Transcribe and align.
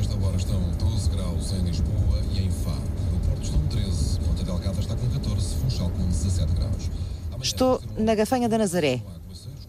esta 0.00 0.16
hora 0.24 0.36
estão 0.36 0.58
12 0.78 1.10
graus 1.10 1.52
em 1.52 1.60
Lisboa 1.60 2.22
e 2.32 2.40
em 2.40 2.50
Faro. 2.50 2.80
No 3.12 3.20
Porto 3.20 3.42
estão 3.42 3.66
13, 3.68 4.20
Ponta 4.20 4.44
Delgada 4.44 4.80
está 4.80 4.96
com 4.96 5.06
14, 5.10 5.54
Funchal 5.56 5.90
com 5.90 6.06
17 6.06 6.52
graus. 6.54 6.90
Amanhã 7.26 7.42
Estou 7.42 7.82
na 7.98 8.14
Gafanha 8.14 8.48
da 8.48 8.56
Nazaré, 8.56 9.02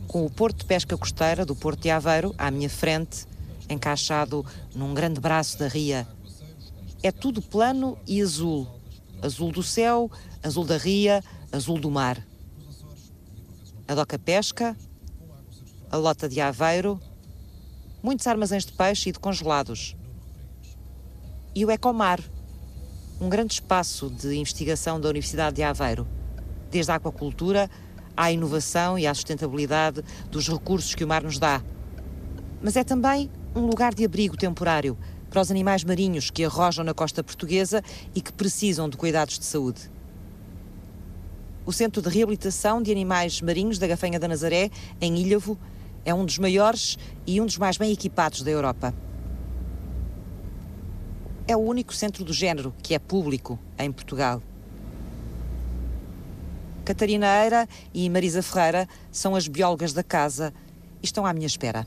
com 0.08 0.26
o 0.26 0.30
Porto 0.30 0.60
de 0.60 0.66
Pesca 0.66 0.98
Costeira 0.98 1.46
do 1.46 1.54
Porto 1.54 1.82
de 1.82 1.90
Aveiro 1.90 2.34
à 2.38 2.50
minha 2.50 2.70
frente, 2.70 3.26
encaixado 3.70 4.46
num 4.74 4.94
grande 4.94 5.20
braço 5.20 5.60
da 5.60 5.68
ria. 5.68 6.08
É 7.04 7.12
tudo 7.12 7.42
plano 7.42 7.98
e 8.08 8.22
azul. 8.22 8.66
Azul 9.22 9.52
do 9.52 9.62
céu, 9.62 10.10
azul 10.42 10.64
da 10.64 10.78
ria, 10.78 11.22
azul 11.52 11.78
do 11.78 11.92
mar. 11.92 12.26
A 13.86 13.94
Doca 13.94 14.18
Pesca, 14.18 14.78
a 15.92 15.98
Lota 15.98 16.30
de 16.30 16.40
Aveiro, 16.40 17.02
muitos 18.02 18.26
armazéns 18.28 18.66
de 18.66 18.72
peixe 18.72 19.10
e 19.10 19.12
de 19.12 19.20
congelados. 19.20 19.98
E 21.54 21.66
o 21.66 21.72
Ecomar, 21.72 22.22
um 23.20 23.28
grande 23.28 23.56
espaço 23.56 24.10
de 24.10 24.34
investigação 24.38 25.02
da 25.02 25.10
Universidade 25.10 25.58
de 25.58 25.64
Aveiro, 25.64 26.08
desde 26.70 26.94
a 26.94 26.96
aquacultura 26.96 27.70
à 28.16 28.32
inovação 28.32 28.98
e 28.98 29.06
à 29.06 29.14
sustentabilidade 29.14 30.02
dos 30.30 30.48
recursos 30.48 30.96
que 30.96 31.04
o 31.04 31.08
mar 31.08 31.22
nos 31.22 31.38
dá. 31.38 31.62
Mas 32.62 32.78
é 32.78 32.86
também 32.86 33.30
um 33.54 33.66
lugar 33.66 33.94
de 33.94 34.06
abrigo 34.06 34.38
temporário 34.38 34.98
para 35.30 35.42
os 35.42 35.52
animais 35.52 35.84
marinhos 35.84 36.30
que 36.30 36.46
arrojam 36.46 36.86
na 36.86 36.94
costa 36.94 37.22
portuguesa 37.22 37.84
e 38.16 38.22
que 38.22 38.32
precisam 38.32 38.88
de 38.88 38.96
cuidados 38.96 39.38
de 39.38 39.44
saúde. 39.44 39.92
O 41.66 41.74
Centro 41.74 42.02
de 42.02 42.08
Reabilitação 42.08 42.82
de 42.82 42.94
Animais 42.94 43.42
Marinhos 43.42 43.78
da 43.78 43.88
Gafanha 43.88 44.18
da 44.18 44.28
Nazaré, 44.30 44.70
em 45.02 45.18
Ilhavo, 45.18 45.60
é 46.06 46.14
um 46.14 46.24
dos 46.26 46.38
maiores 46.38 46.98
e 47.28 47.42
um 47.42 47.46
dos 47.46 47.58
mais 47.58 47.76
bem 47.76 47.92
equipados 47.92 48.42
da 48.42 48.50
Europa. 48.50 48.94
É 51.48 51.56
o 51.56 51.60
único 51.60 51.94
centro 51.94 52.24
do 52.24 52.34
género 52.34 52.74
que 52.82 52.94
é 52.94 53.00
público 53.00 53.60
em 53.78 53.92
Portugal. 53.92 54.42
Catarina 56.86 57.44
Eira 57.44 57.68
e 57.94 58.10
Marisa 58.10 58.42
Ferreira 58.42 58.88
são 59.12 59.36
as 59.36 59.48
biólogas 59.48 59.94
da 59.94 60.04
casa 60.04 60.54
e 61.02 61.06
estão 61.06 61.26
à 61.26 61.34
minha 61.34 61.48
espera. 61.48 61.86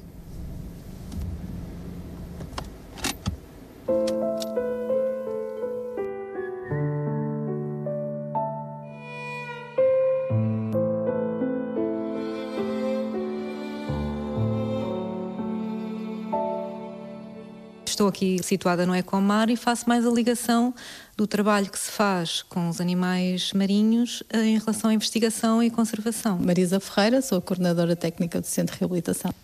Aqui 18.15 18.41
situada 18.45 18.87
no 18.87 18.95
Ecomar 18.95 19.51
e 19.51 19.57
faço 19.57 19.89
mais 19.89 20.07
a 20.07 20.11
ligação 20.11 20.73
do 21.17 21.27
trabalho 21.27 21.69
que 21.69 21.79
se 21.79 21.91
faz 21.91 22.43
com 22.43 22.69
os 22.69 22.81
animais 22.81 23.53
marinhos 23.53 24.23
eh, 24.31 24.45
em 24.45 24.59
relação 24.59 24.91
à 24.91 24.95
investigação 24.95 25.61
e 25.61 25.69
conservação. 25.69 26.39
Marisa 26.39 26.79
Ferreira, 26.79 27.21
sou 27.21 27.39
a 27.39 27.43
coordenadora 27.43 27.97
técnica 27.97 28.41
do 28.41 28.47
Centro 28.47 28.75
de 28.75 28.81
Reabilitação. 28.81 29.35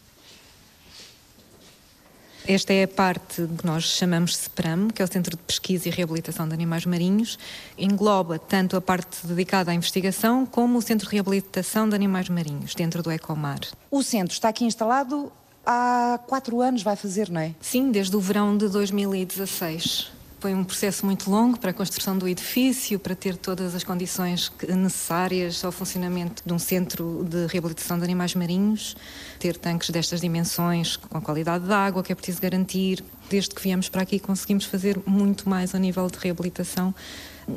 Esta 2.47 2.73
é 2.73 2.85
a 2.85 2.89
parte 2.89 3.47
que 3.59 3.67
nós 3.67 3.85
chamamos 3.85 4.37
CEPRAM, 4.37 4.89
que 4.89 5.03
é 5.03 5.05
o 5.05 5.09
Centro 5.09 5.37
de 5.37 5.43
Pesquisa 5.43 5.89
e 5.89 5.91
Reabilitação 5.91 6.49
de 6.49 6.55
Animais 6.55 6.87
Marinhos. 6.87 7.39
Engloba 7.77 8.39
tanto 8.39 8.77
a 8.77 8.81
parte 8.81 9.27
dedicada 9.27 9.71
à 9.71 9.75
investigação 9.75 10.47
como 10.47 10.79
o 10.79 10.83
Centro 10.83 11.09
de 11.09 11.15
Reabilitação 11.15 11.89
de 11.89 11.95
Animais 11.95 12.29
Marinhos, 12.29 12.75
dentro 12.75 13.03
do 13.03 13.13
Ecomar. 13.13 13.61
O 13.91 14.03
centro 14.03 14.33
está 14.33 14.49
aqui 14.49 14.65
instalado 14.65 15.31
há 15.65 16.19
quatro 16.27 16.61
anos, 16.61 16.83
vai 16.83 16.97
fazer, 16.97 17.31
não 17.31 17.41
é? 17.41 17.55
Sim, 17.61 17.91
desde 17.91 18.17
o 18.17 18.21
verão 18.21 18.57
de 18.57 18.69
2016. 18.69 20.13
Foi 20.41 20.55
um 20.55 20.65
processo 20.65 21.05
muito 21.05 21.31
longo 21.31 21.59
para 21.59 21.71
a 21.71 21.75
construção 21.75 22.17
do 22.17 22.27
edifício, 22.27 22.99
para 22.99 23.15
ter 23.15 23.37
todas 23.37 23.75
as 23.75 23.85
condições 23.85 24.51
necessárias 24.75 25.63
ao 25.63 25.71
funcionamento 25.71 26.43
de 26.47 26.51
um 26.51 26.59
centro 26.59 27.27
de 27.29 27.47
reabilitação 27.47 27.99
de 27.99 28.05
animais 28.05 28.35
marinhos, 28.35 28.97
ter 29.39 29.59
tanques 29.59 29.91
destas 29.91 30.19
dimensões, 30.19 30.97
com 30.97 31.19
a 31.19 31.21
qualidade 31.21 31.67
da 31.67 31.77
água 31.77 32.03
que 32.03 32.11
é 32.11 32.15
preciso 32.15 32.41
garantir. 32.41 33.05
Desde 33.29 33.55
que 33.55 33.61
viemos 33.61 33.91
para 33.91 34.01
aqui 34.01 34.19
conseguimos 34.19 34.65
fazer 34.65 34.99
muito 35.05 35.47
mais 35.47 35.75
a 35.75 35.79
nível 35.79 36.09
de 36.09 36.19
reabilitação 36.19 36.95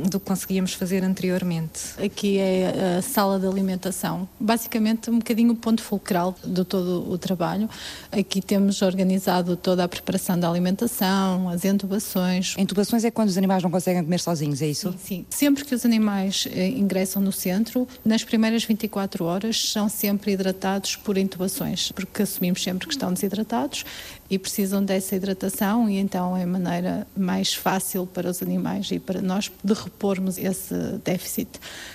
do 0.10 0.20
que 0.20 0.26
conseguíamos 0.26 0.74
fazer 0.74 1.04
anteriormente. 1.04 1.94
Aqui 2.04 2.38
é 2.38 2.98
a 2.98 3.02
sala 3.02 3.40
de 3.40 3.48
alimentação, 3.48 4.28
basicamente 4.40 5.10
um 5.10 5.20
bocadinho 5.20 5.54
o 5.54 5.56
ponto 5.56 5.82
fulcral 5.82 6.36
de 6.44 6.64
todo 6.66 7.10
o 7.10 7.18
trabalho. 7.18 7.70
Aqui 8.12 8.42
temos 8.42 8.82
organizado 8.82 9.56
toda 9.56 9.84
a 9.84 9.88
preparação 9.88 10.38
da 10.40 10.50
alimentação, 10.50 11.50
as 11.50 11.64
intubações. 11.64 12.56
Intubações 12.58 13.04
é 13.04 13.12
quando 13.12 13.30
os 13.30 13.38
animais 13.38 13.64
não 13.64 13.72
conseguem 13.72 14.04
comer 14.04 14.20
sozinhos, 14.20 14.62
é 14.62 14.68
isso? 14.68 14.94
Sim, 15.04 15.26
sempre 15.30 15.64
que 15.64 15.74
os 15.74 15.86
animais 15.86 16.48
eh, 16.52 16.70
ingressam 16.70 17.22
no 17.22 17.32
centro, 17.32 17.88
nas 18.04 18.24
primeiras 18.24 18.64
24 18.64 19.26
horas 19.26 19.72
são 19.72 19.88
sempre 19.88 20.34
hidratados 20.34 20.96
por 20.96 21.18
intubações, 21.18 21.92
porque 21.92 22.24
assumimos 22.24 22.62
sempre 22.64 22.88
que 22.88 22.94
estão 22.94 23.14
desidratados 23.14 23.86
e 24.34 24.40
precisam 24.40 24.84
dessa 24.84 25.16
hidratação 25.16 25.88
e 25.88 25.98
então 26.00 26.36
é 26.36 26.44
a 26.44 26.48
maneira 26.48 27.08
mais 27.16 27.54
fácil 27.54 28.08
para 28.08 28.30
os 28.30 28.42
animais 28.42 28.90
e 28.92 28.98
para 28.98 29.22
nós 29.22 29.52
de 29.64 29.74
repormos 29.74 30.40
esse 30.40 30.74
déficit. 31.04 31.50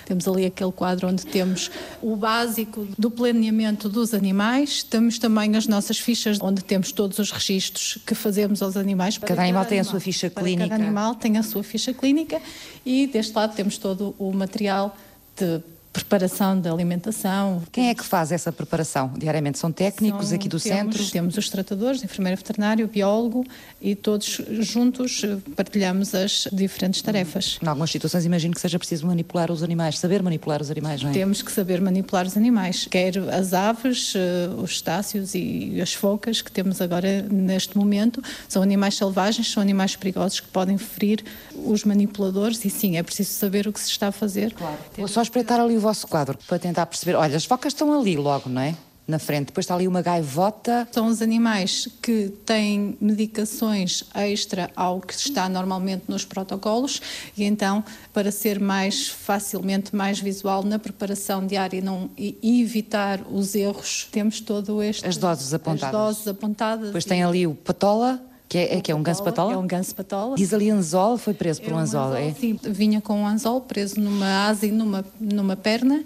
Temos 0.05 0.25
ali 0.25 0.45
aquele 0.45 0.71
quadro 0.71 1.09
onde 1.09 1.25
temos 1.25 1.69
o 2.01 2.15
básico 2.15 2.87
do 2.97 3.11
planeamento 3.11 3.89
dos 3.89 4.13
animais, 4.13 4.83
temos 4.83 5.19
também 5.19 5.55
as 5.57 5.67
nossas 5.67 5.99
fichas 5.99 6.39
onde 6.41 6.63
temos 6.63 6.93
todos 6.93 7.19
os 7.19 7.29
registros 7.31 7.97
que 8.05 8.15
fazemos 8.15 8.61
aos 8.61 8.77
animais. 8.77 9.17
Para 9.17 9.27
Cada 9.27 9.41
animal 9.41 9.65
tem 9.65 9.79
a 9.81 9.83
sua 9.83 9.99
ficha 9.99 10.29
para 10.29 10.43
clínica. 10.43 10.69
Cada 10.69 10.81
animal 10.81 11.15
tem 11.15 11.37
a 11.37 11.43
sua 11.43 11.63
ficha 11.63 11.93
clínica 11.93 12.41
e 12.85 13.05
deste 13.07 13.35
lado 13.35 13.53
temos 13.53 13.77
todo 13.77 14.15
o 14.17 14.31
material 14.31 14.95
de 15.35 15.61
preparação 16.03 16.59
da 16.59 16.71
alimentação. 16.71 17.61
Quem 17.71 17.89
é 17.89 17.95
que 17.95 18.03
faz 18.03 18.31
essa 18.31 18.51
preparação 18.51 19.11
diariamente? 19.17 19.59
São 19.59 19.71
técnicos 19.71 20.27
São- 20.27 20.35
aqui 20.35 20.47
do 20.47 20.59
temos, 20.59 20.93
centro? 20.95 21.11
Temos 21.11 21.37
os 21.37 21.49
tratadores, 21.49 22.03
enfermeiro 22.03 22.37
veterinário, 22.37 22.87
biólogo 22.87 23.45
e 23.81 23.95
todos 23.95 24.41
juntos 24.59 25.23
eh, 25.23 25.37
partilhamos 25.55 26.13
as 26.15 26.47
diferentes 26.51 27.01
tarefas. 27.01 27.59
Em 27.61 27.67
algumas 27.67 27.91
situações 27.91 28.25
imagino 28.25 28.53
que 28.53 28.61
seja 28.61 28.77
preciso 28.79 29.05
manipular 29.07 29.51
os 29.51 29.63
animais, 29.63 29.99
saber 29.99 30.21
manipular 30.23 30.61
os 30.61 30.71
animais, 30.71 31.01
não 31.03 31.09
é? 31.09 31.13
Temos 31.13 31.41
que 31.41 31.51
saber 31.51 31.81
manipular 31.81 32.25
os 32.25 32.35
animais, 32.37 32.87
quer 32.89 33.17
as 33.31 33.53
aves, 33.53 34.13
eh, 34.15 34.49
os 34.57 34.71
estácios 34.71 35.33
e 35.35 35.79
as 35.81 35.93
focas 35.93 36.41
que 36.41 36.51
temos 36.51 36.81
agora 36.81 37.21
neste 37.23 37.77
momento. 37.77 38.21
São 38.47 38.61
animais 38.61 38.95
selvagens, 38.95 39.51
são 39.51 39.61
animais 39.61 39.95
perigosos 39.95 40.39
que 40.39 40.47
podem 40.47 40.77
ferir 40.77 41.23
os 41.65 41.83
manipuladores 41.83 42.63
e 42.65 42.69
sim, 42.69 42.97
é 42.97 43.03
preciso 43.03 43.31
saber 43.31 43.67
o 43.67 43.73
que 43.73 43.79
se 43.79 43.89
está 43.89 44.07
a 44.07 44.11
fazer. 44.11 44.53
Vou 44.97 45.07
só 45.07 45.21
espreitar 45.21 45.59
ali 45.59 45.75
o 45.75 45.81
vosso 45.89 46.07
quadro 46.07 46.37
para 46.47 46.59
tentar 46.59 46.85
perceber. 46.85 47.15
Olha, 47.15 47.35
as 47.35 47.45
focas 47.45 47.73
estão 47.73 47.99
ali 47.99 48.15
logo, 48.15 48.47
não 48.47 48.61
é? 48.61 48.75
Na 49.07 49.17
frente. 49.17 49.47
Depois 49.47 49.63
está 49.63 49.73
ali 49.73 49.87
uma 49.87 50.03
gaivota. 50.03 50.87
São 50.91 51.07
os 51.07 51.19
animais 51.19 51.87
que 51.99 52.31
têm 52.45 52.95
medicações 53.01 54.03
extra 54.13 54.69
ao 54.75 55.01
que 55.01 55.15
está 55.15 55.49
normalmente 55.49 56.03
nos 56.07 56.23
protocolos 56.25 57.01
e 57.35 57.43
então, 57.43 57.83
para 58.13 58.31
ser 58.31 58.59
mais 58.59 59.07
facilmente 59.07 59.95
mais 59.95 60.19
visual 60.19 60.61
na 60.63 60.77
preparação 60.77 61.47
diária 61.47 61.79
e, 61.79 61.81
não, 61.81 62.07
e 62.15 62.61
evitar 62.61 63.21
os 63.31 63.55
erros, 63.55 64.07
temos 64.11 64.39
todo 64.39 64.83
este... 64.83 65.07
As 65.07 65.17
doses 65.17 65.55
apontadas. 65.55 65.95
As 65.95 66.05
doses 66.05 66.27
apontadas. 66.27 66.85
Depois 66.85 67.03
e- 67.05 67.07
tem 67.07 67.23
ali 67.23 67.47
o 67.47 67.55
patola, 67.55 68.21
que 68.49 68.57
é, 68.57 68.77
é 68.77 68.81
que 68.81 68.91
é 68.91 68.95
um 68.95 69.03
ganso 69.03 69.23
patola. 69.23 69.53
É 69.53 69.57
um 69.57 69.67
ganso 69.67 69.93
patola. 69.93 70.35
Diz 70.35 70.51
ali 70.51 70.71
anzol, 70.71 71.19
foi 71.19 71.35
preso 71.35 71.61
por 71.61 71.71
um 71.71 71.77
anzol, 71.77 72.15
é? 72.15 72.33
Sim, 72.33 72.59
vinha 72.63 72.99
com 72.99 73.21
um 73.21 73.27
anzol 73.27 73.61
preso 73.61 74.01
numa 74.01 74.47
asa 74.47 74.65
e 74.65 74.71
numa, 74.71 75.05
numa 75.19 75.55
perna. 75.55 76.03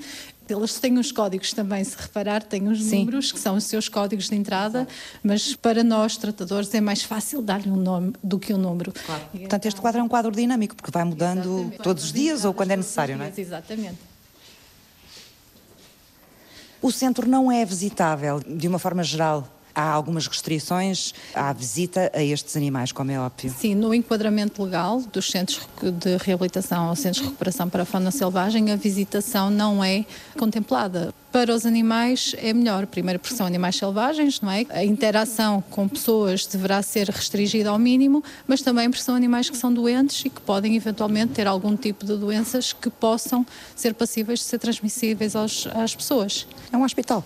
Eles 0.50 0.78
têm 0.78 1.00
os 1.00 1.09
códigos 1.09 1.54
também, 1.54 1.81
se 1.86 1.96
reparar, 1.96 2.44
têm 2.44 2.68
os 2.68 2.84
Sim. 2.84 3.00
números, 3.00 3.31
que 3.31 3.40
são 3.40 3.56
os 3.56 3.64
seus 3.64 3.88
códigos 3.88 4.28
de 4.28 4.36
entrada, 4.36 4.86
mas 5.24 5.56
para 5.56 5.86
nós, 5.86 6.18
tratadores, 6.18 6.72
é 6.74 6.81
mais 6.81 7.01
fácil 7.01 7.42
dar-lhe 7.42 7.72
um 7.72 7.78
nome 7.78 8.13
do 8.22 8.38
que 8.38 8.54
um 8.54 8.57
número. 8.57 8.94
E 9.34 9.39
Portanto, 9.39 9.66
este 9.66 9.80
quadro 9.80 10.01
é 10.01 10.04
um 10.04 10.10
quadro 10.10 10.31
dinâmico, 10.34 10.75
porque 10.75 10.92
vai 10.92 11.06
mudando 11.06 11.48
Exatamente. 11.48 11.78
todos 11.78 12.04
os 12.04 12.12
dias 12.12 12.44
ou 12.44 12.54
quando 12.54 12.72
é 12.72 12.75
necessário, 12.75 13.18
não 13.18 13.24
é? 13.24 13.31
Exatamente. 13.36 14.00
O 16.81 16.92
centro 16.92 17.25
não 17.25 17.50
é 17.50 17.63
visitável 17.63 18.42
de 18.46 18.68
uma 18.68 18.78
forma 18.78 19.01
geral. 19.01 19.48
Há 19.75 19.90
algumas 19.90 20.28
restrições 20.28 21.14
à 21.34 21.52
visita 21.52 22.12
a 22.14 22.24
estes 22.24 22.56
animais, 22.56 22.92
como 22.92 23.12
é 23.12 23.20
óbvio. 23.20 23.54
Sim, 23.58 23.75
no 23.75 23.94
enquadramento 23.94 24.64
legal 24.64 25.02
dos 25.02 25.30
centros 25.30 25.68
de 25.81 26.18
reabilitação 26.18 26.90
ou 26.90 26.96
centros 26.96 27.22
de 27.22 27.30
recuperação 27.30 27.68
para 27.70 27.84
a 27.84 27.86
fauna 27.86 28.12
selvagem, 28.12 28.72
a 28.72 28.75
visitação 28.75 29.50
não 29.50 29.84
é 29.84 30.06
contemplada. 30.38 31.14
Para 31.31 31.52
os 31.52 31.66
animais 31.66 32.36
é 32.38 32.54
melhor, 32.54 32.86
primeiro 32.86 33.20
porque 33.20 33.36
são 33.36 33.48
animais 33.48 33.75
selvagens, 33.75 34.40
não 34.40 34.52
é? 34.52 34.68
A 34.70 34.86
interação 34.86 35.64
com 35.72 35.88
pessoas 35.88 36.46
deverá 36.46 36.84
ser 36.84 37.10
restringida 37.10 37.72
ao 37.72 37.80
mínimo, 37.80 38.24
mas 38.46 38.62
também 38.62 38.88
porque 38.92 39.04
são 39.04 39.16
animais 39.16 39.50
que 39.50 39.58
são 39.58 39.74
doentes 39.74 40.24
e 40.25 40.30
que 40.30 40.40
podem 40.42 40.75
eventualmente 40.75 41.34
ter 41.34 41.48
algum 41.48 41.75
tipo 41.75 42.06
de 42.06 42.16
doenças 42.16 42.72
que 42.72 42.90
possam 42.90 43.44
ser 43.75 43.96
passíveis 43.96 44.40
de 44.40 44.46
ser 44.46 44.60
transmissíveis 44.60 45.36
aos, 45.36 45.68
às 45.74 45.96
pessoas. 45.96 46.46
É 46.72 46.78
um 46.78 46.84
hospital. 46.84 47.25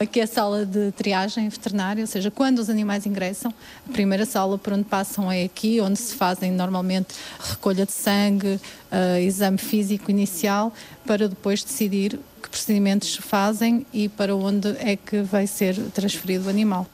Aqui 0.00 0.20
é 0.20 0.22
a 0.22 0.26
sala 0.28 0.64
de 0.64 0.92
triagem 0.92 1.48
veterinária, 1.48 2.02
ou 2.02 2.06
seja, 2.06 2.30
quando 2.30 2.60
os 2.60 2.70
animais 2.70 3.04
ingressam, 3.04 3.52
a 3.88 3.92
primeira 3.92 4.24
sala 4.24 4.56
por 4.56 4.72
onde 4.72 4.84
passam 4.84 5.30
é 5.30 5.42
aqui, 5.42 5.80
onde 5.80 5.98
se 5.98 6.14
fazem 6.14 6.52
normalmente 6.52 7.16
recolha 7.40 7.84
de 7.84 7.90
sangue, 7.90 8.60
uh, 8.92 9.18
exame 9.18 9.58
físico 9.58 10.08
inicial, 10.08 10.72
para 11.04 11.28
depois 11.28 11.64
decidir 11.64 12.16
que 12.40 12.48
procedimentos 12.48 13.16
fazem 13.16 13.84
e 13.92 14.08
para 14.08 14.36
onde 14.36 14.68
é 14.78 14.94
que 14.94 15.20
vai 15.22 15.48
ser 15.48 15.74
transferido 15.90 16.46
o 16.46 16.48
animal. 16.48 16.86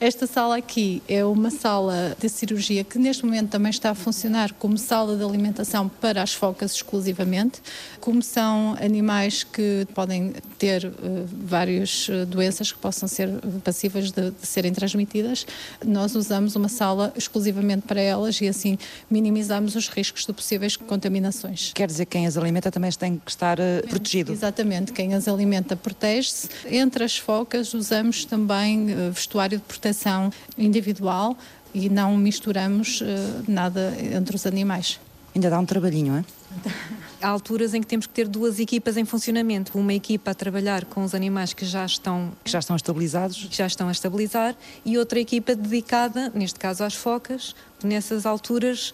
Esta 0.00 0.26
sala 0.26 0.56
aqui 0.56 1.00
é 1.08 1.24
uma 1.24 1.50
sala 1.50 2.16
de 2.18 2.28
cirurgia 2.28 2.82
que 2.82 2.98
neste 2.98 3.24
momento 3.24 3.50
também 3.50 3.70
está 3.70 3.90
a 3.90 3.94
funcionar 3.94 4.52
como 4.54 4.76
sala 4.76 5.16
de 5.16 5.22
alimentação 5.22 5.88
para 5.88 6.20
as 6.20 6.34
focas 6.34 6.74
exclusivamente. 6.74 7.62
Como 8.00 8.20
são 8.20 8.76
animais 8.82 9.44
que 9.44 9.86
podem 9.94 10.34
ter 10.58 10.84
uh, 10.84 10.92
várias 11.26 12.08
eh, 12.10 12.24
doenças 12.24 12.72
que 12.72 12.78
possam 12.78 13.08
ser 13.08 13.30
passíveis 13.62 14.10
de, 14.10 14.30
de, 14.30 14.46
serem 14.46 14.72
transmitidas, 14.72 15.46
nós 15.84 16.14
usamos 16.16 16.56
uma 16.56 16.68
sala 16.68 17.12
exclusivamente 17.16 17.82
para 17.82 18.00
elas 18.00 18.40
e 18.40 18.48
assim 18.48 18.76
minimizamos 19.08 19.76
os 19.76 19.88
riscos 19.88 20.26
de 20.26 20.32
possíveis 20.32 20.76
contaminações. 20.76 21.72
Quer 21.72 21.86
dizer 21.86 22.04
que 22.06 22.12
quem 22.12 22.26
as 22.26 22.36
alimenta 22.36 22.70
também 22.70 22.90
tem 22.90 23.16
que 23.24 23.30
estar 23.30 23.58
uh, 23.60 23.86
protegido? 23.88 24.32
Exatamente, 24.32 24.92
quem 24.92 25.14
as 25.14 25.28
alimenta 25.28 25.76
protege-se. 25.76 26.48
Entre 26.66 27.04
as 27.04 27.16
focas 27.16 27.72
usamos 27.74 28.24
também 28.24 28.92
uh, 28.92 29.12
vestuário 29.12 29.58
de 29.58 29.64
proteção 29.64 29.83
proteção 29.84 30.32
individual 30.56 31.36
e 31.74 31.90
não 31.90 32.16
misturamos 32.16 33.02
uh, 33.02 33.04
nada 33.46 33.94
entre 34.00 34.34
os 34.34 34.46
animais. 34.46 34.98
Ainda 35.34 35.50
dá 35.50 35.58
um 35.58 35.66
trabalhinho, 35.66 36.14
é? 36.14 36.24
Há 37.24 37.28
alturas 37.28 37.72
em 37.72 37.80
que 37.80 37.86
temos 37.86 38.06
que 38.06 38.12
ter 38.12 38.28
duas 38.28 38.60
equipas 38.60 38.98
em 38.98 39.04
funcionamento. 39.06 39.78
Uma 39.78 39.94
equipa 39.94 40.32
a 40.32 40.34
trabalhar 40.34 40.84
com 40.84 41.02
os 41.02 41.14
animais 41.14 41.54
que 41.54 41.64
já 41.64 41.86
estão... 41.86 42.30
Que 42.44 42.50
já 42.50 42.58
estão 42.58 42.76
estabilizados. 42.76 43.46
Que 43.46 43.56
já 43.56 43.66
estão 43.66 43.88
a 43.88 43.92
estabilizar. 43.92 44.54
E 44.84 44.98
outra 44.98 45.18
equipa 45.18 45.56
dedicada, 45.56 46.30
neste 46.34 46.60
caso 46.60 46.84
às 46.84 46.94
focas. 46.94 47.54
Nessas 47.82 48.26
alturas, 48.26 48.92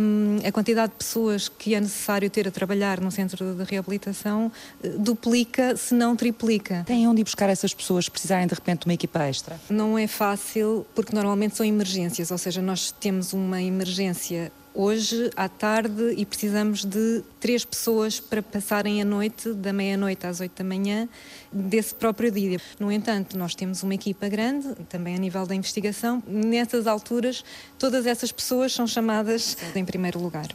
um, 0.00 0.38
a 0.46 0.52
quantidade 0.52 0.92
de 0.92 0.98
pessoas 0.98 1.48
que 1.48 1.74
é 1.74 1.80
necessário 1.80 2.30
ter 2.30 2.46
a 2.46 2.50
trabalhar 2.52 3.00
no 3.00 3.10
centro 3.10 3.54
de 3.54 3.64
reabilitação 3.64 4.52
eh, 4.82 4.88
duplica, 4.90 5.76
se 5.76 5.94
não 5.94 6.14
triplica. 6.14 6.84
Tem 6.86 7.08
onde 7.08 7.22
ir 7.22 7.24
buscar 7.24 7.48
essas 7.48 7.74
pessoas 7.74 8.04
se 8.04 8.10
precisarem 8.10 8.46
de 8.46 8.54
repente 8.54 8.80
de 8.80 8.86
uma 8.86 8.94
equipa 8.94 9.24
extra? 9.24 9.60
Não 9.68 9.98
é 9.98 10.06
fácil, 10.06 10.86
porque 10.94 11.14
normalmente 11.14 11.56
são 11.56 11.66
emergências, 11.66 12.30
ou 12.30 12.38
seja, 12.38 12.62
nós 12.62 12.92
temos 12.92 13.32
uma 13.32 13.60
emergência 13.62 14.50
hoje 14.74 15.30
à 15.36 15.48
tarde 15.48 16.14
e 16.16 16.26
precisamos 16.26 16.84
de 16.84 17.22
três 17.44 17.62
pessoas 17.62 18.18
para 18.18 18.42
passarem 18.42 19.02
a 19.02 19.04
noite, 19.04 19.52
da 19.52 19.70
meia-noite 19.70 20.26
às 20.26 20.40
oito 20.40 20.56
da 20.56 20.64
manhã, 20.64 21.06
desse 21.52 21.94
próprio 21.94 22.30
dia. 22.30 22.58
No 22.80 22.90
entanto, 22.90 23.36
nós 23.36 23.54
temos 23.54 23.82
uma 23.82 23.92
equipa 23.92 24.30
grande, 24.30 24.74
também 24.88 25.14
a 25.14 25.18
nível 25.18 25.44
da 25.44 25.54
investigação. 25.54 26.22
Nessas 26.26 26.86
alturas, 26.86 27.44
todas 27.78 28.06
essas 28.06 28.32
pessoas 28.32 28.72
são 28.72 28.86
chamadas 28.86 29.58
em 29.74 29.84
primeiro 29.84 30.18
lugar. 30.18 30.48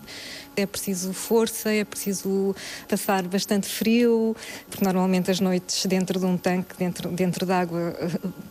É 0.56 0.65
preciso 0.65 1.13
força, 1.13 1.69
é 1.71 1.86
preciso 1.86 2.56
passar 2.88 3.21
bastante 3.27 3.68
frio, 3.68 4.35
porque 4.68 4.83
normalmente 4.83 5.30
as 5.30 5.39
noites 5.39 5.85
dentro 5.85 6.19
de 6.19 6.25
um 6.25 6.38
tanque, 6.38 6.75
dentro, 6.75 7.09
dentro 7.12 7.45
de 7.45 7.51
água, 7.51 7.95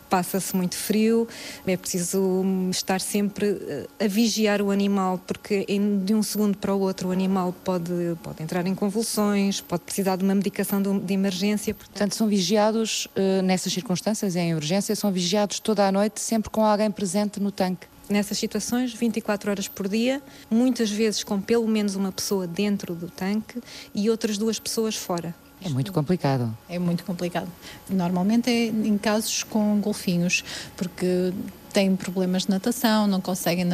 passa-se 0.08 0.54
muito 0.56 0.76
frio. 0.76 1.26
É 1.66 1.76
preciso 1.76 2.44
estar 2.70 3.00
sempre 3.00 3.58
a 3.98 4.06
vigiar 4.06 4.62
o 4.62 4.70
animal, 4.70 5.20
porque 5.26 5.66
de 6.04 6.14
um 6.14 6.22
segundo 6.22 6.56
para 6.56 6.72
o 6.72 6.80
outro 6.80 7.08
o 7.08 7.10
animal 7.10 7.52
pode, 7.64 7.92
pode 8.28 8.42
entrar 8.42 8.66
em 8.66 8.74
convulsões, 8.74 9.60
pode 9.60 9.82
precisar 9.84 10.16
de 10.16 10.24
uma 10.24 10.34
medicação 10.34 10.82
de, 10.82 11.14
emergência. 11.14 11.72
Portanto, 11.72 12.14
são 12.14 12.28
vigiados 12.28 13.06
uh, 13.16 13.42
nessas 13.42 13.72
circunstâncias, 13.72 14.36
em 14.36 14.54
urgência, 14.54 14.94
são 14.94 15.10
vigiados 15.10 15.58
toda 15.60 15.88
a 15.88 15.90
noite, 15.90 16.20
sempre 16.20 16.50
com 16.50 16.62
alguém 16.62 16.90
presente 16.90 17.40
no 17.40 17.50
tanque 17.50 17.86
nessas 18.08 18.38
situações 18.38 18.94
24 18.94 19.50
horas 19.50 19.68
por 19.68 19.86
dia, 19.86 20.22
muitas 20.50 20.90
vezes 20.90 21.22
com 21.22 21.38
pelo 21.38 21.68
menos 21.68 21.94
uma 21.94 22.10
pessoa 22.10 22.46
dentro 22.46 22.94
do 22.94 23.10
tanque 23.10 23.60
e 23.94 24.08
outras 24.08 24.38
duas 24.38 24.58
pessoas 24.58 24.96
fora. 24.96 25.34
É 25.60 25.68
muito 25.68 25.92
complicado. 25.92 26.56
É 26.70 26.78
muito 26.78 27.04
complicado. 27.04 27.48
Normalmente 27.86 28.48
é 28.48 28.68
em 28.68 28.96
casos 28.96 29.42
com 29.42 29.78
golfinhos, 29.78 30.42
porque 30.74 31.34
têm 31.78 31.94
problemas 31.94 32.42
de 32.42 32.50
natação, 32.50 33.06
não 33.06 33.20
conseguem 33.20 33.64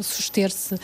suster-se 0.00 0.74
uh, 0.74 0.78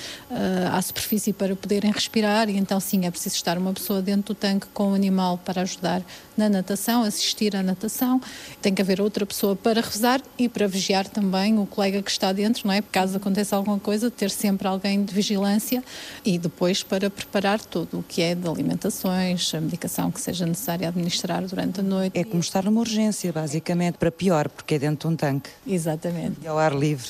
à 0.72 0.82
superfície 0.82 1.32
para 1.32 1.54
poderem 1.54 1.92
respirar, 1.92 2.50
e 2.50 2.56
então 2.56 2.80
sim 2.80 3.06
é 3.06 3.10
preciso 3.12 3.36
estar 3.36 3.56
uma 3.56 3.72
pessoa 3.72 4.02
dentro 4.02 4.34
do 4.34 4.36
tanque 4.36 4.66
com 4.74 4.90
o 4.90 4.94
animal 4.94 5.38
para 5.38 5.62
ajudar 5.62 6.02
na 6.36 6.48
natação, 6.48 7.04
assistir 7.04 7.54
à 7.54 7.62
natação. 7.62 8.20
Tem 8.60 8.74
que 8.74 8.82
haver 8.82 9.00
outra 9.00 9.24
pessoa 9.24 9.54
para 9.54 9.80
rezar 9.80 10.20
e 10.36 10.48
para 10.48 10.66
vigiar 10.66 11.06
também 11.06 11.56
o 11.60 11.64
colega 11.64 12.02
que 12.02 12.10
está 12.10 12.32
dentro, 12.32 12.66
não 12.66 12.74
é? 12.74 12.82
Caso 12.82 13.16
aconteça 13.16 13.54
alguma 13.54 13.78
coisa, 13.78 14.10
ter 14.10 14.30
sempre 14.30 14.66
alguém 14.66 15.04
de 15.04 15.14
vigilância 15.14 15.80
e 16.24 16.40
depois 16.40 16.82
para 16.82 17.08
preparar 17.08 17.60
tudo 17.60 18.00
o 18.00 18.02
que 18.02 18.20
é 18.20 18.34
de 18.34 18.48
alimentações, 18.48 19.54
a 19.54 19.60
medicação 19.60 20.10
que 20.10 20.20
seja 20.20 20.44
necessária 20.44 20.88
administrar 20.88 21.46
durante 21.46 21.78
a 21.78 21.82
noite. 21.84 22.18
É 22.18 22.24
como 22.24 22.40
estar 22.40 22.64
numa 22.64 22.80
urgência, 22.80 23.32
basicamente, 23.32 23.94
para 23.96 24.10
pior, 24.10 24.48
porque 24.48 24.74
é 24.74 24.78
dentro 24.80 25.08
de 25.08 25.14
um 25.14 25.16
tanque. 25.16 25.50
Exatamente. 25.64 26.38
E 26.42 26.48
ao 26.48 26.58
ar 26.64 26.74
livre. 26.74 27.08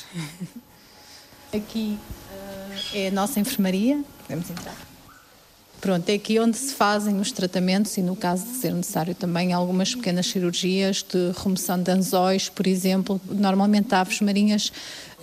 Aqui 1.53 1.97
uh, 2.31 2.97
é 2.97 3.07
a 3.07 3.11
nossa 3.11 3.39
enfermaria. 3.39 4.03
Podemos 4.23 4.49
entrar. 4.49 4.75
Pronto, 5.79 6.09
é 6.09 6.13
aqui 6.13 6.39
onde 6.39 6.57
se 6.57 6.73
fazem 6.73 7.19
os 7.19 7.31
tratamentos 7.31 7.95
e, 7.95 8.01
no 8.01 8.15
caso 8.15 8.43
de 8.43 8.57
ser 8.57 8.73
necessário, 8.73 9.13
também 9.13 9.53
algumas 9.53 9.93
pequenas 9.93 10.25
cirurgias 10.25 11.03
de 11.03 11.31
remoção 11.37 11.79
de 11.79 11.91
anzóis, 11.91 12.49
por 12.49 12.65
exemplo. 12.65 13.21
Normalmente, 13.29 13.93
aves 13.93 14.19
marinhas 14.19 14.71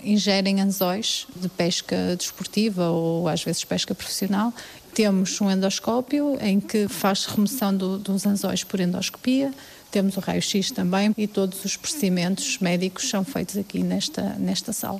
ingerem 0.01 0.61
anzóis 0.61 1.27
de 1.35 1.49
pesca 1.49 2.15
desportiva 2.15 2.89
ou 2.89 3.27
às 3.27 3.43
vezes 3.43 3.65
pesca 3.65 3.93
profissional. 3.93 4.53
Temos 4.93 5.41
um 5.41 5.51
endoscópio 5.51 6.37
em 6.39 6.59
que 6.59 6.87
faz 6.87 7.25
remoção 7.25 7.75
do, 7.75 7.97
dos 7.97 8.25
anzóis 8.25 8.63
por 8.63 8.79
endoscopia. 8.79 9.51
Temos 9.93 10.17
o 10.17 10.19
raio-x 10.19 10.71
também 10.71 11.13
e 11.15 11.27
todos 11.27 11.63
os 11.63 11.77
procedimentos 11.77 12.57
médicos 12.57 13.07
são 13.07 13.23
feitos 13.23 13.55
aqui 13.55 13.83
nesta, 13.83 14.23
nesta 14.39 14.73
sala. 14.73 14.99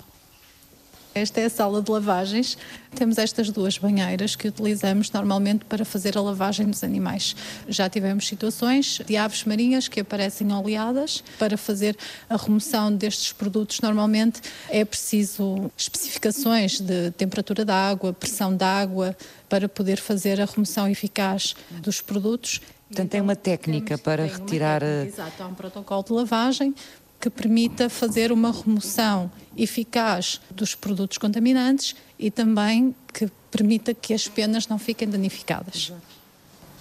Esta 1.16 1.42
é 1.42 1.46
a 1.46 1.50
sala 1.50 1.82
de 1.82 1.90
lavagens. 1.90 2.56
Temos 2.96 3.18
estas 3.18 3.50
duas 3.50 3.80
banheiras 3.80 4.36
que 4.36 4.48
utilizamos 4.48 5.12
normalmente 5.12 5.66
para 5.66 5.84
fazer 5.84 6.16
a 6.16 6.22
lavagem 6.22 6.68
dos 6.68 6.84
animais. 6.84 7.36
Já 7.68 7.90
tivemos 7.90 8.28
situações 8.28 9.00
de 9.04 9.18
aves 9.18 9.44
marinhas 9.46 9.88
que 9.88 10.00
aparecem 10.00 10.52
oleadas. 10.54 11.24
Para 11.40 11.58
fazer 11.58 11.98
a 12.30 12.38
remoção 12.38 12.96
destes 12.96 13.32
produtos, 13.32 13.80
normalmente 13.82 14.42
é 14.70 14.86
preciso 14.86 15.72
especificações 15.76 16.80
de 16.80 17.10
temperatura 17.12 17.66
da 17.66 17.76
água, 17.76 18.14
pressão 18.14 18.56
da 18.56 18.68
água, 18.68 19.18
para 19.50 19.68
poder 19.68 20.00
fazer 20.00 20.40
a 20.40 20.46
remoção 20.46 20.88
eficaz 20.88 21.56
dos 21.82 22.00
produtos. 22.00 22.60
Portanto, 22.94 23.10
tem 23.10 23.22
uma 23.22 23.36
técnica 23.36 23.98
para 23.98 24.24
retirar. 24.24 24.82
Técnica, 24.82 25.16
exato, 25.16 25.44
há 25.44 25.48
um 25.48 25.56
protocolo 25.56 26.04
de 26.04 26.14
lavagem 26.14 26.76
que 27.20 27.28
permita 27.28 27.90
fazer 27.90 28.32
uma 28.32 28.52
remoção 28.52 29.32
eficaz 29.58 30.40
dos 30.52 30.76
produtos 30.76 31.18
contaminantes 31.18 31.96
e 32.20 32.30
também 32.30 32.96
que 33.12 33.32
permita 33.50 33.94
que 33.94 34.14
as 34.14 34.28
penas 34.28 34.68
não 34.68 34.78
fiquem 34.78 35.08
danificadas. 35.08 35.92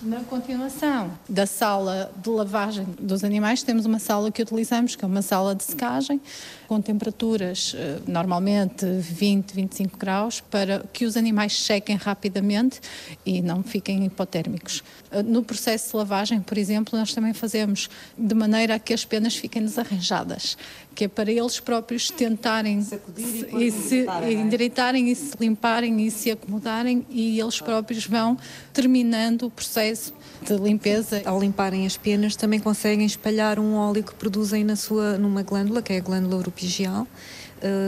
Na 0.03 0.19
continuação 0.25 1.17
da 1.29 1.47
sala 1.47 2.11
de 2.21 2.29
lavagem 2.29 2.85
dos 2.99 3.23
animais, 3.23 3.63
temos 3.63 3.87
uma 3.87 4.01
sala 4.01 4.33
que 4.33 4.43
utilizamos, 4.43 4.97
que 4.97 5.05
é 5.05 5.07
uma 5.07 5.23
sala 5.23 5.55
de 5.55 5.63
secagem, 5.63 6.21
com 6.67 6.81
temperaturas 6.81 7.73
eh, 7.77 8.01
normalmente 8.09 8.85
20, 8.85 9.53
25 9.53 9.97
graus, 9.97 10.41
para 10.41 10.81
que 10.93 11.05
os 11.05 11.17
animais 11.17 11.57
sequem 11.57 11.95
rapidamente 11.95 12.81
e 13.25 13.41
não 13.41 13.63
fiquem 13.63 14.05
hipotérmicos. 14.05 14.83
Eh, 15.13 15.23
no 15.23 15.45
processo 15.45 15.93
de 15.93 15.97
lavagem, 15.99 16.41
por 16.41 16.59
exemplo, 16.59 16.99
nós 16.99 17.15
também 17.15 17.33
fazemos 17.33 17.89
de 18.19 18.35
maneira 18.35 18.75
a 18.75 18.79
que 18.81 18.93
as 18.93 19.05
penas 19.05 19.37
fiquem 19.37 19.63
desarranjadas, 19.63 20.59
que 20.95 21.05
é 21.05 21.09
para 21.09 21.31
eles 21.31 21.59
próprios 21.61 22.11
tentarem 22.11 22.87
e, 23.17 23.67
e 23.67 23.71
se 23.71 24.07
é? 24.07 24.33
endireitarem 24.33 25.11
e 25.11 25.15
se 25.15 25.33
limparem 25.41 26.07
e 26.07 26.11
se 26.11 26.31
acomodarem 26.31 27.07
e 27.11 27.41
eles 27.41 27.61
próprios 27.61 28.07
vão 28.07 28.37
terminando 28.73 29.45
o 29.45 29.51
processo 29.51 30.13
de 30.43 30.55
limpeza. 30.57 31.23
Ao 31.25 31.41
limparem 31.41 31.87
as 31.87 31.97
penas 31.97 32.37
também 32.37 32.61
conseguem 32.61 33.07
espalhar 33.07 33.59
um 33.59 33.75
óleo 33.75 34.03
que 34.03 34.15
produzem 34.15 34.65
na 34.65 34.77
sua, 34.77 35.17
numa 35.19 35.43
glândula, 35.43 35.83
que 35.83 35.93
é 35.93 35.99
a 35.99 36.01
glândula 36.01 36.37
uropigial, 36.37 37.07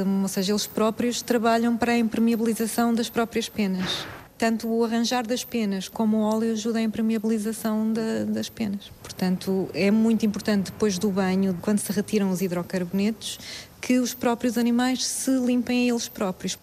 um, 0.07 0.23
ou 0.23 0.29
seja, 0.29 0.53
eles 0.53 0.67
próprios 0.67 1.21
trabalham 1.21 1.77
para 1.77 1.93
a 1.93 1.99
impermeabilização 1.99 2.95
das 2.95 3.09
próprias 3.09 3.49
penas. 3.49 4.07
Tanto 4.37 4.69
o 4.69 4.85
arranjar 4.85 5.27
das 5.27 5.45
penas 5.45 5.89
como 5.89 6.19
o 6.19 6.21
óleo 6.23 6.53
ajuda 6.53 6.79
a 6.79 6.83
impermeabilização 6.83 7.93
da, 7.93 8.25
das 8.27 8.49
penas. 8.49 8.91
Portanto, 9.03 9.69
é 9.73 9.91
muito 9.91 10.27
importante 10.27 10.73
depois 10.73 10.99
do 10.99 11.11
banho, 11.11 11.57
quando 11.63 11.79
se 11.79 11.93
retiram 11.93 12.31
os 12.31 12.43
hidrocarbonetos, 12.43 13.39
que 13.81 13.99
os 13.99 14.13
próprios 14.13 14.59
animais 14.59 15.05
se 15.05 15.31
limpem 15.31 15.89
a 15.89 15.93
eles 15.93 16.09
próprios. 16.09 16.59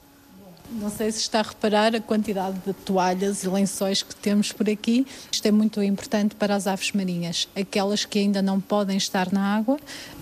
Não 0.71 0.89
sei 0.89 1.11
se 1.11 1.19
está 1.19 1.39
a 1.39 1.43
reparar 1.43 1.93
a 1.93 1.99
quantidade 1.99 2.57
de 2.65 2.71
toalhas 2.71 3.43
e 3.43 3.49
lençóis 3.49 4.01
que 4.01 4.15
temos 4.15 4.53
por 4.53 4.69
aqui. 4.69 5.05
Isto 5.29 5.45
é 5.45 5.51
muito 5.51 5.83
importante 5.83 6.33
para 6.33 6.55
as 6.55 6.65
aves 6.65 6.93
marinhas. 6.93 7.47
Aquelas 7.53 8.05
que 8.05 8.19
ainda 8.19 8.41
não 8.41 8.61
podem 8.61 8.95
estar 8.95 9.33
na 9.33 9.57
água, 9.57 9.77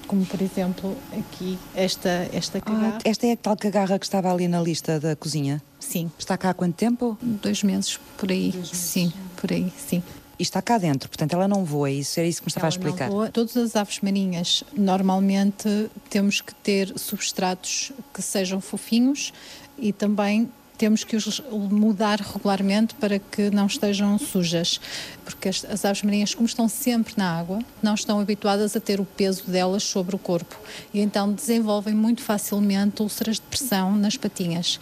como 0.10 0.26
por 0.26 0.42
exemplo 0.42 0.98
aqui 1.14 1.60
esta, 1.76 2.28
esta 2.34 2.60
cagarra. 2.60 2.98
Ah, 2.98 3.02
esta 3.06 3.28
é 3.28 3.34
a 3.34 3.38
tal 3.38 3.56
cagarra 3.56 4.00
que 4.00 4.06
estava 4.06 4.34
ali 4.34 4.48
na 4.48 4.60
lista 4.60 5.00
da 5.00 5.16
cozinha? 5.16 5.62
Sim. 5.80 6.12
Está 6.18 6.36
cá 6.36 6.50
há 6.50 6.54
quanto 6.54 6.76
tempo? 6.76 7.16
Dois 7.22 7.62
meses, 7.62 8.00
por 8.18 8.32
aí. 8.32 8.52
Meses. 8.52 8.76
Sim, 8.76 9.14
por 9.38 9.54
aí, 9.54 9.72
sim. 9.78 10.02
E 10.40 10.42
está 10.42 10.64
cá 10.64 10.80
dentro, 10.80 11.08
portanto 11.10 11.34
ela 11.34 11.48
não 11.48 11.64
voa, 11.64 11.92
isso 11.92 12.20
era 12.20 12.28
isso 12.28 12.42
que 12.42 12.48
me 12.48 12.50
estava 12.50 12.66
ela 12.66 12.74
a 12.74 12.76
explicar. 12.76 13.06
Não 13.06 13.18
voa. 13.18 13.30
Todas 13.30 13.56
as 13.56 13.76
aves 13.76 14.00
marinhas, 14.00 14.64
normalmente 14.76 15.92
temos 16.10 16.42
que 16.42 16.56
ter 16.56 16.92
substratos 16.98 17.92
que 18.12 18.22
sejam 18.22 18.60
fofinhos 18.60 19.32
e 19.78 19.94
também 19.94 20.50
temos 20.80 21.04
que 21.04 21.18
os 21.18 21.44
mudar 21.52 22.22
regularmente 22.22 22.96
para 22.96 23.20
que 23.20 23.52
não 23.52 23.68
estejam 23.68 24.18
sujas, 24.18 24.80
porque 25.26 25.50
as, 25.50 25.66
as, 25.66 25.84
aves 25.84 26.02
marinhas, 26.02 26.34
como 26.34 26.48
estão 26.48 26.70
sempre 26.70 27.14
na 27.18 27.38
água, 27.38 27.60
não 27.84 27.94
estão 27.94 28.20
habituadas 28.22 28.78
a 28.78 28.80
ter 28.80 29.02
o 29.02 29.06
peso 29.06 29.44
delas 29.46 29.84
sobre 29.84 30.16
o 30.16 30.20
corpo 30.20 30.58
e 30.94 31.02
então 31.02 31.32
desenvolvem 31.32 31.94
muito 31.94 32.22
facilmente 32.22 33.04
úlceras 33.04 33.36
de 33.36 33.42
pressão 33.42 33.96
nas 33.96 34.16
patinhas 34.16 34.80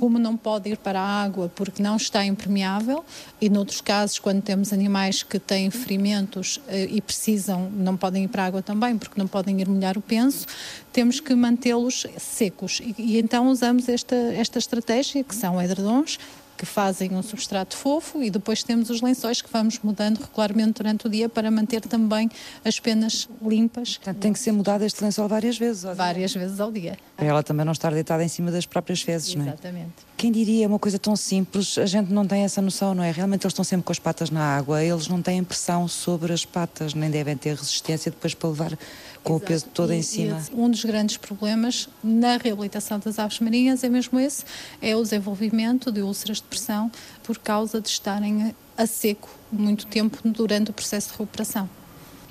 como 0.00 0.18
não 0.18 0.34
pode 0.34 0.70
ir 0.70 0.78
para 0.78 0.98
a 0.98 1.22
água 1.22 1.52
porque 1.54 1.82
não 1.82 1.96
está 1.96 2.24
impermeável, 2.24 3.04
e 3.38 3.50
noutros 3.50 3.82
casos, 3.82 4.18
quando 4.18 4.40
temos 4.40 4.72
animais 4.72 5.22
que 5.22 5.38
têm 5.38 5.70
ferimentos 5.70 6.58
eh, 6.68 6.88
e 6.90 7.02
precisam, 7.02 7.70
não 7.70 7.98
podem 7.98 8.24
ir 8.24 8.28
para 8.28 8.44
a 8.44 8.46
água 8.46 8.62
também 8.62 8.96
porque 8.96 9.20
não 9.20 9.28
podem 9.28 9.60
ir 9.60 9.68
molhar 9.68 9.98
o 9.98 10.00
penso, 10.00 10.46
temos 10.90 11.20
que 11.20 11.34
mantê-los 11.34 12.06
secos. 12.16 12.80
E, 12.80 12.94
e, 12.96 13.18
então 13.18 13.48
usamos 13.48 13.90
esta, 13.90 14.16
esta 14.16 14.58
estratégia, 14.58 15.22
que 15.22 15.34
são 15.34 15.60
edredons, 15.60 16.18
que 16.60 16.66
fazem 16.66 17.14
um 17.14 17.22
substrato 17.22 17.74
fofo 17.74 18.22
e 18.22 18.28
depois 18.28 18.62
temos 18.62 18.90
os 18.90 19.00
lençóis 19.00 19.40
que 19.40 19.48
vamos 19.50 19.78
mudando 19.78 20.18
regularmente 20.18 20.74
durante 20.74 21.06
o 21.06 21.08
dia 21.08 21.26
para 21.26 21.50
manter 21.50 21.80
também 21.80 22.28
as 22.62 22.78
penas 22.78 23.26
limpas. 23.40 23.96
Portanto, 23.96 24.18
tem 24.18 24.30
que 24.30 24.38
ser 24.38 24.52
mudado 24.52 24.82
este 24.84 25.02
lençol 25.02 25.26
várias 25.26 25.56
vezes 25.56 25.86
ao 25.86 25.94
Várias 25.94 26.32
dia. 26.32 26.40
vezes 26.42 26.60
ao 26.60 26.70
dia. 26.70 26.98
Para 27.16 27.24
ela 27.26 27.42
também 27.42 27.64
não 27.64 27.72
estar 27.72 27.90
deitada 27.94 28.22
em 28.22 28.28
cima 28.28 28.50
das 28.50 28.66
próprias 28.66 29.00
fezes, 29.00 29.28
Exatamente. 29.30 29.46
não 29.46 29.52
é? 29.52 29.54
Exatamente. 29.54 30.10
Quem 30.18 30.30
diria 30.30 30.68
uma 30.68 30.78
coisa 30.78 30.98
tão 30.98 31.16
simples, 31.16 31.78
a 31.78 31.86
gente 31.86 32.12
não 32.12 32.26
tem 32.26 32.42
essa 32.42 32.60
noção, 32.60 32.94
não 32.94 33.02
é? 33.02 33.10
Realmente 33.10 33.44
eles 33.46 33.52
estão 33.52 33.64
sempre 33.64 33.84
com 33.86 33.92
as 33.92 33.98
patas 33.98 34.28
na 34.28 34.42
água, 34.42 34.84
eles 34.84 35.08
não 35.08 35.22
têm 35.22 35.42
pressão 35.42 35.88
sobre 35.88 36.30
as 36.30 36.44
patas, 36.44 36.92
nem 36.92 37.10
devem 37.10 37.34
ter 37.38 37.56
resistência 37.56 38.10
depois 38.10 38.34
para 38.34 38.50
levar 38.50 38.78
com 39.22 39.34
Exato. 39.34 39.44
o 39.44 39.48
peso 39.48 39.66
todo 39.72 39.92
e, 39.92 39.96
em 39.96 40.02
cima. 40.02 40.40
um 40.52 40.70
dos 40.70 40.84
grandes 40.84 41.16
problemas 41.16 41.88
na 42.02 42.36
reabilitação 42.36 42.98
das 42.98 43.18
aves 43.18 43.40
marinhas 43.40 43.84
é 43.84 43.88
mesmo 43.88 44.18
esse, 44.18 44.44
é 44.80 44.96
o 44.96 45.02
desenvolvimento 45.02 45.92
de 45.92 46.00
úlceras 46.02 46.38
de 46.38 46.44
pressão 46.44 46.90
por 47.22 47.38
causa 47.38 47.80
de 47.80 47.88
estarem 47.88 48.54
a 48.76 48.86
seco 48.86 49.28
muito 49.52 49.86
tempo 49.86 50.18
durante 50.24 50.70
o 50.70 50.72
processo 50.72 51.08
de 51.08 51.12
recuperação. 51.18 51.68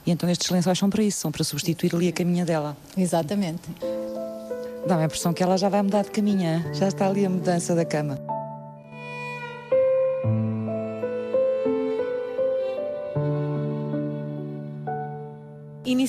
E 0.06 0.12
então 0.12 0.30
estes 0.30 0.50
lençóis 0.50 0.78
são 0.80 0.90
para 0.90 1.04
isso, 1.04 1.20
são 1.20 1.32
para 1.32 1.44
substituir 1.44 1.94
ali 1.94 2.08
a 2.08 2.12
caminha 2.12 2.46
dela. 2.46 2.76
Exatamente. 2.98 3.62
Dá-me 4.88 5.04
a 5.04 5.06
impressão 5.06 5.34
que 5.34 5.44
ela 5.44 5.58
já 5.58 5.70
vai 5.70 5.82
mudar 5.84 6.04
de 6.04 6.12
caminha, 6.12 6.66
já 6.74 6.88
está 6.88 7.08
ali 7.08 7.26
a 7.26 7.30
mudança 7.30 7.76
da 7.76 7.86
cama. 7.86 8.39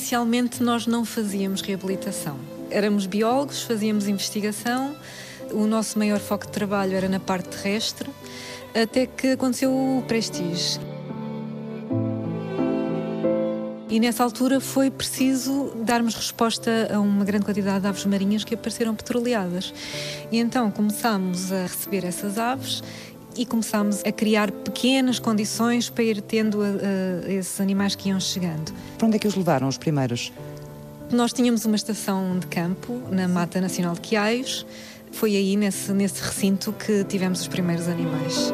Inicialmente 0.01 0.63
nós 0.63 0.87
não 0.87 1.05
fazíamos 1.05 1.61
reabilitação. 1.61 2.39
Éramos 2.71 3.05
biólogos, 3.05 3.63
fazíamos 3.63 4.09
investigação, 4.09 4.97
o 5.53 5.67
nosso 5.67 5.99
maior 5.99 6.19
foco 6.19 6.47
de 6.47 6.53
trabalho 6.53 6.97
era 6.97 7.07
na 7.07 7.21
parte 7.21 7.51
terrestre, 7.51 8.09
até 8.75 9.05
que 9.05 9.33
aconteceu 9.33 9.71
o 9.71 10.03
Prestige. 10.09 10.81
E 13.91 14.01
nessa 14.01 14.25
altura 14.25 14.59
foi 14.59 14.91
preciso 14.91 15.73
darmos 15.85 16.15
resposta 16.15 16.89
a 16.91 16.99
uma 16.99 17.25
grande 17.25 17.45
quantidade 17.45 17.81
de 17.81 17.89
aves 17.89 18.07
marinhas 18.07 18.43
que 18.43 18.55
apareceram 18.55 18.95
petroleadas. 18.95 19.75
E 20.33 20.39
então 20.39 20.71
começámos 20.71 21.53
a 21.53 21.65
receber 21.65 22.07
essas 22.07 22.39
aves 22.39 22.83
e 23.37 23.47
começámos 23.47 24.03
a 24.05 24.13
criar 24.13 24.51
pequenas 24.51 25.19
condições 25.19 25.89
para 25.89 26.05
ir 26.05 26.21
tendo 26.21 26.61
a 26.63 27.31
esses 27.31 27.61
animais 27.61 27.95
que 27.95 28.09
iam 28.09 28.21
chegando. 28.21 28.73
Para 28.99 29.07
onde 29.07 29.17
é 29.17 29.19
que 29.19 29.29
os 29.29 29.35
levaram 29.35 29.69
os 29.69 29.79
primeiros? 29.79 30.33
Nós 31.11 31.33
tínhamos 31.33 31.65
uma 31.65 31.77
estação 31.77 32.39
de 32.39 32.47
campo 32.47 33.01
na 33.11 33.27
Mata 33.27 33.61
Nacional 33.61 33.95
de 33.95 34.01
Quiaios. 34.01 34.65
Foi 35.11 35.35
aí, 35.35 35.57
nesse, 35.57 35.93
nesse 35.93 36.23
recinto, 36.23 36.73
que 36.73 37.03
tivemos 37.05 37.41
os 37.41 37.49
primeiros 37.49 37.89
animais. 37.89 38.53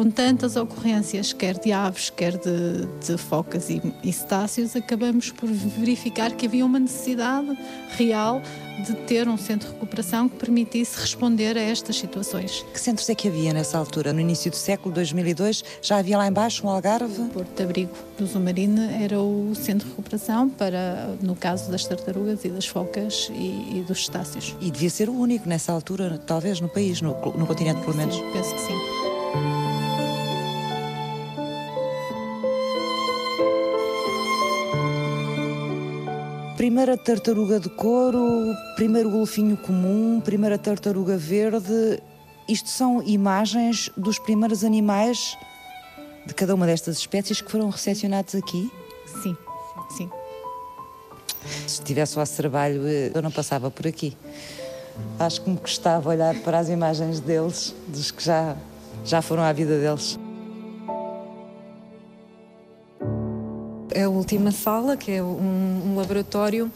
Com 0.00 0.10
tantas 0.10 0.56
ocorrências, 0.56 1.34
quer 1.34 1.58
de 1.58 1.72
aves, 1.72 2.08
quer 2.08 2.38
de, 2.38 2.86
de 3.06 3.18
focas 3.18 3.68
e, 3.68 3.82
e 4.02 4.10
cetáceos, 4.10 4.74
acabamos 4.74 5.30
por 5.30 5.46
verificar 5.46 6.32
que 6.32 6.46
havia 6.46 6.64
uma 6.64 6.78
necessidade 6.78 7.54
real 7.98 8.40
de 8.86 8.94
ter 8.94 9.28
um 9.28 9.36
centro 9.36 9.68
de 9.68 9.74
recuperação 9.74 10.26
que 10.26 10.38
permitisse 10.38 10.98
responder 10.98 11.54
a 11.58 11.60
estas 11.60 11.96
situações. 11.96 12.64
Que 12.72 12.80
centros 12.80 13.10
é 13.10 13.14
que 13.14 13.28
havia 13.28 13.52
nessa 13.52 13.76
altura? 13.76 14.10
No 14.10 14.20
início 14.20 14.50
do 14.50 14.56
século 14.56 14.94
2002 14.94 15.62
já 15.82 15.98
havia 15.98 16.16
lá 16.16 16.26
embaixo 16.26 16.66
um 16.66 16.70
Algarve? 16.70 17.20
O 17.20 17.26
Porto 17.26 17.54
de 17.54 17.62
Abrigo 17.62 17.92
do 18.16 18.24
Zumarine 18.24 19.02
era 19.02 19.20
o 19.20 19.52
centro 19.54 19.84
de 19.84 19.90
recuperação 19.90 20.48
para, 20.48 21.14
no 21.20 21.36
caso 21.36 21.70
das 21.70 21.84
tartarugas 21.84 22.42
e 22.42 22.48
das 22.48 22.66
focas 22.66 23.30
e, 23.34 23.80
e 23.80 23.84
dos 23.86 24.06
cetáceos. 24.06 24.56
E 24.62 24.70
devia 24.70 24.88
ser 24.88 25.10
o 25.10 25.12
único 25.12 25.46
nessa 25.46 25.72
altura, 25.72 26.18
talvez 26.26 26.58
no 26.58 26.70
país, 26.70 27.02
no, 27.02 27.10
no 27.10 27.46
continente 27.46 27.82
pelo 27.82 27.94
menos. 27.94 28.14
Sim, 28.14 28.32
penso 28.32 28.54
que 28.54 28.60
sim. 28.62 28.99
Primeira 36.80 36.96
tartaruga 36.96 37.60
de 37.60 37.68
couro, 37.68 38.56
primeiro 38.74 39.10
golfinho 39.10 39.54
comum, 39.54 40.18
primeira 40.18 40.56
tartaruga 40.56 41.14
verde. 41.14 42.02
Isto 42.48 42.70
são 42.70 43.02
imagens 43.02 43.90
dos 43.98 44.18
primeiros 44.18 44.64
animais 44.64 45.36
de 46.24 46.32
cada 46.32 46.54
uma 46.54 46.64
destas 46.64 46.96
espécies 46.96 47.42
que 47.42 47.50
foram 47.50 47.68
recepcionados 47.68 48.34
aqui? 48.34 48.72
Sim, 49.22 49.36
sim. 49.94 50.10
Se 51.66 51.80
estivesse 51.80 52.18
o 52.18 52.26
trabalho, 52.26 52.86
eh, 52.86 53.10
eu 53.14 53.20
não 53.20 53.30
passava 53.30 53.70
por 53.70 53.86
aqui. 53.86 54.16
Acho 55.18 55.42
que 55.42 55.50
me 55.50 55.56
gostava 55.58 56.08
olhar 56.08 56.34
para 56.36 56.60
as 56.60 56.70
imagens 56.70 57.20
deles, 57.20 57.74
dos 57.88 58.10
que 58.10 58.24
já, 58.24 58.56
já 59.04 59.20
foram 59.20 59.42
à 59.42 59.52
vida 59.52 59.78
deles. 59.78 60.18
A 63.94 64.08
última 64.08 64.52
sala, 64.52 64.96
que 64.96 65.10
é 65.10 65.22
um, 65.22 65.92
um 65.92 65.96
laboratório 65.96 66.70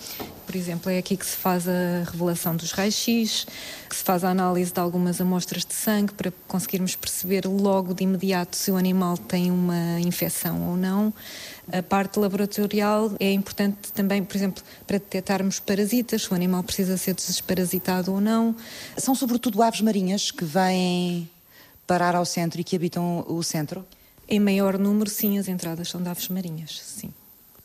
por 0.54 0.58
exemplo, 0.58 0.88
é 0.88 0.98
aqui 0.98 1.16
que 1.16 1.26
se 1.26 1.36
faz 1.36 1.66
a 1.66 2.04
revelação 2.08 2.54
dos 2.54 2.70
raios-x, 2.70 3.46
que 3.88 3.96
se 3.96 4.04
faz 4.04 4.22
a 4.22 4.30
análise 4.30 4.72
de 4.72 4.78
algumas 4.78 5.20
amostras 5.20 5.64
de 5.64 5.74
sangue 5.74 6.12
para 6.12 6.32
conseguirmos 6.46 6.94
perceber 6.94 7.44
logo 7.46 7.92
de 7.92 8.04
imediato 8.04 8.54
se 8.54 8.70
o 8.70 8.76
animal 8.76 9.18
tem 9.18 9.50
uma 9.50 9.98
infecção 10.00 10.68
ou 10.68 10.76
não. 10.76 11.12
A 11.72 11.82
parte 11.82 12.20
laboratorial 12.20 13.10
é 13.18 13.32
importante 13.32 13.92
também, 13.92 14.22
por 14.22 14.36
exemplo, 14.36 14.62
para 14.86 14.98
detectarmos 14.98 15.58
parasitas, 15.58 16.22
se 16.22 16.30
o 16.30 16.34
animal 16.36 16.62
precisa 16.62 16.96
ser 16.96 17.14
desparasitado 17.14 18.12
ou 18.12 18.20
não. 18.20 18.54
São 18.96 19.14
sobretudo 19.14 19.60
aves 19.60 19.80
marinhas 19.80 20.30
que 20.30 20.44
vêm 20.44 21.28
parar 21.84 22.14
ao 22.14 22.24
centro 22.24 22.60
e 22.60 22.64
que 22.64 22.76
habitam 22.76 23.24
o 23.26 23.42
centro? 23.42 23.84
Em 24.28 24.40
maior 24.40 24.78
número, 24.78 25.08
sim, 25.10 25.38
as 25.38 25.48
entradas 25.48 25.88
são 25.88 26.02
de 26.02 26.08
aves 26.08 26.28
marinhas, 26.28 26.80
sim. 26.82 27.12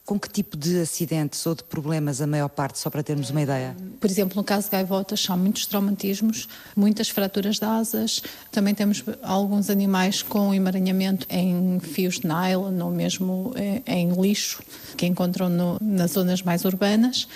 Com 0.06 0.20
que 0.20 0.28
tipo 0.28 0.58
de 0.58 0.82
acidentes 0.82 1.46
ou 1.46 1.54
de 1.54 1.64
problemas 1.64 2.20
a 2.20 2.26
maior 2.26 2.50
parte, 2.50 2.80
só 2.80 2.90
para 2.90 3.04
termos 3.04 3.30
uma 3.30 3.44
ideia? 3.44 3.78
Por 4.00 4.10
exemplo, 4.10 4.36
no 4.36 4.44
caso 4.44 4.66
de 4.66 4.72
gaivotas, 4.72 5.20
são 5.20 5.38
muitos 5.38 5.68
traumatismos, 5.68 6.50
muitas 6.76 7.10
fraturas 7.10 7.60
de 7.60 7.66
asas. 7.66 8.24
Também 8.52 8.74
temos 8.74 9.04
alguns 9.22 9.70
animais 9.70 10.24
com 10.24 10.52
emaranhamento 10.52 11.28
em 11.30 11.80
fios 11.80 12.20
de 12.20 12.28
nylon 12.28 12.84
ou 12.84 12.90
mesmo 12.90 13.54
eh, 13.56 13.84
em 13.86 14.12
lixo, 14.20 14.64
que 14.98 15.06
encontram 15.06 15.48
no, 15.48 15.78
nas 15.80 16.12
zonas 16.12 16.42
mais 16.42 16.66
urbanas, 16.66 17.28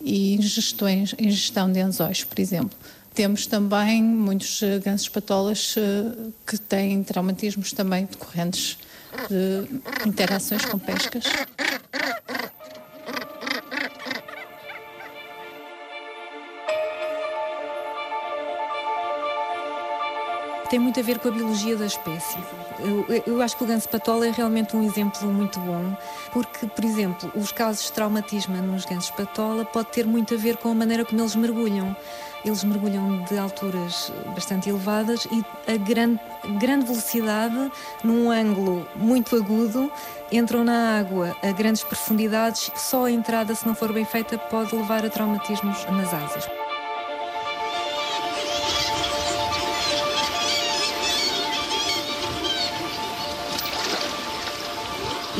e 0.00 0.34
ingestões, 0.34 1.14
ingestão 1.18 1.70
de 1.70 1.80
anzóis, 1.80 2.24
por 2.24 2.38
exemplo. 2.38 2.78
Temos 3.20 3.46
também 3.46 4.02
muitos 4.02 4.62
eh, 4.62 4.78
gansos 4.78 5.06
patolas 5.10 5.74
eh, 5.76 6.30
que 6.46 6.56
têm 6.56 7.02
traumatismos 7.02 7.70
também 7.70 8.06
decorrentes 8.06 8.78
de 9.28 10.08
interações 10.08 10.64
com 10.64 10.78
pescas. 10.78 11.24
tem 20.70 20.78
muito 20.78 21.00
a 21.00 21.02
ver 21.02 21.18
com 21.18 21.28
a 21.28 21.32
biologia 21.32 21.76
da 21.76 21.84
espécie. 21.84 22.38
Eu, 22.78 23.22
eu, 23.26 23.42
acho 23.42 23.56
que 23.56 23.64
o 23.64 23.66
ganso 23.66 23.88
patola 23.88 24.28
é 24.28 24.30
realmente 24.30 24.76
um 24.76 24.84
exemplo 24.84 25.26
muito 25.26 25.58
bom, 25.58 25.96
porque, 26.32 26.64
por 26.64 26.84
exemplo, 26.84 27.30
os 27.34 27.50
casos 27.50 27.86
de 27.86 27.92
traumatismo 27.92 28.56
nos 28.62 28.84
gansos 28.84 29.10
patola 29.10 29.64
pode 29.64 29.88
ter 29.88 30.06
muito 30.06 30.32
a 30.32 30.36
ver 30.36 30.56
com 30.58 30.70
a 30.70 30.74
maneira 30.74 31.04
como 31.04 31.20
eles 31.20 31.34
mergulham. 31.34 31.94
Eles 32.44 32.64
mergulham 32.64 33.22
de 33.24 33.38
alturas 33.38 34.12
bastante 34.34 34.68
elevadas 34.68 35.26
e 35.30 35.44
a 35.70 35.76
grande, 35.76 36.20
grande 36.58 36.86
velocidade, 36.86 37.70
num 38.02 38.30
ângulo 38.30 38.86
muito 38.96 39.36
agudo, 39.36 39.92
entram 40.32 40.64
na 40.64 40.98
água 40.98 41.36
a 41.42 41.52
grandes 41.52 41.84
profundidades. 41.84 42.70
Só 42.76 43.04
a 43.04 43.10
entrada, 43.10 43.54
se 43.54 43.66
não 43.66 43.74
for 43.74 43.92
bem 43.92 44.04
feita, 44.04 44.38
pode 44.38 44.74
levar 44.74 45.04
a 45.04 45.10
traumatismos 45.10 45.84
nas 45.86 46.14
asas. 46.14 46.69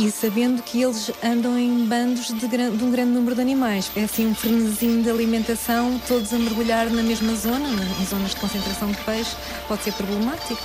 E 0.01 0.11
sabendo 0.11 0.63
que 0.63 0.83
eles 0.83 1.11
andam 1.23 1.59
em 1.59 1.85
bandos 1.85 2.29
de, 2.29 2.49
de, 2.49 2.85
um 2.85 2.91
grande 2.91 3.11
número 3.11 3.35
de 3.35 3.43
animais. 3.43 3.93
É 3.95 4.05
assim 4.05 4.29
um 4.29 4.35
frenesim 4.35 5.03
de 5.03 5.11
alimentação, 5.11 6.01
todos 6.09 6.33
a 6.33 6.39
mergulhar 6.39 6.89
na 6.89 7.03
mesma 7.03 7.35
zona, 7.35 7.69
em 8.01 8.07
zonas 8.07 8.31
de 8.31 8.37
concentração 8.37 8.91
de 8.91 8.97
peixe, 9.03 9.37
pode 9.69 9.83
ser 9.83 9.93
problemático. 9.93 10.63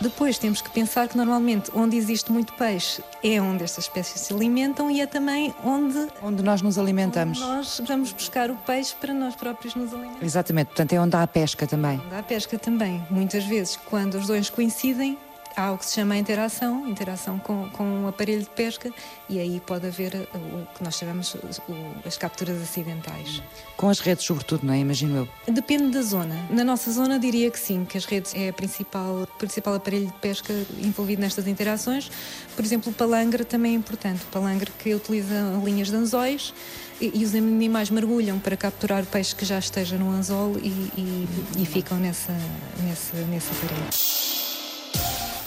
Depois 0.00 0.38
temos 0.38 0.62
que 0.62 0.70
pensar 0.70 1.08
que 1.08 1.16
normalmente 1.16 1.70
onde 1.74 1.96
existe 1.96 2.30
muito 2.30 2.52
peixe 2.52 3.02
é 3.24 3.40
onde 3.40 3.64
estas 3.64 3.84
espécies 3.84 4.20
se 4.20 4.32
alimentam 4.32 4.88
e 4.90 5.00
é 5.00 5.06
também 5.06 5.52
onde 5.64 6.08
onde 6.20 6.42
nós 6.42 6.62
nos 6.62 6.78
alimentamos. 6.78 7.40
nós 7.40 7.80
vamos 7.86 8.12
buscar 8.12 8.50
o 8.50 8.56
peixe 8.56 8.94
para 9.00 9.12
nós 9.12 9.34
próprios 9.34 9.74
nos 9.74 9.92
alimentar. 9.92 10.24
Exatamente, 10.24 10.68
portanto 10.68 10.92
é 10.92 11.00
onde 11.00 11.16
há 11.16 11.26
pesca 11.26 11.66
também. 11.66 12.00
Onde 12.04 12.14
há 12.16 12.22
pesca 12.22 12.58
também. 12.58 13.04
Muitas 13.10 13.44
vezes 13.44 13.76
quando 13.88 14.14
os 14.14 14.26
dois 14.26 14.50
coincidem, 14.50 15.16
há 15.56 15.72
o 15.72 15.78
que 15.78 15.86
se 15.86 15.94
chama 15.94 16.16
interação, 16.16 16.88
interação 16.88 17.38
com, 17.38 17.68
com 17.70 18.04
o 18.04 18.08
aparelho 18.08 18.42
de 18.42 18.50
pesca 18.50 18.92
e 19.28 19.38
aí 19.38 19.60
pode 19.60 19.86
haver 19.86 20.28
o 20.34 20.66
que 20.74 20.84
nós 20.84 20.96
chamamos 20.96 21.34
o, 21.34 21.40
as 22.06 22.16
capturas 22.16 22.60
acidentais. 22.62 23.42
Com 23.76 23.88
as 23.88 24.00
redes, 24.00 24.24
sobretudo, 24.24 24.66
não 24.66 24.74
é? 24.74 24.78
Imagino 24.78 25.16
eu. 25.16 25.52
Depende 25.52 25.90
da 25.90 26.02
zona. 26.02 26.36
Na 26.50 26.64
nossa 26.64 26.90
zona 26.90 27.18
diria 27.18 27.50
que 27.50 27.58
sim, 27.58 27.84
que 27.84 27.96
as 27.96 28.04
redes 28.04 28.34
é 28.34 28.50
o 28.50 28.52
principal, 28.52 29.26
principal 29.38 29.74
aparelho 29.74 30.06
de 30.06 30.12
pesca 30.14 30.52
envolvido 30.78 31.22
nestas 31.22 31.46
interações. 31.46 32.10
Por 32.54 32.64
exemplo, 32.64 32.92
o 32.92 32.94
palangre 32.94 33.44
também 33.44 33.72
é 33.72 33.76
importante. 33.76 34.22
O 34.22 34.26
palangre 34.26 34.70
que 34.78 34.94
utiliza 34.94 35.34
linhas 35.64 35.88
de 35.88 35.96
anzóis 35.96 36.52
e, 37.00 37.20
e 37.20 37.24
os 37.24 37.34
animais 37.34 37.90
mergulham 37.90 38.38
para 38.38 38.56
capturar 38.56 39.02
o 39.02 39.06
peixe 39.06 39.34
que 39.34 39.44
já 39.44 39.58
esteja 39.58 39.96
no 39.96 40.10
anzol 40.10 40.56
e, 40.62 40.68
e, 40.68 41.28
e 41.58 41.66
ficam 41.66 41.98
nessa, 41.98 42.32
nessa, 42.82 43.16
nesse 43.26 43.50
aparelho. 43.50 44.41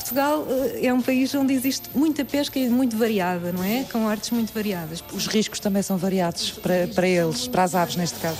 Portugal 0.05 0.45
eh, 0.47 0.85
é 0.85 0.93
um 0.93 1.01
país 1.01 1.33
onde 1.33 1.51
existe 1.51 1.89
muita 1.95 2.23
pesca 2.23 2.59
e 2.59 2.69
muito 2.69 2.95
variada, 2.95 3.51
não 3.51 3.63
é? 3.63 3.83
Com 3.91 4.07
artes 4.07 4.29
muito 4.29 4.53
variadas. 4.53 5.03
Os 5.11 5.25
riscos 5.25 5.59
também 5.59 5.81
são 5.81 5.97
variados 5.97 6.51
para, 6.51 6.87
para 6.93 7.07
eles, 7.07 7.47
para 7.47 7.63
as 7.63 7.73
aves 7.73 7.95
neste 7.95 8.19
caso. 8.19 8.37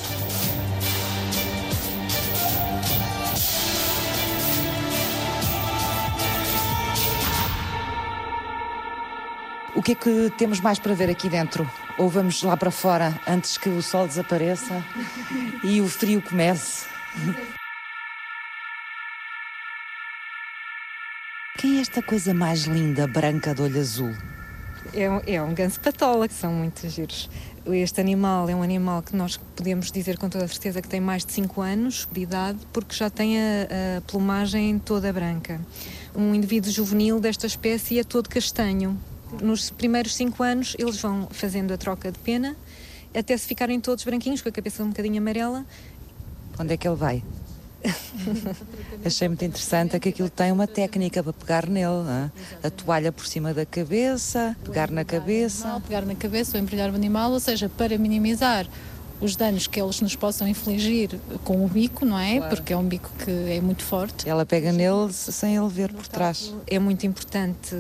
O 9.76 9.82
que 9.82 9.94
é 9.94 9.96
que 9.96 10.32
temos 10.38 10.60
mais 10.60 10.78
para 10.78 10.94
ver 10.94 11.10
aqui 11.10 11.28
dentro? 11.28 11.70
Ou 11.98 12.10
vamos 12.10 12.44
lá 12.44 12.56
para 12.56 12.70
fora 12.70 13.20
antes 13.28 13.58
que 13.58 13.70
o 13.70 13.82
sol 13.82 14.08
desapareça 14.08 14.86
e 15.64 15.82
o 15.82 15.88
frio 15.88 16.22
comece? 16.22 16.86
Quem 21.58 21.78
é 21.78 21.82
esta 21.82 22.02
coisa 22.02 22.34
mais 22.34 22.66
linda, 22.66 23.08
branca, 23.08 23.56
de 23.56 23.62
olho 23.62 23.80
azul? 23.80 24.14
É, 24.94 25.36
é 25.36 25.42
um 25.42 25.54
ganso 25.54 25.80
patola, 25.80 26.28
que 26.28 26.34
são 26.34 26.52
muito 26.54 26.88
giros. 26.90 27.30
Este 27.66 28.02
animal 28.02 28.50
é 28.50 28.56
um 28.56 28.62
animal 28.62 29.02
que 29.02 29.16
nós 29.16 29.38
podemos 29.56 29.90
dizer 29.90 30.18
com 30.18 30.28
toda 30.28 30.44
a 30.44 30.48
certeza 30.50 30.82
que 30.82 30.88
tem 30.88 31.00
mais 31.00 31.26
de 31.26 31.32
5 31.32 31.62
anos 31.62 32.08
de 32.12 32.22
idade, 32.22 32.60
porque 32.74 32.94
já 32.94 33.10
tem 33.10 33.40
a, 33.40 33.98
a 33.98 34.02
plumagem 34.02 34.78
toda 34.80 35.12
branca. 35.14 35.62
Um 36.14 36.36
indivíduo 36.36 36.70
juvenil 36.70 37.22
desta 37.22 37.48
espécie 37.48 38.00
é 38.00 38.04
todo 38.04 38.28
castanho. 38.28 39.00
Nos 39.42 39.70
primeiros 39.70 40.14
5 40.14 40.44
anos, 40.44 40.76
eles 40.78 40.98
vão 41.02 41.30
fazendo 41.32 41.74
a 41.74 41.78
troca 41.78 42.12
de 42.12 42.20
pena, 42.20 42.56
até 43.18 43.36
se 43.38 43.48
ficarem 43.48 43.80
todos 43.80 44.04
branquinhos, 44.04 44.42
com 44.42 44.50
a 44.50 44.52
cabeça 44.52 44.84
um 44.84 44.90
bocadinho 44.90 45.20
amarela. 45.20 45.66
Onde 46.60 46.74
é 46.74 46.78
que 46.78 46.86
ele 46.86 46.98
vai? 46.98 47.24
Achei 49.06 49.28
muito 49.28 49.46
interessante 49.46 49.96
é 49.96 50.00
que 50.00 50.10
aquilo 50.10 50.30
tem 50.30 50.52
uma 50.52 50.68
técnica 50.68 51.22
para 51.22 51.34
pegar 51.34 51.68
nele, 51.68 52.04
é? 52.64 52.68
a 52.68 52.70
toalha 52.70 53.12
por 53.12 53.26
cima 53.28 53.54
da 53.54 53.66
cabeça, 53.66 54.56
pegar 54.64 54.90
na 54.90 55.06
cabeça. 55.06 55.82
pegar 55.88 56.06
na 56.06 56.16
cabeça 56.16 56.58
ou 56.58 56.64
embrulhar 56.64 56.92
o 56.92 56.96
animal, 56.96 57.32
ou 57.32 57.40
seja, 57.40 57.70
para 57.70 57.98
minimizar 57.98 58.68
os 59.22 59.36
danos 59.36 59.68
que 59.68 59.80
eles 59.80 60.02
nos 60.02 60.16
possam 60.16 60.48
infligir 60.48 61.20
com 61.44 61.64
o 61.64 61.68
bico, 61.68 62.06
não 62.06 62.20
é? 62.20 62.38
Claro. 62.38 62.56
Porque 62.56 62.74
é 62.74 62.78
um 62.78 62.84
bico 62.84 63.10
que 63.24 63.32
é 63.32 63.62
muito 63.62 63.84
forte. 63.84 64.28
Ela 64.28 64.46
pega 64.46 64.72
nele 64.72 65.12
sem 65.14 65.56
ele 65.56 65.70
ver 65.70 65.94
por 65.94 66.08
trás. 66.08 66.54
É 66.68 66.80
muito 66.80 67.06
importante 67.06 67.76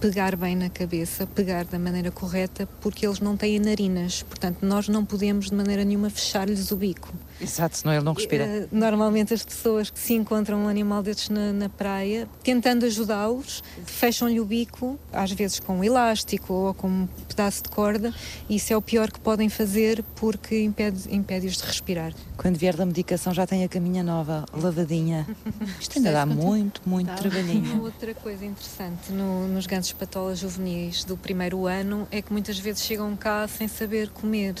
pegar 0.00 0.36
bem 0.36 0.54
na 0.54 0.70
cabeça, 0.70 1.26
pegar 1.26 1.64
da 1.64 1.78
maneira 1.78 2.10
correta, 2.10 2.68
porque 2.80 3.06
eles 3.06 3.20
não 3.20 3.36
têm 3.36 3.58
narinas, 3.58 4.22
portanto 4.22 4.58
nós 4.62 4.88
não 4.88 5.04
podemos 5.04 5.46
de 5.46 5.54
maneira 5.54 5.84
nenhuma 5.84 6.08
fechar-lhes 6.08 6.70
o 6.70 6.76
bico. 6.76 7.12
Exato, 7.40 7.76
senão 7.76 7.94
ele 7.94 8.04
não 8.04 8.12
respira. 8.12 8.44
Eh, 8.44 8.68
normalmente 8.72 9.32
as 9.32 9.44
pessoas 9.44 9.90
que 9.90 9.98
se 9.98 10.14
encontram 10.14 10.64
um 10.64 10.68
animal 10.68 11.02
destes 11.02 11.28
na, 11.28 11.52
na 11.52 11.68
praia, 11.68 12.28
tentando 12.42 12.84
ajudá-los, 12.84 13.62
fecham-lhe 13.84 14.40
o 14.40 14.44
bico, 14.44 14.98
às 15.12 15.30
vezes 15.32 15.60
com 15.60 15.78
um 15.78 15.84
elástico 15.84 16.52
ou 16.52 16.74
com 16.74 16.88
um 16.88 17.08
pedaço 17.28 17.62
de 17.62 17.68
corda, 17.68 18.12
e 18.48 18.56
isso 18.56 18.72
é 18.72 18.76
o 18.76 18.82
pior 18.82 19.10
que 19.10 19.20
podem 19.20 19.48
fazer 19.48 20.04
porque 20.16 20.62
impede-os 20.62 21.06
impede 21.06 21.48
de 21.48 21.62
respirar. 21.62 22.12
Quando 22.36 22.56
vier 22.56 22.76
da 22.76 22.84
medicação 22.84 23.32
já 23.32 23.46
tem 23.46 23.64
a 23.64 23.68
caminha 23.68 24.02
nova, 24.02 24.44
lavadinha. 24.52 25.26
Isto 25.80 25.98
ainda 25.98 26.12
dá 26.12 26.26
muito, 26.26 26.82
muito 26.84 27.12
trabalhinho. 27.14 27.82
Outra 27.82 28.14
coisa 28.14 28.44
interessante 28.44 29.12
no, 29.12 29.48
nos 29.48 29.66
gansos 29.66 29.92
patolas 29.92 30.38
juvenis 30.38 31.04
do 31.04 31.16
primeiro 31.16 31.66
ano 31.66 32.06
é 32.10 32.20
que 32.20 32.32
muitas 32.32 32.58
vezes 32.58 32.82
chegam 32.82 33.16
cá 33.16 33.46
sem 33.46 33.68
saber 33.68 34.10
comer 34.10 34.54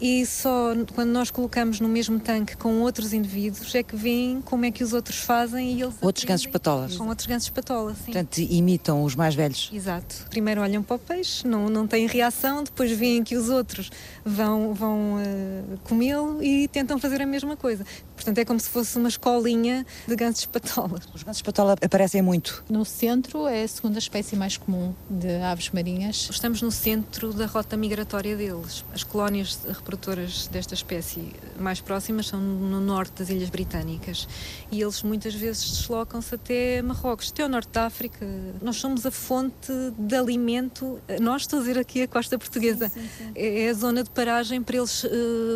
e 0.00 0.24
só 0.26 0.72
quando 0.94 1.10
nós 1.10 1.30
colocamos 1.30 1.80
no 1.80 1.88
mesmo 1.88 2.18
tanque 2.18 2.56
com 2.56 2.80
outros 2.80 3.12
indivíduos 3.12 3.74
é 3.74 3.82
que 3.82 3.96
veem 3.96 4.40
como 4.42 4.64
é 4.64 4.70
que 4.70 4.82
os 4.82 4.92
outros 4.92 5.18
fazem 5.18 5.72
e 5.74 5.82
eles 5.82 5.94
outros 6.00 6.24
gansos 6.24 6.46
patolas. 6.46 6.96
Com 6.96 7.08
outros 7.08 7.26
gansos 7.26 7.50
patolas 7.50 7.96
sim. 7.98 8.04
portanto 8.06 8.38
imitam 8.38 9.02
os 9.02 9.14
mais 9.14 9.34
velhos. 9.34 9.70
Exato. 9.72 10.26
Primeiro 10.30 10.60
olham 10.60 10.82
para 10.82 10.96
o 10.96 10.98
peixe 10.98 11.46
não 11.46 11.68
não 11.68 11.86
têm 11.86 12.06
reação 12.06 12.62
depois 12.62 12.90
veem 12.92 13.22
que 13.22 13.36
os 13.36 13.48
outros 13.48 13.90
vão 14.24 14.74
vão 14.74 15.16
uh, 15.16 15.78
comê-lo 15.84 16.42
e 16.42 16.68
tentam 16.68 16.98
fazer 16.98 17.20
a 17.22 17.26
mesma 17.26 17.56
coisa 17.56 17.84
portanto 18.22 18.38
é 18.38 18.44
como 18.44 18.60
se 18.60 18.68
fosse 18.68 18.96
uma 18.98 19.08
escolinha 19.08 19.84
de 20.06 20.16
gansos 20.16 20.46
patolas 20.46 21.02
os 21.14 21.22
gansos 21.22 21.42
patola 21.42 21.76
aparecem 21.82 22.22
muito. 22.22 22.64
No 22.68 22.84
centro 22.84 23.46
é 23.46 23.62
a 23.62 23.68
segunda 23.68 23.98
espécie 23.98 24.36
mais 24.36 24.56
comum 24.56 24.94
de 25.08 25.36
aves 25.42 25.70
marinhas. 25.70 26.28
Estamos 26.30 26.62
no 26.62 26.70
centro 26.70 27.32
da 27.32 27.46
rota 27.46 27.76
migratória 27.76 28.36
deles. 28.36 28.84
As 28.92 29.02
colónias 29.02 29.58
reprodutoras 29.68 30.46
desta 30.48 30.74
espécie 30.74 31.32
mais 31.58 31.80
próximas 31.80 32.26
são 32.26 32.40
no 32.40 32.80
norte 32.80 33.18
das 33.18 33.30
Ilhas 33.30 33.50
Britânicas. 33.50 34.28
E 34.70 34.80
eles 34.80 35.02
muitas 35.02 35.34
vezes 35.34 35.70
deslocam-se 35.70 36.34
até 36.34 36.82
Marrocos, 36.82 37.30
até 37.30 37.42
ao 37.42 37.48
norte 37.48 37.70
da 37.70 37.86
África. 37.86 38.26
Nós 38.60 38.76
somos 38.76 39.04
a 39.04 39.10
fonte 39.10 39.72
de 39.98 40.14
alimento, 40.14 40.98
nós 41.20 41.42
estou 41.42 41.58
a 41.58 41.62
dizer 41.62 41.78
aqui 41.78 42.02
a 42.02 42.08
costa 42.08 42.38
portuguesa, 42.38 42.88
sim, 42.88 43.00
sim, 43.00 43.08
sim. 43.18 43.32
É, 43.34 43.64
é 43.64 43.70
a 43.70 43.74
zona 43.74 44.02
de 44.02 44.10
paragem 44.10 44.62
para 44.62 44.76
eles 44.76 45.04
uh, 45.04 45.08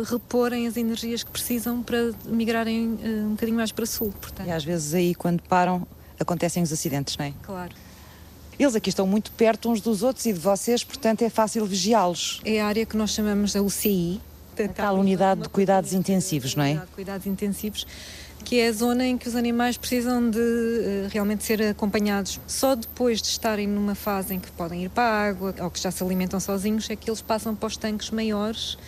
reporem 0.05 0.67
as 0.67 0.77
energias 0.77 1.23
que 1.23 1.31
precisam 1.31 1.81
para 1.81 2.11
migrarem 2.25 2.56
uh, 2.65 3.27
um 3.27 3.31
bocadinho 3.31 3.57
mais 3.57 3.71
para 3.71 3.85
sul. 3.85 4.13
Portanto. 4.19 4.47
E 4.47 4.51
às 4.51 4.63
vezes 4.63 4.93
aí 4.93 5.13
quando 5.13 5.41
param 5.43 5.85
acontecem 6.19 6.63
os 6.63 6.71
acidentes, 6.71 7.17
não 7.17 7.25
é? 7.25 7.33
Claro. 7.43 7.73
Eles 8.59 8.75
aqui 8.75 8.89
estão 8.89 9.05
muito 9.05 9.31
perto 9.31 9.69
uns 9.69 9.81
dos 9.81 10.01
outros 10.01 10.25
e 10.25 10.33
de 10.33 10.39
vocês, 10.39 10.83
portanto 10.83 11.21
é 11.21 11.29
fácil 11.29 11.65
vigiá-los. 11.65 12.41
É 12.43 12.59
a 12.59 12.65
área 12.65 12.85
que 12.85 12.97
nós 12.97 13.11
chamamos 13.11 13.53
da 13.53 13.61
UCI. 13.61 14.19
A 14.59 14.67
tal 14.69 14.95
unidade 14.95 15.43
de 15.43 15.49
cuidados 15.49 15.93
intensivos, 15.93 16.55
não 16.55 16.63
é? 16.63 16.73
De 16.77 16.87
cuidados 16.87 17.27
intensivos, 17.27 17.85
que 18.43 18.59
é 18.59 18.69
a 18.69 18.71
zona 18.71 19.05
em 19.05 19.15
que 19.15 19.27
os 19.27 19.35
animais 19.35 19.77
precisam 19.77 20.31
de 20.31 20.39
uh, 20.39 21.07
realmente 21.11 21.43
ser 21.43 21.61
acompanhados. 21.61 22.39
Só 22.47 22.73
depois 22.73 23.21
de 23.21 23.27
estarem 23.27 23.67
numa 23.67 23.93
fase 23.93 24.33
em 24.33 24.39
que 24.39 24.49
podem 24.53 24.85
ir 24.85 24.89
para 24.89 25.03
a 25.03 25.27
água 25.27 25.53
ou 25.59 25.69
que 25.69 25.79
já 25.79 25.91
se 25.91 26.03
alimentam 26.03 26.39
sozinhos 26.39 26.89
é 26.89 26.95
que 26.95 27.07
eles 27.07 27.21
passam 27.21 27.55
para 27.55 27.67
os 27.67 27.77
tanques 27.77 28.09
maiores 28.09 28.79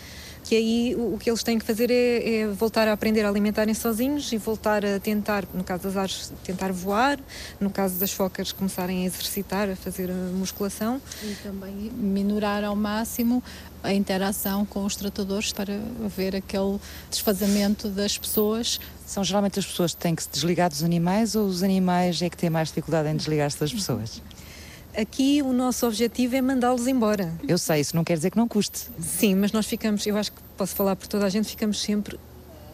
que 0.50 0.56
aí 0.56 0.96
o, 0.96 1.16
que 1.16 1.30
eles 1.30 1.44
têm 1.44 1.60
que 1.60 1.64
fazer 1.64 1.92
é, 1.92 2.40
é, 2.40 2.46
voltar 2.48 2.88
a 2.88 2.92
aprender 2.92 3.24
a 3.24 3.28
alimentarem 3.28 3.72
sozinhos 3.72 4.32
e 4.32 4.36
voltar 4.36 4.84
a 4.84 4.98
tentar, 4.98 5.44
no 5.54 5.62
caso 5.62 5.84
das 5.84 5.96
aves, 5.96 6.32
tentar 6.42 6.72
voar, 6.72 7.20
no 7.60 7.70
caso 7.70 8.00
das 8.00 8.10
focas 8.10 8.50
começarem 8.50 9.04
a 9.04 9.06
exercitar, 9.06 9.70
a 9.70 9.76
fazer 9.76 10.10
a 10.10 10.14
musculação. 10.34 11.00
E 11.22 11.36
também 11.36 11.92
minorar 11.94 12.64
ao 12.64 12.74
máximo 12.74 13.40
a 13.80 13.94
interação 13.94 14.66
com 14.66 14.84
os 14.84 14.96
tratadores 14.96 15.52
para 15.52 15.74
haver 16.04 16.34
aquele 16.34 16.80
desfazamento 17.08 17.88
das 17.88 18.18
pessoas. 18.18 18.80
São 19.06 19.22
geralmente 19.22 19.60
as 19.60 19.66
pessoas 19.66 19.94
que 19.94 20.00
têm 20.00 20.16
que 20.16 20.24
se 20.24 20.30
desligar 20.32 20.68
dos 20.68 20.82
animais 20.82 21.36
ou 21.36 21.46
os 21.46 21.62
animais 21.62 22.20
é 22.22 22.28
que 22.28 22.36
têm 22.36 22.50
mais 22.50 22.70
dificuldade 22.70 23.08
em 23.08 23.14
desligar-se 23.14 23.60
das 23.60 23.72
pessoas? 23.72 24.20
Aqui 24.96 25.40
o 25.42 25.52
nosso 25.52 25.86
objetivo 25.86 26.36
é 26.36 26.42
mandá-los 26.42 26.86
embora. 26.86 27.32
Eu 27.46 27.58
sei, 27.58 27.80
isso 27.80 27.94
não 27.94 28.04
quer 28.04 28.14
dizer 28.14 28.30
que 28.30 28.36
não 28.36 28.48
custe. 28.48 28.88
Sim, 29.00 29.36
mas 29.36 29.52
nós 29.52 29.66
ficamos, 29.66 30.06
eu 30.06 30.16
acho 30.16 30.32
que 30.32 30.40
posso 30.56 30.74
falar 30.74 30.96
por 30.96 31.06
toda 31.06 31.26
a 31.26 31.28
gente, 31.28 31.48
ficamos 31.48 31.80
sempre 31.80 32.18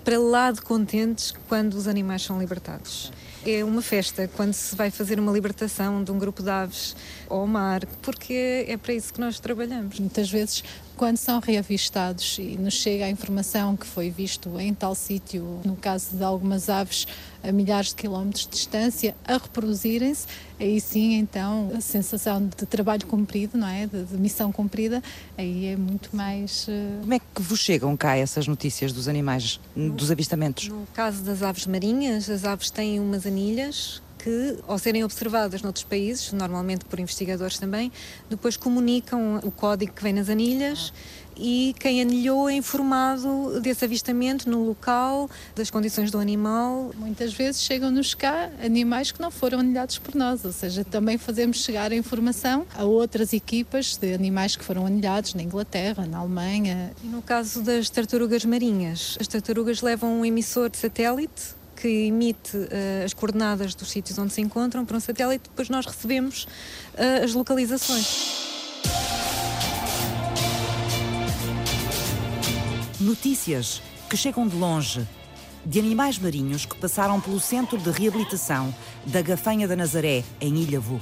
para 0.05 0.19
lá 0.19 0.53
de 0.53 0.63
contentes 0.63 1.35
quando 1.49 1.75
os 1.75 1.89
animais 1.89 2.23
são 2.23 2.39
libertados. 2.39 3.13
É 3.45 3.65
uma 3.65 3.83
festa 3.83 4.29
quando 4.35 4.55
se 4.55 4.75
vai 4.75 4.91
fazer 4.91 5.19
uma 5.19 5.33
libertação 5.33 6.03
de 6.03 6.11
um 6.11 6.19
grupo 6.19 6.43
de 6.43 6.51
aves 6.51 6.97
ao 7.29 7.47
mar, 7.47 7.85
porque 8.03 8.65
é 8.67 8.77
para 8.77 8.95
isso 8.95 9.13
que 9.13 9.21
nós 9.21 9.39
trabalhamos. 9.39 10.01
Muitas 10.01 10.31
vezes 10.31 10.65
quando 10.97 11.19
são 11.19 11.39
reavistados 11.41 12.39
e 12.39 12.57
nos 12.57 12.75
chega 12.75 13.05
a 13.05 13.11
informação 13.11 13.77
que 13.77 13.87
foi 13.87 14.11
visto 14.11 14.59
em 14.59 14.73
tal 14.73 14.95
sítio, 14.95 15.61
no 15.65 15.77
caso 15.77 16.17
de 16.17 16.25
algumas 16.25 16.69
aves 16.69 17.07
a 17.43 17.53
milhares 17.53 17.89
de 17.89 17.97
quilómetros 17.97 18.45
de 18.45 18.51
distância, 18.51 19.15
a 19.25 19.35
reproduzirem-se, 19.35 20.27
aí 20.59 20.81
sim, 20.81 21.15
então, 21.15 21.71
a 21.77 21.81
sensação 21.81 22.45
de 22.45 22.67
trabalho 22.67 23.07
cumprido, 23.07 23.57
não 23.57 23.69
é? 23.69 23.87
De, 23.87 24.05
de, 24.05 24.17
missão 24.17 24.51
cumprida, 24.51 25.03
aí 25.39 25.67
é 25.67 25.77
muito 25.77 26.17
mais. 26.17 26.67
Uh... 26.67 27.01
Como 27.03 27.15
é 27.15 27.19
que 27.19 27.43
vos 27.43 27.61
chegam 27.61 27.97
cá 27.97 28.17
essas 28.17 28.49
notícias 28.49 28.93
dos 28.93 29.07
animais, 29.07 29.61
no, 29.77 29.93
dos 29.93 30.11
avistamentos? 30.11 30.69
No 30.69 30.87
caso 30.93 31.23
das 31.23 31.43
aves 31.43 31.67
marinhas, 31.67 32.29
as 32.29 32.45
aves 32.45 32.71
têm 32.71 32.99
umas 32.99 33.27
anilhas 33.27 34.03
que, 34.27 34.59
ao 34.67 34.77
serem 34.77 35.05
observadas 35.05 35.63
noutros 35.63 35.85
países, 35.85 36.33
normalmente 36.33 36.85
por 36.85 36.99
investigadores 36.99 37.61
também, 37.61 37.93
depois 38.29 38.57
comunicam 38.57 39.39
o 39.45 39.53
código 39.53 39.93
que 39.93 40.03
vem 40.03 40.13
nas 40.13 40.29
anilhas 40.29 40.93
e 41.37 41.77
quem 41.79 42.01
anilhou 42.01 42.49
é 42.49 42.55
informado 42.55 43.61
desse 43.61 43.85
avistamento 43.85 44.51
no 44.51 44.65
local, 44.65 45.31
das 45.55 45.71
condições 45.71 46.11
do 46.11 46.19
animal. 46.19 46.91
Muitas 46.97 47.33
vezes 47.35 47.63
chegam-nos 47.63 48.15
cá 48.15 48.51
animais 48.65 49.13
que 49.13 49.21
não 49.21 49.31
foram 49.31 49.61
anilhados 49.61 49.99
por 49.99 50.17
nós, 50.17 50.45
ou 50.45 50.53
seja, 50.53 50.83
também 50.83 51.19
fazemos 51.19 51.59
chegar 51.59 51.93
a 51.93 51.95
informação 51.95 52.67
a 52.75 52.83
outras 52.83 53.33
equipas 53.33 53.97
de 53.97 54.13
animais 54.13 54.57
que 54.57 54.65
foram 54.65 54.87
anilhados 54.87 55.35
na 55.35 55.43
Inglaterra, 55.43 56.05
na 56.05 56.19
Alemanha. 56.19 56.91
E 57.05 57.07
no 57.07 57.23
caso 57.23 57.63
das 57.63 57.91
tartarugas 57.91 58.45
marinhas, 58.45 59.17
as 59.21 59.29
tartarugas 59.29 59.83
levam 59.83 60.21
um 60.21 60.25
emissor 60.25 60.69
de 60.69 60.79
satélite 60.79 61.55
que 61.77 62.07
emite 62.07 62.57
uh, 62.57 63.05
as 63.05 63.13
coordenadas 63.13 63.75
dos 63.75 63.91
sítios 63.91 64.19
onde 64.19 64.33
se 64.33 64.41
encontram 64.41 64.85
para 64.85 64.97
um 64.97 65.01
satélite, 65.01 65.51
depois 65.51 65.69
nós 65.69 65.85
recebemos 65.85 66.45
uh, 66.95 67.25
as 67.25 67.35
localizações. 67.35 68.47
Notícias 72.99 73.83
que 74.09 74.17
chegam 74.17 74.49
de 74.49 74.57
longe 74.57 75.07
de 75.65 75.79
animais 75.79 76.19
marinhos 76.19 76.65
que 76.65 76.77
passaram 76.77 77.21
pelo 77.21 77.39
Centro 77.41 77.77
de 77.77 77.91
Reabilitação 77.91 78.75
da 79.05 79.21
Gafanha 79.21 79.69
da 79.69 79.77
Nazaré, 79.77 80.25
em 80.41 80.55
Ilhavo, 80.57 81.01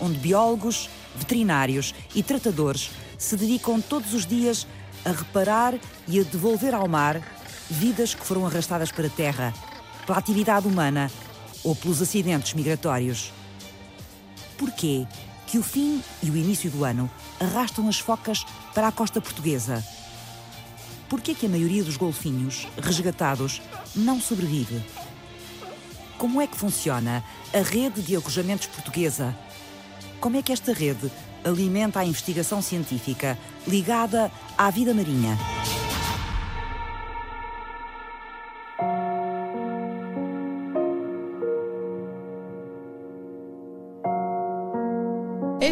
onde 0.00 0.18
biólogos, 0.18 0.88
veterinários 1.14 1.94
e 2.14 2.22
tratadores 2.22 2.90
se 3.18 3.36
dedicam 3.36 3.80
todos 3.80 4.14
os 4.14 4.24
dias 4.24 4.66
a 5.04 5.10
reparar 5.10 5.74
e 6.08 6.20
a 6.20 6.22
devolver 6.22 6.74
ao 6.74 6.88
mar 6.88 7.20
vidas 7.68 8.14
que 8.14 8.24
foram 8.24 8.46
arrastadas 8.46 8.90
para 8.92 9.08
a 9.08 9.10
terra 9.10 9.52
pela 10.12 10.18
atividade 10.18 10.68
humana 10.68 11.10
ou 11.64 11.74
pelos 11.74 12.02
acidentes 12.02 12.52
migratórios. 12.52 13.32
Porquê 14.58 15.06
que 15.46 15.56
o 15.56 15.62
fim 15.62 16.02
e 16.22 16.28
o 16.28 16.36
início 16.36 16.70
do 16.70 16.84
ano 16.84 17.10
arrastam 17.40 17.88
as 17.88 17.98
focas 17.98 18.44
para 18.74 18.88
a 18.88 18.92
costa 18.92 19.22
portuguesa? 19.22 19.82
Porquê 21.08 21.34
que 21.34 21.46
a 21.46 21.48
maioria 21.48 21.82
dos 21.82 21.96
golfinhos 21.96 22.68
resgatados 22.76 23.62
não 23.96 24.20
sobrevive? 24.20 24.84
Como 26.18 26.42
é 26.42 26.46
que 26.46 26.58
funciona 26.58 27.24
a 27.54 27.62
rede 27.62 28.02
de 28.02 28.14
arrojamentos 28.14 28.66
portuguesa? 28.66 29.34
Como 30.20 30.36
é 30.36 30.42
que 30.42 30.52
esta 30.52 30.74
rede 30.74 31.10
alimenta 31.42 32.00
a 32.00 32.04
investigação 32.04 32.60
científica 32.60 33.38
ligada 33.66 34.30
à 34.58 34.68
vida 34.70 34.92
marinha? 34.92 35.38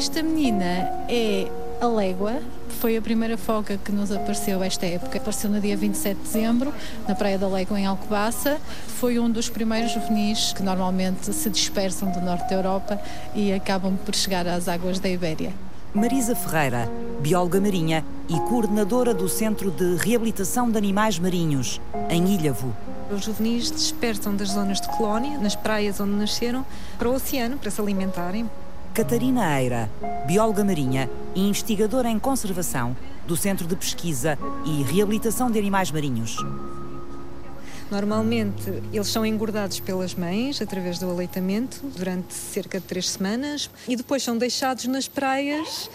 Esta 0.00 0.22
menina 0.22 0.64
é 1.10 1.46
a 1.78 1.86
légua, 1.86 2.40
foi 2.80 2.96
a 2.96 3.02
primeira 3.02 3.36
foca 3.36 3.76
que 3.76 3.92
nos 3.92 4.10
apareceu 4.10 4.62
esta 4.62 4.86
época. 4.86 5.18
Apareceu 5.18 5.50
no 5.50 5.60
dia 5.60 5.76
27 5.76 6.16
de 6.16 6.22
dezembro, 6.22 6.72
na 7.06 7.14
Praia 7.14 7.36
da 7.36 7.46
Légua, 7.46 7.78
em 7.78 7.84
Alcobaça. 7.84 8.58
Foi 8.96 9.18
um 9.18 9.28
dos 9.30 9.50
primeiros 9.50 9.92
juvenis 9.92 10.54
que 10.54 10.62
normalmente 10.62 11.30
se 11.34 11.50
dispersam 11.50 12.10
do 12.10 12.18
norte 12.22 12.48
da 12.48 12.56
Europa 12.56 12.98
e 13.34 13.52
acabam 13.52 13.94
por 13.94 14.14
chegar 14.14 14.48
às 14.48 14.68
águas 14.68 14.98
da 14.98 15.06
Ibéria. 15.10 15.52
Marisa 15.92 16.34
Ferreira, 16.34 16.90
bióloga 17.20 17.60
marinha 17.60 18.02
e 18.26 18.40
coordenadora 18.48 19.12
do 19.12 19.28
Centro 19.28 19.70
de 19.70 19.96
Reabilitação 19.96 20.70
de 20.70 20.78
Animais 20.78 21.18
Marinhos, 21.18 21.78
em 22.08 22.26
Ilhavo. 22.26 22.74
Os 23.14 23.26
juvenis 23.26 23.70
dispersam 23.70 24.34
das 24.34 24.48
zonas 24.48 24.80
de 24.80 24.88
colónia, 24.96 25.36
nas 25.36 25.54
praias 25.54 26.00
onde 26.00 26.12
nasceram, 26.12 26.64
para 26.98 27.10
o 27.10 27.14
oceano, 27.14 27.58
para 27.58 27.70
se 27.70 27.78
alimentarem. 27.82 28.48
Catarina 29.00 29.58
Eira, 29.58 29.88
bióloga 30.26 30.62
marinha 30.62 31.08
e 31.34 31.40
investigadora 31.48 32.10
em 32.10 32.18
conservação 32.18 32.94
do 33.26 33.34
Centro 33.34 33.66
de 33.66 33.74
Pesquisa 33.74 34.38
e 34.62 34.82
Reabilitação 34.82 35.50
de 35.50 35.58
Animais 35.58 35.90
Marinhos. 35.90 36.36
Normalmente 37.90 38.70
eles 38.92 39.08
são 39.08 39.24
engordados 39.24 39.80
pelas 39.80 40.14
mães 40.14 40.60
através 40.60 40.98
do 40.98 41.08
aleitamento 41.08 41.80
durante 41.96 42.34
cerca 42.34 42.78
de 42.78 42.84
três 42.84 43.08
semanas 43.08 43.70
e 43.88 43.96
depois 43.96 44.22
são 44.22 44.36
deixados 44.36 44.84
nas 44.84 45.08
praias 45.08 45.88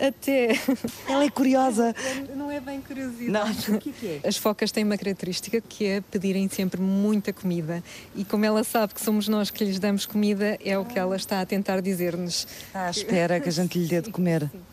até. 0.00 0.58
Ela 1.08 1.24
é 1.24 1.30
curiosa. 1.30 1.94
Não 2.34 2.50
é 2.50 2.60
bem 2.60 2.80
curiosidade. 2.80 3.70
Não, 3.70 3.76
o 3.76 3.80
que 3.80 4.20
é? 4.22 4.28
As 4.28 4.36
focas 4.36 4.70
têm 4.70 4.84
uma 4.84 4.96
característica 4.96 5.60
que 5.60 5.86
é 5.86 6.00
pedirem 6.00 6.48
sempre 6.48 6.80
muita 6.80 7.32
comida. 7.32 7.82
E 8.14 8.24
como 8.24 8.44
ela 8.44 8.64
sabe 8.64 8.94
que 8.94 9.00
somos 9.00 9.28
nós 9.28 9.50
que 9.50 9.64
lhes 9.64 9.78
damos 9.78 10.06
comida, 10.06 10.58
é 10.64 10.78
o 10.78 10.84
que 10.84 10.98
ela 10.98 11.16
está 11.16 11.40
a 11.40 11.46
tentar 11.46 11.80
dizer-nos. 11.80 12.46
Ah, 12.74 12.90
espera 12.90 13.40
que 13.40 13.48
a 13.48 13.52
gente 13.52 13.78
lhe 13.78 13.86
dê 13.86 14.00
de 14.00 14.10
comer. 14.10 14.50
Sim. 14.50 14.71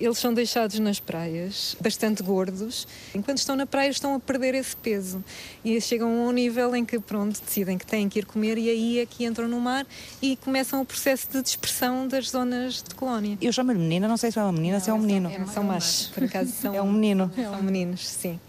Eles 0.00 0.16
são 0.16 0.32
deixados 0.32 0.78
nas 0.78 0.98
praias, 0.98 1.76
bastante 1.78 2.22
gordos. 2.22 2.88
Enquanto 3.14 3.36
estão 3.36 3.54
na 3.54 3.66
praia, 3.66 3.90
estão 3.90 4.14
a 4.14 4.18
perder 4.18 4.54
esse 4.54 4.74
peso. 4.74 5.22
E 5.62 5.78
chegam 5.78 6.08
a 6.08 6.28
um 6.28 6.32
nível 6.32 6.74
em 6.74 6.86
que, 6.86 6.98
pronto, 6.98 7.38
decidem 7.44 7.76
que 7.76 7.84
têm 7.84 8.08
que 8.08 8.20
ir 8.20 8.24
comer 8.24 8.56
e 8.56 8.70
aí 8.70 8.98
é 8.98 9.04
que 9.04 9.26
entram 9.26 9.46
no 9.46 9.60
mar 9.60 9.86
e 10.22 10.36
começam 10.36 10.80
o 10.80 10.86
processo 10.86 11.28
de 11.30 11.42
dispersão 11.42 12.08
das 12.08 12.30
zonas 12.30 12.82
de 12.82 12.94
colónia. 12.94 13.36
Eu 13.42 13.52
chamo-lhe 13.52 13.78
menina, 13.78 14.08
não 14.08 14.16
sei 14.16 14.32
se 14.32 14.38
é 14.38 14.42
uma 14.42 14.52
menina, 14.52 14.78
não, 14.78 14.84
se 14.84 14.88
é 14.88 14.94
um 14.94 14.98
menino. 14.98 15.30
São, 15.30 15.46
são 15.48 15.64
machos, 15.64 16.06
por 16.06 16.24
acaso 16.24 16.50
são. 16.50 16.74
É 16.74 16.80
um 16.80 16.90
menino. 16.90 17.30
São 17.36 17.62
meninos, 17.62 18.08
sim. 18.08 18.40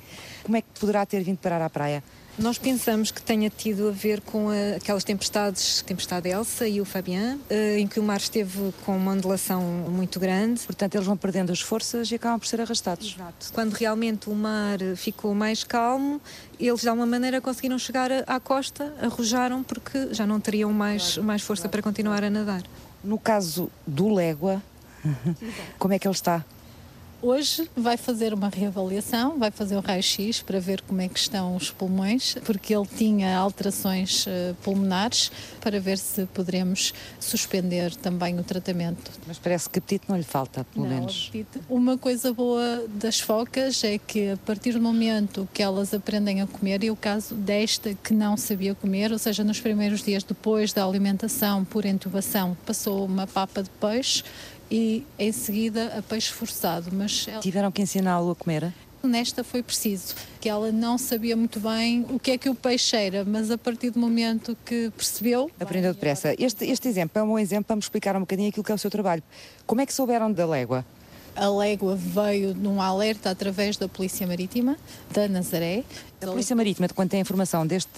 Como 0.44 0.56
é 0.56 0.62
que 0.62 0.68
poderá 0.80 1.06
ter 1.06 1.22
vindo 1.22 1.38
parar 1.38 1.62
à 1.62 1.70
praia? 1.70 2.02
Nós 2.38 2.58
pensamos 2.58 3.12
que 3.12 3.22
tenha 3.22 3.50
tido 3.50 3.90
a 3.90 3.92
ver 3.92 4.22
com 4.22 4.50
a, 4.50 4.78
aquelas 4.78 5.04
tempestades, 5.04 5.82
tempestade 5.82 6.30
Elsa 6.30 6.68
e 6.68 6.80
o 6.80 6.86
Fabian, 6.86 7.36
uh, 7.36 7.78
em 7.78 7.86
que 7.86 8.00
o 8.00 8.04
mar 8.04 8.18
esteve 8.18 8.74
com 8.86 8.96
uma 8.96 9.12
ondulação 9.12 9.62
muito 9.62 10.20
grande. 10.20 10.62
Portanto, 10.62 10.96
eles 10.96 11.06
vão 11.06 11.18
perdendo 11.18 11.52
as 11.52 11.60
forças 11.60 12.10
e 12.10 12.16
acabam 12.16 12.40
por 12.40 12.48
ser 12.48 12.62
arrastados. 12.62 13.16
Exato. 13.16 13.52
Quando 13.54 13.74
realmente 13.74 14.30
o 14.30 14.34
mar 14.36 14.80
ficou 14.96 15.36
mais 15.36 15.64
calmo, 15.64 16.22
eles 16.60 16.82
de 16.82 16.88
alguma 16.88 17.06
maneira 17.06 17.42
conseguiram 17.42 17.78
chegar 17.78 18.10
à 18.26 18.40
costa, 18.40 18.94
arrojaram 19.02 19.62
porque 19.62 20.14
já 20.14 20.26
não 20.26 20.40
teriam 20.40 20.72
mais, 20.72 21.14
claro, 21.14 21.24
mais 21.28 21.42
força 21.42 21.64
claro. 21.64 21.72
para 21.72 21.82
continuar 21.82 22.24
a 22.24 22.30
nadar. 22.30 22.64
No 23.04 23.20
caso 23.20 23.70
do 23.86 24.14
Légua, 24.14 24.64
como 25.78 25.94
é 25.94 26.00
que 26.00 26.08
ele 26.08 26.16
está? 26.16 26.46
Hoje 27.22 27.70
vai 27.78 27.98
fazer 27.98 28.34
uma 28.34 28.50
reavaliação, 28.50 29.38
vai 29.38 29.52
fazer 29.52 29.76
o 29.76 29.80
raio-x 29.80 30.42
para 30.42 30.60
ver 30.60 30.82
como 30.82 31.02
é 31.02 31.08
que 31.08 31.20
estão 31.20 31.56
os 31.56 31.70
pulmões, 31.70 32.36
porque 32.44 32.76
ele 32.76 32.88
tinha 32.88 33.38
alterações 33.38 34.26
uh, 34.26 34.56
pulmonares, 34.64 35.32
para 35.60 35.80
ver 35.80 36.00
se 36.00 36.26
poderemos 36.26 36.94
suspender 37.20 37.94
também 37.96 38.40
o 38.40 38.44
tratamento. 38.44 39.12
Mas 39.28 39.38
parece 39.38 39.70
que 39.70 39.78
apetite 39.78 40.06
não 40.10 40.18
lhe 40.18 40.24
falta, 40.24 40.64
pelo 40.64 40.88
não, 40.88 40.96
menos. 40.96 41.30
Apetite. 41.30 41.64
Uma 41.70 41.96
coisa 41.96 42.34
boa 42.34 42.88
das 42.88 43.20
focas 43.20 43.84
é 43.84 44.00
que 44.00 44.32
a 44.32 44.38
partir 44.38 44.74
do 44.74 44.82
momento 44.82 45.48
que 45.54 45.62
elas 45.62 45.94
aprendem 45.94 46.42
a 46.42 46.48
comer, 46.48 46.84
e 46.84 46.90
o 46.90 46.96
caso 46.96 47.36
desta 47.36 47.94
que 47.94 48.16
não 48.16 48.36
sabia 48.36 48.74
comer, 48.74 49.12
ou 49.12 49.20
seja, 49.20 49.44
nos 49.44 49.60
primeiros 49.60 50.02
dias 50.02 50.24
depois 50.24 50.74
da 50.74 50.84
alimentação 50.84 51.64
por 51.64 51.86
intubação, 51.86 52.58
passou 52.66 53.06
uma 53.06 53.28
papa 53.28 53.62
de 53.62 53.70
peixe, 53.70 54.24
e 54.72 55.06
em 55.20 55.32
seguida 55.32 55.98
a 55.98 56.02
peixe 56.02 56.32
forçado. 56.32 56.90
Mas 56.94 57.28
Tiveram 57.42 57.72
que 57.72 57.82
ensiná-lo 57.82 58.32
a 58.32 58.36
comer? 58.36 58.74
Nesta 59.04 59.44
foi 59.44 59.64
preciso, 59.64 60.14
que 60.40 60.48
ela 60.48 60.72
não 60.72 60.96
sabia 60.96 61.36
muito 61.36 61.60
bem 61.60 62.06
o 62.10 62.20
que 62.20 62.32
é 62.32 62.38
que 62.38 62.48
o 62.48 62.54
peixe 62.54 62.96
era, 62.96 63.26
mas 63.26 63.50
a 63.50 63.58
partir 63.58 63.90
do 63.90 64.00
momento 64.00 64.56
que 64.64 64.92
percebeu. 64.96 65.50
Aprendeu 65.60 65.92
depressa. 65.92 66.36
Este, 66.38 66.66
este 66.66 66.88
exemplo 66.88 67.20
é 67.20 67.24
um 67.24 67.28
bom 67.30 67.40
exemplo 67.40 67.66
para 67.66 67.76
me 67.76 67.82
explicar 67.82 68.16
um 68.16 68.20
bocadinho 68.20 68.50
aquilo 68.50 68.64
que 68.64 68.72
é 68.72 68.76
o 68.76 68.78
seu 68.78 68.92
trabalho. 68.92 69.24
Como 69.66 69.82
é 69.82 69.88
que 69.88 69.94
souberam 69.94 70.32
da 70.32 70.46
légua? 70.46 70.86
A 71.36 71.48
légua 71.50 71.96
veio 71.96 72.54
num 72.54 72.82
alerta 72.82 73.30
através 73.30 73.78
da 73.78 73.88
Polícia 73.88 74.28
Marítima 74.28 74.78
da 75.10 75.28
Nazaré. 75.28 75.84
A 76.22 76.28
Polícia 76.28 76.56
Marítima, 76.56 76.88
quando 76.90 77.10
tem 77.10 77.22
informação 77.22 77.66
deste 77.66 77.90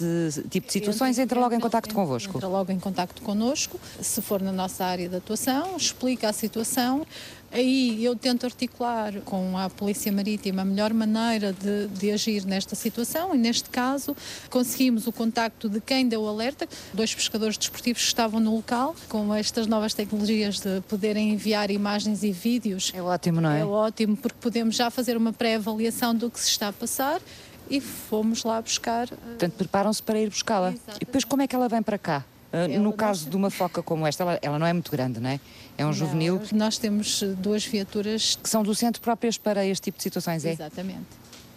tipo 0.49 0.67
de 0.67 0.73
situações, 0.73 1.17
entra 1.17 1.39
logo 1.39 1.53
em 1.53 1.59
contacto 1.59 1.93
convosco? 1.93 2.37
Entra 2.37 2.47
logo 2.47 2.71
em 2.71 2.79
contacto 2.79 3.21
connosco, 3.21 3.79
se 4.01 4.21
for 4.21 4.41
na 4.41 4.51
nossa 4.51 4.85
área 4.85 5.09
de 5.09 5.15
atuação, 5.15 5.75
explica 5.75 6.29
a 6.29 6.33
situação. 6.33 7.05
Aí 7.53 8.03
eu 8.03 8.15
tento 8.15 8.47
articular 8.47 9.13
com 9.21 9.55
a 9.55 9.69
Polícia 9.69 10.11
Marítima 10.11 10.63
a 10.63 10.65
melhor 10.65 10.91
maneira 10.91 11.53
de, 11.53 11.87
de, 11.87 12.11
agir 12.11 12.45
nesta 12.45 12.75
situação 12.75 13.35
e, 13.35 13.37
neste 13.37 13.69
caso, 13.69 14.17
conseguimos 14.49 15.05
o 15.05 15.11
contacto 15.11 15.69
de 15.69 15.79
quem 15.79 16.07
deu 16.07 16.23
o 16.23 16.27
alerta, 16.27 16.67
dois 16.91 17.13
pescadores 17.13 17.55
desportivos 17.55 18.01
que 18.01 18.07
estavam 18.07 18.39
no 18.39 18.55
local, 18.55 18.95
com 19.07 19.31
estas 19.35 19.67
novas 19.67 19.93
tecnologias 19.93 20.59
de 20.59 20.81
poderem 20.89 21.29
enviar 21.29 21.69
imagens 21.69 22.23
e 22.23 22.31
vídeos. 22.31 22.91
É 22.95 23.01
ótimo, 23.03 23.39
não 23.39 23.51
é? 23.51 23.59
É 23.59 23.65
ótimo, 23.65 24.17
porque 24.17 24.37
podemos 24.41 24.75
já 24.75 24.89
fazer 24.89 25.15
uma 25.15 25.31
pré-avaliação 25.31 26.15
do 26.15 26.31
que 26.31 26.39
se 26.39 26.49
está 26.49 26.69
a 26.69 26.73
passar 26.73 27.21
e 27.69 27.79
fomos 27.79 28.43
lá 28.43 28.59
buscar. 28.59 29.07
Eh, 29.11 29.15
Portanto, 29.15 29.53
preparam-se 29.53 30.01
para 30.01 30.19
ir 30.19 30.29
buscá-la. 30.29 30.73
E 30.95 31.05
depois, 31.05 31.23
como 31.23 31.43
é 31.43 31.47
que 31.47 31.55
ela 31.55 31.69
vem 31.69 31.83
para 31.83 31.99
cá? 31.99 32.25
Uh, 32.53 32.79
no 32.79 32.93
caso 32.93 33.27
de 33.27 33.35
uma 33.35 33.49
foca 33.49 33.81
como 33.81 34.05
esta, 34.05 34.21
ela, 34.21 34.39
ela, 34.39 34.59
não 34.59 34.67
é 34.67 34.71
muito 34.71 34.91
grande, 34.91 35.19
não 35.19 35.27
é? 35.27 35.39
É 35.77 35.83
um 35.83 35.87
não, 35.87 35.93
juvenil. 35.93 36.41
Nós 36.53 36.77
temos 36.77 37.23
duas 37.37 37.65
viaturas 37.65 38.37
que 38.41 38.49
são 38.49 38.63
do 38.63 38.73
centro 38.75 39.01
próprias 39.01 39.37
para 39.37 39.65
este 39.65 39.85
tipo 39.85 39.97
de 39.97 40.03
situações, 40.03 40.45
é? 40.45 40.51
Exatamente. 40.51 41.07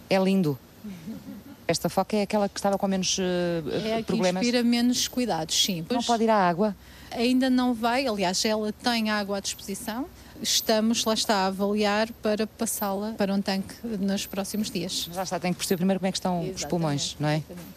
É 0.08 0.18
lindo. 0.18 0.58
Esta 1.68 1.88
foca 1.88 2.16
é 2.16 2.22
aquela 2.22 2.48
que 2.48 2.58
estava 2.58 2.78
com 2.78 2.86
menos 2.86 3.18
uh, 3.18 3.22
é 3.84 4.02
problemas. 4.02 4.42
É 4.42 4.46
inspira 4.46 4.62
menos 4.62 5.08
cuidados, 5.08 5.60
sim. 5.60 5.84
Não 5.90 6.02
pode 6.02 6.22
ir 6.22 6.30
à 6.30 6.36
água? 6.36 6.76
Ainda 7.10 7.50
não 7.50 7.74
vai, 7.74 8.06
aliás, 8.06 8.44
ela 8.44 8.72
tem 8.72 9.10
água 9.10 9.38
à 9.38 9.40
disposição. 9.40 10.06
Estamos, 10.40 11.04
lá 11.04 11.14
está, 11.14 11.34
a 11.38 11.46
avaliar 11.46 12.12
para 12.22 12.46
passá-la 12.46 13.14
para 13.16 13.34
um 13.34 13.40
tanque 13.42 13.74
nos 13.84 14.26
próximos 14.26 14.70
dias. 14.70 15.06
Mas 15.08 15.16
lá 15.16 15.22
está, 15.24 15.40
tem 15.40 15.52
que 15.52 15.58
perceber 15.58 15.78
primeiro 15.78 15.98
como 15.98 16.08
é 16.08 16.12
que 16.12 16.18
estão 16.18 16.34
exatamente, 16.34 16.56
os 16.56 16.64
pulmões, 16.66 17.16
não 17.18 17.28
é? 17.28 17.36
Exatamente. 17.36 17.76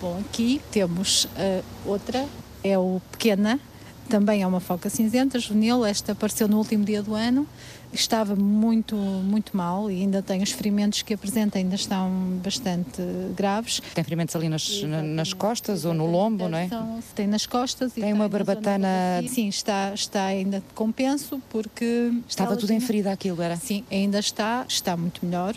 Bom, 0.00 0.20
aqui 0.20 0.60
temos 0.70 1.24
uh, 1.24 1.64
outra, 1.86 2.28
é 2.62 2.78
o 2.78 3.00
Pequena, 3.10 3.58
também 4.08 4.42
é 4.42 4.46
uma 4.46 4.60
foca 4.60 4.88
cinzenta, 4.88 5.38
juvenil, 5.38 5.84
esta 5.84 6.12
apareceu 6.12 6.46
no 6.48 6.58
último 6.58 6.84
dia 6.84 7.02
do 7.02 7.14
ano, 7.14 7.46
estava 7.92 8.34
muito, 8.34 8.96
muito 8.96 9.56
mal 9.56 9.90
e 9.90 10.00
ainda 10.00 10.22
tem 10.22 10.42
os 10.42 10.50
ferimentos 10.50 11.02
que 11.02 11.14
apresenta, 11.14 11.58
ainda 11.58 11.74
estão 11.74 12.10
bastante 12.42 13.02
graves. 13.36 13.80
Tem 13.94 14.04
ferimentos 14.04 14.34
ali 14.34 14.48
nas, 14.48 14.82
nas 14.82 15.32
costas 15.32 15.84
ou 15.84 15.94
no 15.94 16.06
lombo, 16.06 16.48
não 16.48 16.58
é? 16.58 16.68
Tem 17.14 17.26
nas 17.26 17.46
costas. 17.46 17.92
Tem, 17.92 18.12
uma 18.12 18.28
barbatana... 18.28 19.22
Sim, 19.28 19.48
está, 19.48 19.92
está 19.94 20.24
ainda 20.24 20.62
compenso 20.74 21.40
porque... 21.50 22.12
Estava 22.28 22.56
tudo 22.56 22.66
tinha... 22.66 22.78
em 22.78 22.80
ferida 22.80 23.12
aquilo, 23.12 23.40
era? 23.40 23.56
Sim, 23.56 23.84
ainda 23.90 24.18
está, 24.18 24.64
está 24.68 24.96
muito 24.96 25.24
melhor. 25.24 25.54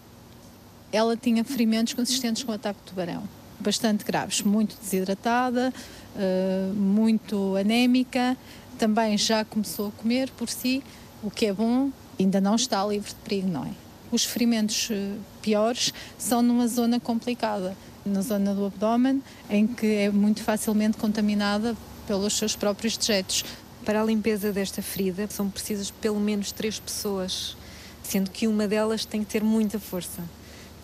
Ela 0.92 1.18
tinha 1.18 1.44
ferimentos 1.44 1.94
consistentes 1.94 2.44
com 2.44 2.52
o 2.52 2.56
ataque 2.56 2.80
de 2.80 2.86
tubarão 2.86 3.24
bastante 3.60 4.04
graves, 4.04 4.42
muito 4.42 4.76
desidratada, 4.80 5.74
uh, 6.16 6.74
muito 6.74 7.56
anémica, 7.56 8.38
também 8.78 9.18
já 9.18 9.44
começou 9.44 9.88
a 9.88 9.92
comer 9.92 10.30
por 10.32 10.50
si, 10.50 10.84
o 11.24 11.32
que 11.32 11.48
é 11.48 11.54
bom, 11.54 11.92
ainda 12.20 12.40
não 12.40 12.56
está 12.56 12.86
livre 12.86 13.10
de 13.10 13.16
perigo, 13.16 13.48
não 13.48 13.66
é? 13.66 13.72
Os 14.12 14.24
ferimentos 14.24 14.90
uh, 14.90 15.20
piores 15.42 15.94
são 16.18 16.42
numa 16.42 16.68
zona 16.68 17.00
complicada, 17.00 17.76
na 18.06 18.22
zona 18.22 18.54
do 18.54 18.66
abdômen, 18.66 19.22
em 19.50 19.68
que 19.68 19.86
é 19.96 20.10
muito 20.10 20.42
facilmente 20.44 20.98
contaminada 20.98 21.76
pelos 22.06 22.38
seus 22.38 22.56
próprios 22.56 22.96
dejetos. 22.96 23.44
Para 23.84 24.02
a 24.02 24.06
limpeza 24.06 24.52
desta 24.52 24.82
ferida 24.82 25.28
são 25.30 25.50
precisas 25.50 25.92
pelo 25.92 26.20
menos 26.20 26.52
três 26.52 26.80
pessoas, 26.80 27.58
sendo 28.04 28.32
que 28.32 28.48
uma 28.48 28.68
delas 28.68 29.04
tem 29.04 29.24
que 29.24 29.30
ter 29.30 29.44
muita 29.44 29.80
força 29.80 30.24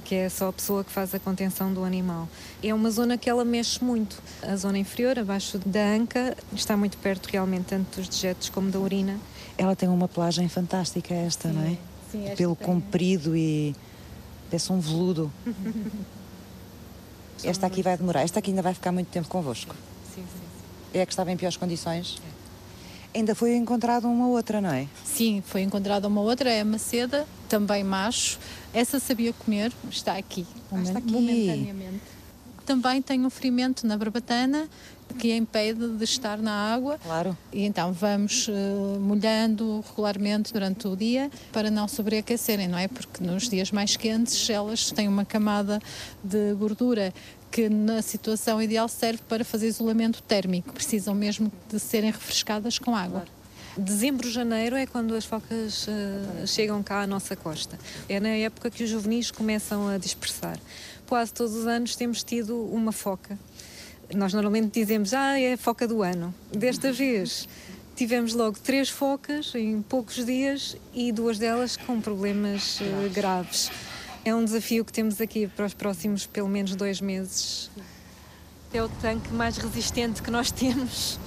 que 0.03 0.15
é 0.15 0.29
só 0.29 0.49
a 0.49 0.53
pessoa 0.53 0.83
que 0.83 0.91
faz 0.91 1.13
a 1.15 1.19
contenção 1.19 1.73
do 1.73 1.83
animal. 1.83 2.27
É 2.61 2.73
uma 2.73 2.91
zona 2.91 3.17
que 3.17 3.29
ela 3.29 3.45
mexe 3.45 3.83
muito. 3.83 4.21
A 4.41 4.55
zona 4.55 4.77
inferior, 4.77 5.17
abaixo 5.17 5.57
da 5.59 5.83
anca, 5.83 6.35
está 6.53 6.75
muito 6.75 6.97
perto 6.97 7.27
realmente 7.27 7.65
tanto 7.65 7.99
dos 7.99 8.07
dejetos 8.07 8.49
como 8.49 8.69
da 8.69 8.79
urina. 8.79 9.17
Ela 9.57 9.75
tem 9.75 9.87
uma 9.89 10.07
pelagem 10.07 10.47
fantástica 10.49 11.13
esta, 11.13 11.49
sim, 11.49 11.55
não 11.55 11.63
é? 11.63 11.77
Sim, 12.11 12.25
esta 12.25 12.35
Pelo 12.35 12.55
tem. 12.55 12.67
comprido 12.67 13.35
e 13.35 13.75
parece 14.49 14.71
um 14.71 14.79
veludo. 14.79 15.31
esta 17.43 17.67
aqui 17.67 17.81
vai 17.81 17.97
demorar, 17.97 18.21
esta 18.21 18.39
aqui 18.39 18.51
ainda 18.51 18.61
vai 18.61 18.73
ficar 18.73 18.91
muito 18.91 19.07
tempo 19.07 19.27
convosco. 19.27 19.75
Sim, 20.13 20.21
sim. 20.21 20.27
sim. 20.27 20.97
É 20.97 21.01
a 21.01 21.05
que 21.05 21.11
estava 21.11 21.31
em 21.31 21.37
piores 21.37 21.57
condições? 21.57 22.21
É. 22.29 23.17
Ainda 23.17 23.35
foi 23.35 23.55
encontrada 23.55 24.07
uma 24.07 24.27
outra, 24.27 24.59
não 24.59 24.71
é? 24.71 24.87
Sim, 25.05 25.43
foi 25.45 25.61
encontrada 25.61 26.07
uma 26.07 26.21
outra, 26.21 26.49
é 26.49 26.61
a 26.61 26.65
maceda, 26.65 27.27
também 27.53 27.83
macho. 27.83 28.39
Essa 28.73 28.99
sabia 28.99 29.31
comer, 29.31 29.71
está 29.91 30.17
aqui, 30.17 30.43
ah, 30.71 30.81
está 30.81 30.97
aqui. 30.97 31.11
momentaneamente. 31.11 32.01
Também 32.65 32.99
tem 32.99 33.23
um 33.23 33.29
ferimento 33.29 33.85
na 33.85 33.95
barbatana 33.95 34.67
que 35.19 35.31
a 35.31 35.37
impede 35.37 35.89
de 35.89 36.03
estar 36.03 36.39
na 36.39 36.51
água. 36.73 36.97
Claro. 36.97 37.37
E 37.51 37.63
então 37.63 37.93
vamos 37.93 38.47
uh, 38.47 38.99
molhando 38.99 39.83
regularmente 39.87 40.51
durante 40.51 40.87
o 40.87 40.95
dia 40.95 41.29
para 41.51 41.69
não 41.69 41.87
sobreaquecerem, 41.87 42.67
não 42.67 42.77
é? 42.77 42.87
Porque 42.87 43.23
nos 43.23 43.47
dias 43.47 43.71
mais 43.71 43.95
quentes 43.95 44.49
elas 44.49 44.89
têm 44.89 45.07
uma 45.07 45.25
camada 45.25 45.79
de 46.23 46.55
gordura 46.55 47.13
que 47.51 47.69
na 47.69 48.01
situação 48.01 48.59
ideal 48.59 48.87
serve 48.87 49.21
para 49.29 49.45
fazer 49.45 49.67
isolamento 49.67 50.23
térmico, 50.23 50.73
precisam 50.73 51.13
mesmo 51.13 51.51
de 51.69 51.79
serem 51.79 52.09
refrescadas 52.09 52.79
com 52.79 52.95
água. 52.95 53.19
Claro. 53.19 53.42
Dezembro, 53.75 54.29
janeiro 54.29 54.75
é 54.75 54.85
quando 54.85 55.15
as 55.15 55.25
focas 55.25 55.87
uh, 55.87 56.45
chegam 56.45 56.83
cá 56.83 57.01
à 57.01 57.07
nossa 57.07 57.35
costa. 57.35 57.79
É 58.07 58.19
na 58.19 58.29
época 58.29 58.69
que 58.69 58.83
os 58.83 58.89
juvenis 58.89 59.31
começam 59.31 59.87
a 59.87 59.97
dispersar. 59.97 60.59
Quase 61.07 61.33
todos 61.33 61.55
os 61.55 61.65
anos 61.65 61.95
temos 61.95 62.23
tido 62.23 62.55
uma 62.71 62.91
foca. 62.91 63.37
Nós 64.13 64.31
normalmente 64.31 64.79
dizemos, 64.79 65.11
ah, 65.11 65.39
é 65.39 65.53
a 65.53 65.57
foca 65.57 65.87
do 65.87 66.03
ano. 66.03 66.33
Desta 66.51 66.93
vez 66.93 67.49
tivemos 67.95 68.35
logo 68.35 68.59
três 68.59 68.89
focas 68.89 69.55
em 69.55 69.81
poucos 69.81 70.23
dias 70.23 70.77
e 70.93 71.11
duas 71.11 71.39
delas 71.39 71.75
com 71.75 71.99
problemas 71.99 72.79
uh, 72.79 73.09
graves. 73.11 73.71
É 74.23 74.35
um 74.35 74.45
desafio 74.45 74.85
que 74.85 74.93
temos 74.93 75.19
aqui 75.19 75.47
para 75.47 75.65
os 75.65 75.73
próximos 75.73 76.27
pelo 76.27 76.47
menos 76.47 76.75
dois 76.75 77.01
meses. 77.01 77.71
É 78.71 78.83
o 78.83 78.89
tanque 79.01 79.33
mais 79.33 79.57
resistente 79.57 80.21
que 80.21 80.29
nós 80.29 80.51
temos. 80.51 81.17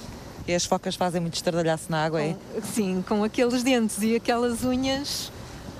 E 0.47 0.55
as 0.55 0.65
focas 0.65 0.95
fazem 0.95 1.19
muito 1.19 1.35
estardalhaço 1.35 1.85
na 1.89 2.05
água, 2.05 2.21
com, 2.21 2.25
é? 2.25 2.61
Sim, 2.61 3.03
com 3.07 3.23
aqueles 3.23 3.63
dentes 3.63 4.01
e 4.01 4.15
aquelas 4.15 4.63
unhas 4.63 5.29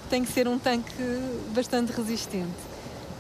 tem 0.10 0.26
que 0.26 0.32
ser 0.32 0.48
um 0.48 0.60
tanque 0.60 0.92
bastante 1.56 1.92
resistente. 1.94 2.68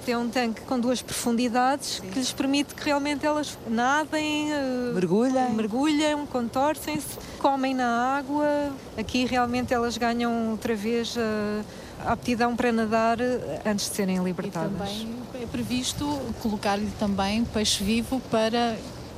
É 0.05 0.17
um 0.17 0.29
tanque 0.29 0.61
com 0.61 0.79
duas 0.79 1.01
profundidades 1.01 1.99
sim. 2.01 2.09
que 2.09 2.17
lhes 2.17 2.31
permite 2.31 2.73
que 2.73 2.85
realmente 2.85 3.25
elas 3.25 3.57
nadem, 3.67 4.53
eh, 4.53 4.91
mergulhem, 4.93 5.51
mergulham, 5.51 6.25
contorcem-se, 6.25 7.17
comem 7.39 7.73
na 7.73 8.15
água. 8.17 8.71
Aqui 8.97 9.25
realmente 9.25 9.73
elas 9.73 9.97
ganham 9.97 10.51
outra 10.51 10.73
vez 10.75 11.17
a 11.17 11.21
eh, 11.21 11.63
aptidão 12.05 12.55
para 12.55 12.71
nadar 12.71 13.19
eh, 13.19 13.61
antes 13.65 13.89
de 13.89 13.97
serem 13.97 14.23
libertadas. 14.23 14.71
E 14.71 15.03
também 15.03 15.43
é 15.43 15.45
previsto 15.45 16.05
colocar-lhe 16.41 16.89
também 16.97 17.43
peixe 17.43 17.83
vivo 17.83 18.21
para 18.31 18.77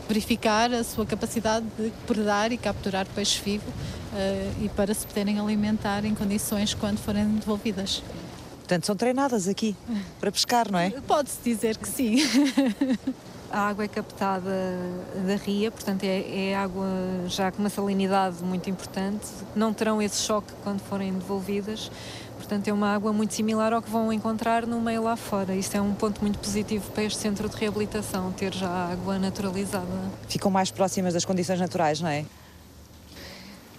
verificar 0.09 0.73
a 0.73 0.83
sua 0.83 1.05
capacidade 1.05 1.67
de 1.77 1.91
predar 2.07 2.51
e 2.51 2.57
capturar 2.57 3.05
peixe 3.13 3.39
vivo 3.45 3.69
uh, 3.69 4.65
e 4.65 4.67
para 4.69 4.91
se 4.91 5.05
poderem 5.05 5.39
alimentar 5.39 6.03
em 6.03 6.15
condições 6.15 6.73
quando 6.73 6.97
forem 6.97 7.27
devolvidas. 7.35 8.01
Portanto, 8.57 8.87
são 8.87 8.95
treinadas 8.95 9.47
aqui 9.47 9.75
para 10.19 10.31
pescar, 10.31 10.71
não 10.71 10.79
é? 10.79 10.89
Pode-se 10.89 11.37
dizer 11.43 11.77
que 11.77 11.87
sim. 11.87 12.17
A 13.51 13.61
água 13.61 13.85
é 13.85 13.87
captada 13.87 14.51
da 15.25 15.35
ria, 15.35 15.71
portanto 15.71 16.03
é, 16.03 16.49
é, 16.51 16.55
água 16.55 16.85
já 17.27 17.51
com 17.51 17.57
uma 17.63 17.69
salinidade 17.69 18.43
muito 18.43 18.69
importante. 18.69 19.25
Não 19.55 19.73
terão 19.73 19.99
esse 19.99 20.21
choque 20.21 20.53
quando 20.63 20.79
forem 20.81 21.13
devolvidas. 21.13 21.89
Portanto, 22.49 22.67
é 22.67 22.73
uma 22.73 22.95
água 22.95 23.13
muito 23.13 23.31
similar 23.35 23.73
ao 23.73 23.79
que 23.79 23.91
vão 23.91 24.11
encontrar 24.11 24.65
no 24.65 24.81
meio 24.81 25.03
lá 25.03 25.15
fora. 25.15 25.53
Isto 25.53 25.77
é 25.77 25.81
um 25.81 25.93
ponto 25.93 26.19
muito 26.19 26.39
positivo 26.39 26.89
para 26.93 27.03
este 27.03 27.19
centro 27.19 27.47
de 27.47 27.55
reabilitação, 27.55 28.31
ter 28.31 28.51
já 28.55 28.67
água 28.67 29.19
naturalizada. 29.19 29.85
Ficam 30.27 30.49
mais 30.49 30.71
próximas 30.71 31.13
das 31.13 31.23
condições 31.23 31.59
naturais, 31.59 32.01
não 32.01 32.09
é? 32.09 32.25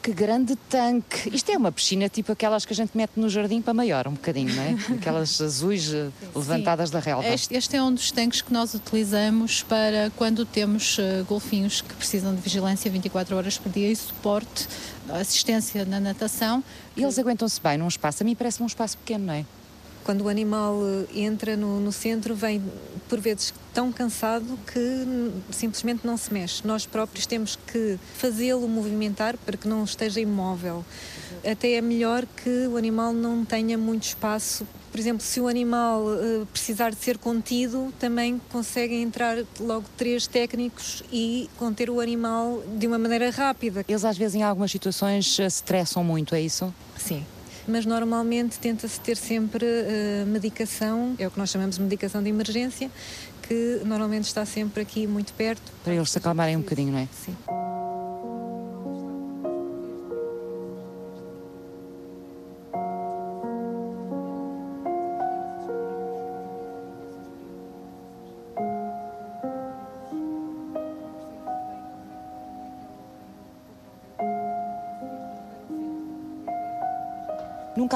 Que 0.03 0.13
grande 0.13 0.57
tanque! 0.57 1.29
Isto 1.35 1.53
é 1.53 1.59
uma 1.59 1.71
piscina 1.71 2.09
tipo 2.09 2.33
aquelas 2.33 2.65
que 2.65 2.73
a 2.73 2.77
gente 2.77 2.97
mete 2.97 3.13
no 3.17 3.29
jardim 3.29 3.61
para 3.61 3.75
maior, 3.75 4.09
um 4.09 4.13
bocadinho, 4.13 4.55
não 4.55 4.63
é? 4.63 4.77
Aquelas 4.97 5.39
azuis 5.41 5.93
eh, 5.93 6.09
levantadas 6.35 6.89
Sim. 6.89 6.95
da 6.95 7.01
relva. 7.01 7.29
Este, 7.29 7.55
este, 7.55 7.77
é 7.77 7.83
um 7.83 7.93
dos 7.93 8.11
tanques 8.11 8.41
que 8.41 8.51
nós 8.51 8.73
utilizamos 8.73 9.63
para 9.63 10.11
quando 10.17 10.47
temos 10.47 10.97
uh, 10.97 11.25
golfinhos 11.29 11.83
que 11.83 11.95
precisam 11.95 12.35
de 12.35 12.41
vigilância 12.41 12.91
24 12.91 13.37
horas 13.37 13.59
por 13.59 13.71
dia 13.71 13.91
e 13.91 13.95
suporte, 13.95 14.67
assistência 15.11 15.85
na 15.85 16.01
natação. 16.01 16.65
E 16.97 17.03
eles 17.03 17.19
aguentam-se 17.19 17.61
bem 17.61 17.77
num 17.77 17.89
espaço? 17.89 18.23
A 18.23 18.25
mim 18.25 18.35
parece-me 18.35 18.65
um 18.65 18.69
espaço 18.69 18.97
pequeno, 18.97 19.27
não 19.27 19.35
é? 19.35 19.45
Quando 20.05 20.23
o 20.23 20.29
animal 20.29 20.81
eh, 20.83 21.21
entra 21.21 21.57
no, 21.57 21.81
no 21.81 21.93
centro, 21.93 22.35
vem 22.35 22.63
por 23.09 23.21
vezes 23.21 23.53
tão 23.75 23.93
cansado 23.93 24.59
que 24.73 25.53
simplesmente 25.53 26.07
não 26.07 26.17
se 26.17 26.33
mexe. 26.33 26.67
Nós 26.67 26.87
próprios 26.87 27.27
temos 27.27 27.59
que 27.67 27.99
fazê-lo 28.15 28.67
movimentar 28.69 29.37
para 29.39 29.57
que 29.57 29.69
não 29.69 29.85
esteja 29.85 30.21
imóvel. 30.21 30.85
Até 31.45 31.73
é 31.73 31.81
melhor 31.81 32.27
que 32.27 32.67
o 32.67 32.77
animal 32.77 33.13
não 33.13 33.45
tenha 33.45 33.77
muito 33.77 34.05
espaço 34.05 34.67
por 34.91 34.99
exemplo, 34.99 35.23
se 35.25 35.41
o 35.41 35.47
animal 35.47 36.03
uh, 36.03 36.47
precisar 36.47 36.91
de 36.91 36.97
ser 36.97 37.17
contido, 37.17 37.95
também 37.99 38.41
conseguem 38.51 39.03
entrar 39.03 39.39
logo 39.61 39.85
três 39.97 40.27
técnicos 40.27 41.05
e 41.13 41.49
conter 41.57 41.89
o 41.89 42.01
animal 42.01 42.61
de 42.77 42.89
uma 42.89 42.99
maneira 42.99 43.31
rápida. 43.31 43.85
Eles 43.89 44.05
às 44.05 44.19
vezes 44.19 44.35
em 44.35 44.43
algumas 44.43 44.73
situações 44.73 45.33
se 45.33 45.43
estressam 45.43 46.03
muito, 46.03 46.35
é 46.35 46.41
isso? 46.41 46.75
Sim. 46.99 47.25
Mas 47.67 47.87
normalmente 47.87 48.59
tenta-se 48.59 49.01
ter 49.01 49.17
sempre 49.17 49.65
uh, 49.65 50.27
medicação, 50.27 51.15
é 51.19 51.27
o 51.27 51.31
que 51.31 51.39
nós 51.39 51.51
chamamos 51.51 51.77
de 51.77 51.83
medicação 51.83 52.23
de 52.23 52.29
emergência, 52.29 52.91
que 53.43 53.81
normalmente 53.85 54.25
está 54.25 54.45
sempre 54.45 54.83
aqui 54.83 55.07
muito 55.07 55.33
perto. 55.35 55.73
Para 55.85 55.95
eles 55.95 56.11
se 56.11 56.19
acalmarem 56.19 56.57
um 56.57 56.61
bocadinho, 56.61 56.93
não 56.93 56.99
é? 56.99 57.09
Sim. 57.13 57.37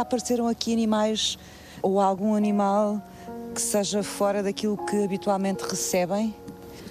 Apareceram 0.04 0.46
aqui 0.46 0.72
animais 0.72 1.38
ou 1.82 1.98
algum 2.00 2.34
animal 2.34 3.02
que 3.54 3.60
seja 3.60 4.02
fora 4.02 4.42
daquilo 4.42 4.76
que 4.76 5.04
habitualmente 5.04 5.64
recebem? 5.64 6.34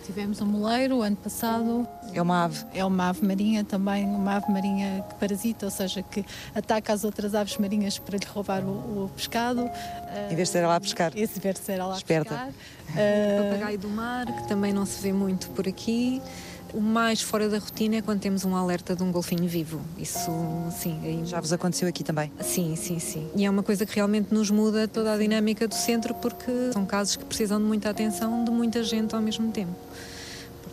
Tivemos 0.05 0.41
um 0.41 0.45
moleiro 0.45 1.01
ano 1.01 1.15
passado. 1.15 1.87
É 2.13 2.21
uma 2.21 2.43
ave? 2.43 2.65
É 2.73 2.83
uma 2.83 3.09
ave 3.09 3.25
marinha 3.25 3.63
também, 3.63 4.03
uma 4.05 4.35
ave 4.35 4.51
marinha 4.51 5.05
que 5.07 5.15
parasita, 5.15 5.65
ou 5.65 5.71
seja, 5.71 6.03
que 6.03 6.25
ataca 6.53 6.91
as 6.91 7.05
outras 7.05 7.33
aves 7.33 7.57
marinhas 7.57 7.97
para 7.97 8.17
lhe 8.17 8.25
roubar 8.25 8.63
o, 8.65 9.05
o 9.05 9.11
pescado. 9.15 9.69
Em 10.29 10.35
vez 10.35 10.49
de 10.49 10.51
ser 10.53 10.63
ela 10.63 10.75
a 10.75 10.81
pescar? 10.81 11.11
Em 11.15 11.25
vez 11.25 11.55
de 11.55 11.59
ser 11.59 11.79
ela 11.79 11.93
a 11.93 11.97
Esperta. 11.97 12.29
pescar. 12.29 12.49
O 12.93 13.43
papagaio 13.43 13.79
do 13.79 13.89
mar, 13.89 14.25
que 14.25 14.47
também 14.47 14.73
não 14.73 14.85
se 14.85 15.01
vê 15.01 15.13
muito 15.13 15.49
por 15.51 15.67
aqui. 15.67 16.21
O 16.73 16.81
mais 16.81 17.21
fora 17.21 17.47
da 17.47 17.59
rotina 17.59 17.97
é 17.97 18.01
quando 18.01 18.19
temos 18.19 18.43
um 18.43 18.55
alerta 18.55 18.95
de 18.95 19.03
um 19.03 19.11
golfinho 19.11 19.47
vivo. 19.47 19.79
Isso, 19.95 20.31
sim. 20.71 20.99
Aí... 21.03 21.21
Já 21.23 21.39
vos 21.39 21.53
aconteceu 21.53 21.87
aqui 21.87 22.03
também? 22.03 22.31
Sim, 22.41 22.75
sim, 22.75 22.97
sim. 22.97 23.29
E 23.35 23.45
é 23.45 23.49
uma 23.49 23.61
coisa 23.61 23.85
que 23.85 23.95
realmente 23.95 24.33
nos 24.33 24.49
muda 24.49 24.87
toda 24.87 25.13
a 25.13 25.17
dinâmica 25.17 25.67
do 25.67 25.75
centro 25.75 26.15
porque 26.15 26.51
são 26.73 26.83
casos 26.83 27.15
que 27.15 27.25
precisam 27.25 27.59
de 27.59 27.65
muita 27.65 27.91
atenção 27.91 28.43
de 28.43 28.49
muita 28.49 28.83
gente 28.83 29.13
ao 29.13 29.21
mesmo 29.21 29.51
tempo. 29.51 29.75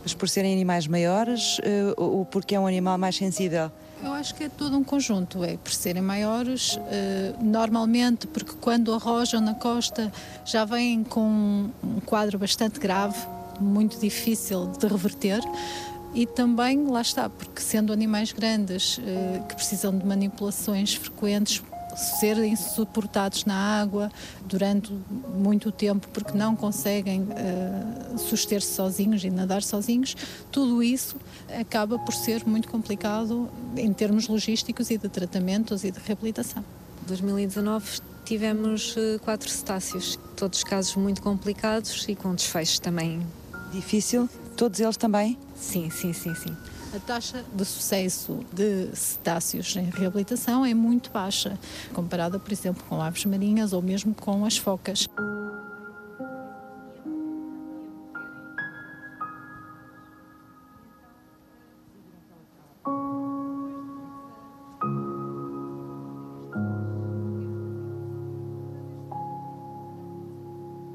Mas 0.03 0.15
por 0.15 0.27
serem 0.27 0.55
animais 0.55 0.87
maiores 0.87 1.59
uh, 1.59 1.95
ou 1.99 2.25
porque 2.25 2.55
é 2.55 2.61
um 2.61 2.67
animal 2.67 2.97
mais 2.97 3.17
sensível? 3.17 3.71
Eu 4.03 4.15
acho 4.15 4.35
que 4.35 4.45
é 4.45 4.49
todo 4.49 4.75
um 4.79 4.83
conjunto, 4.83 5.45
é 5.45 5.59
por 5.59 5.73
serem 5.73 6.01
maiores, 6.01 6.77
uh, 6.77 7.45
normalmente 7.45 8.27
porque 8.27 8.53
quando 8.59 8.95
arrojam 8.95 9.43
na 9.43 9.55
costa 9.55 10.11
já 10.47 10.65
vêm 10.65 11.05
com 11.05 11.69
um 11.85 12.01
quadro 12.07 12.39
bastante 12.39 12.81
grave, 12.81 13.19
muito 13.63 13.99
difícil 13.99 14.67
de 14.67 14.87
reverter 14.87 15.41
e 16.13 16.27
também, 16.27 16.87
lá 16.87 17.03
está, 17.03 17.29
porque 17.29 17.61
sendo 17.61 17.93
animais 17.93 18.33
grandes 18.33 18.99
eh, 19.05 19.43
que 19.49 19.55
precisam 19.55 19.97
de 19.97 20.05
manipulações 20.05 20.95
frequentes, 20.95 21.63
serem 21.97 22.57
suportados 22.57 23.45
na 23.45 23.55
água 23.55 24.11
durante 24.45 24.93
muito 25.35 25.71
tempo 25.73 26.09
porque 26.13 26.37
não 26.37 26.55
conseguem 26.55 27.23
uh, 27.23 28.19
suster-se 28.19 28.73
sozinhos 28.73 29.25
e 29.25 29.31
nadar 29.31 29.63
sozinhos, 29.63 30.17
tudo 30.51 30.83
isso 30.83 31.17
acaba 31.59 31.99
por 31.99 32.15
ser 32.15 32.47
muito 32.47 32.69
complicado 32.69 33.49
em 33.77 33.93
termos 33.93 34.29
logísticos 34.29 34.91
e 34.91 34.99
de 34.99 35.09
tratamentos 35.09 35.85
e 35.85 35.91
de 35.91 35.99
reabilitação. 36.01 36.65
Em 37.03 37.07
2019 37.09 38.01
tivemos 38.25 38.97
uh, 38.97 39.19
quatro 39.23 39.49
cetáceos, 39.49 40.19
todos 40.37 40.63
casos 40.63 40.95
muito 40.97 41.23
complicados 41.23 42.07
e 42.09 42.15
com 42.15 42.35
desfechos 42.35 42.79
também. 42.79 43.21
Difícil? 43.71 44.29
Todos 44.57 44.81
eles 44.81 44.97
também? 44.97 45.39
Sim, 45.55 45.91
sim, 45.91 46.13
sim, 46.13 46.35
sim. 46.35 46.57
A 46.95 46.99
taxa 46.99 47.45
de 47.55 47.65
sucesso 47.65 48.45
de 48.53 48.89
cetáceos 48.97 49.77
em 49.77 49.85
reabilitação 49.85 50.65
é 50.67 50.75
muito 50.75 51.11
baixa, 51.11 51.57
comparada, 51.95 52.39
por 52.39 52.53
exemplo, 52.53 52.83
com 52.89 53.01
aves 53.01 53.25
marinhas 53.25 53.73
ou 53.73 53.81
mesmo 53.81 54.13
com 54.13 54.45
as 54.45 54.57
focas. 54.57 55.07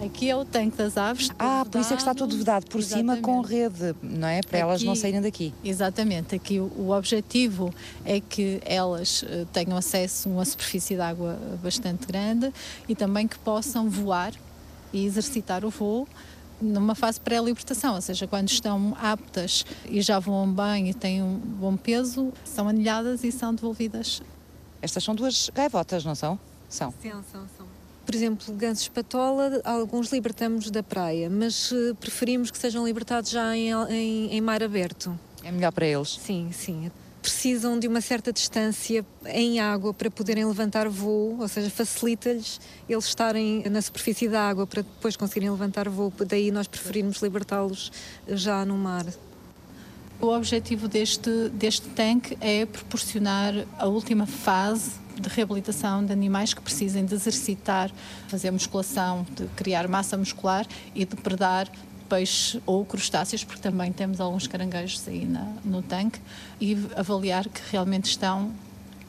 Aqui 0.03 0.29
é 0.29 0.35
o 0.35 0.43
tanque 0.43 0.77
das 0.77 0.97
aves. 0.97 1.29
Ah, 1.39 1.65
por 1.69 1.79
isso 1.79 1.93
é 1.93 1.95
que 1.95 2.01
está 2.01 2.13
tudo 2.13 2.37
vedado 2.37 2.65
por 2.67 2.79
Exatamente. 2.79 3.15
cima 3.15 3.21
com 3.21 3.41
rede, 3.41 3.95
não 4.03 4.27
é? 4.27 4.41
Para 4.41 4.57
aqui, 4.57 4.63
elas 4.63 4.83
não 4.83 4.95
saírem 4.95 5.21
daqui. 5.21 5.53
Exatamente. 5.63 6.35
Aqui 6.35 6.59
o, 6.59 6.65
o 6.77 6.91
objetivo 6.91 7.73
é 8.03 8.19
que 8.19 8.61
elas 8.65 9.23
uh, 9.23 9.45
tenham 9.53 9.77
acesso 9.77 10.27
a 10.27 10.31
uma 10.33 10.45
superfície 10.45 10.95
de 10.95 11.01
água 11.01 11.39
bastante 11.63 12.05
grande 12.05 12.51
e 12.89 12.95
também 12.95 13.27
que 13.27 13.39
possam 13.39 13.89
voar 13.89 14.33
e 14.91 15.05
exercitar 15.05 15.63
o 15.63 15.69
voo 15.69 16.07
numa 16.61 16.95
fase 16.95 17.19
pré-libertação, 17.19 17.95
ou 17.95 18.01
seja, 18.01 18.27
quando 18.27 18.49
estão 18.49 18.95
aptas 19.01 19.65
e 19.89 20.01
já 20.01 20.19
voam 20.19 20.49
bem 20.51 20.89
e 20.89 20.93
têm 20.93 21.21
um 21.21 21.37
bom 21.37 21.75
peso, 21.75 22.31
são 22.45 22.69
anilhadas 22.69 23.23
e 23.23 23.31
são 23.31 23.53
devolvidas. 23.53 24.21
Estas 24.81 25.03
são 25.03 25.13
duas 25.13 25.49
gaivotas, 25.53 26.05
não 26.05 26.15
são? 26.15 26.39
São. 26.69 26.93
Sim, 27.01 27.11
são, 27.31 27.45
são. 27.57 27.74
Por 28.05 28.13
exemplo, 28.13 28.53
gansos 28.53 28.87
patola, 28.87 29.61
alguns 29.63 30.11
libertamos 30.11 30.69
da 30.69 30.83
praia, 30.83 31.29
mas 31.29 31.71
uh, 31.71 31.95
preferimos 31.95 32.51
que 32.51 32.57
sejam 32.57 32.85
libertados 32.85 33.31
já 33.31 33.55
em, 33.55 33.71
em, 33.89 34.31
em 34.31 34.41
mar 34.41 34.61
aberto. 34.61 35.17
É 35.43 35.51
melhor 35.51 35.71
para 35.71 35.85
eles? 35.85 36.19
Sim, 36.21 36.49
sim 36.51 36.91
precisam 37.25 37.79
de 37.79 37.87
uma 37.87 38.01
certa 38.01 38.31
distância 38.31 39.03
em 39.25 39.59
água 39.59 39.91
para 39.91 40.11
poderem 40.11 40.45
levantar 40.45 40.87
voo, 40.87 41.39
ou 41.39 41.47
seja, 41.47 41.71
facilita-lhes 41.71 42.61
eles 42.87 43.05
estarem 43.05 43.63
na 43.67 43.81
superfície 43.81 44.29
da 44.29 44.47
água 44.47 44.67
para 44.67 44.83
depois 44.83 45.15
conseguirem 45.15 45.49
levantar 45.49 45.89
voo. 45.89 46.13
Daí 46.27 46.51
nós 46.51 46.67
preferimos 46.67 47.23
libertá-los 47.23 47.91
já 48.27 48.63
no 48.63 48.77
mar. 48.77 49.07
O 50.19 50.27
objetivo 50.27 50.87
deste, 50.87 51.49
deste 51.49 51.87
tanque 51.89 52.37
é 52.39 52.65
proporcionar 52.65 53.53
a 53.77 53.85
última 53.85 54.25
fase 54.25 54.91
de 55.19 55.29
reabilitação 55.29 56.05
de 56.05 56.11
animais 56.11 56.53
que 56.53 56.61
precisem 56.61 57.05
de 57.05 57.13
exercitar, 57.13 57.91
fazer 58.27 58.51
musculação, 58.51 59.25
de 59.35 59.45
criar 59.55 59.87
massa 59.87 60.17
muscular 60.17 60.65
e 60.93 61.05
de 61.05 61.15
predar 61.15 61.69
peixe 62.09 62.61
ou 62.65 62.85
crustáceos, 62.85 63.43
porque 63.43 63.61
também 63.61 63.91
temos 63.91 64.21
alguns 64.21 64.47
caranguejos 64.47 65.07
aí 65.07 65.25
na, 65.25 65.51
no 65.63 65.81
tanque, 65.81 66.19
e 66.61 66.77
avaliar 66.95 67.47
que 67.47 67.61
realmente 67.71 68.05
estão 68.05 68.51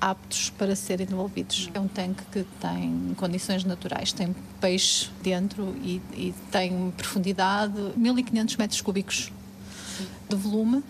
aptos 0.01 0.51
para 0.51 0.75
serem 0.75 1.07
devolvidos. 1.07 1.71
É 1.75 1.81
um 1.81 1.89
tanque 1.89 2.23
que 2.33 2.45
tem 2.61 3.15
condições 3.17 3.65
naturais, 3.65 4.13
tem 4.13 4.35
peixe 4.61 5.11
dentro 5.23 5.75
e, 5.83 6.01
e 6.15 6.35
tem 6.51 6.91
profundidade 6.97 7.75
1500 7.97 8.57
metros 8.57 8.81
cúbicos 8.81 9.33
de 10.29 10.37
volume 10.37 10.83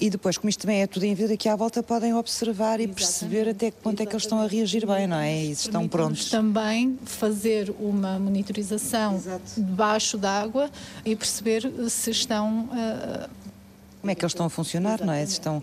e 0.00 0.08
depois, 0.10 0.38
como 0.38 0.48
isto 0.48 0.60
também 0.60 0.82
é 0.82 0.86
tudo 0.86 1.04
em 1.04 1.14
vida, 1.14 1.34
aqui 1.34 1.48
à 1.48 1.56
volta 1.56 1.82
podem 1.82 2.14
observar 2.14 2.78
e 2.78 2.84
Exatamente. 2.84 2.94
perceber 2.94 3.48
até 3.48 3.70
que 3.70 3.76
ponto 3.78 4.00
Exatamente. 4.00 4.02
é 4.02 4.06
que 4.06 4.12
eles 4.14 4.22
estão 4.22 4.40
a 4.40 4.46
reagir 4.46 4.86
bem, 4.86 5.06
não 5.08 5.16
é? 5.18 5.44
E 5.44 5.50
estão 5.50 5.88
prontos. 5.88 6.30
também 6.30 6.96
fazer 7.04 7.74
uma 7.80 8.16
monitorização 8.18 9.16
Exato. 9.16 9.42
debaixo 9.56 10.16
d'água 10.16 10.70
e 11.04 11.16
perceber 11.16 11.72
se 11.90 12.10
estão. 12.12 12.66
Uh, 12.66 13.28
como 14.00 14.12
é 14.12 14.14
que 14.14 14.24
eles 14.24 14.32
estão 14.32 14.46
a 14.46 14.50
funcionar, 14.50 15.00
Exatamente. 15.00 15.06
não 15.06 15.12
é? 15.12 15.22
Estão... 15.24 15.62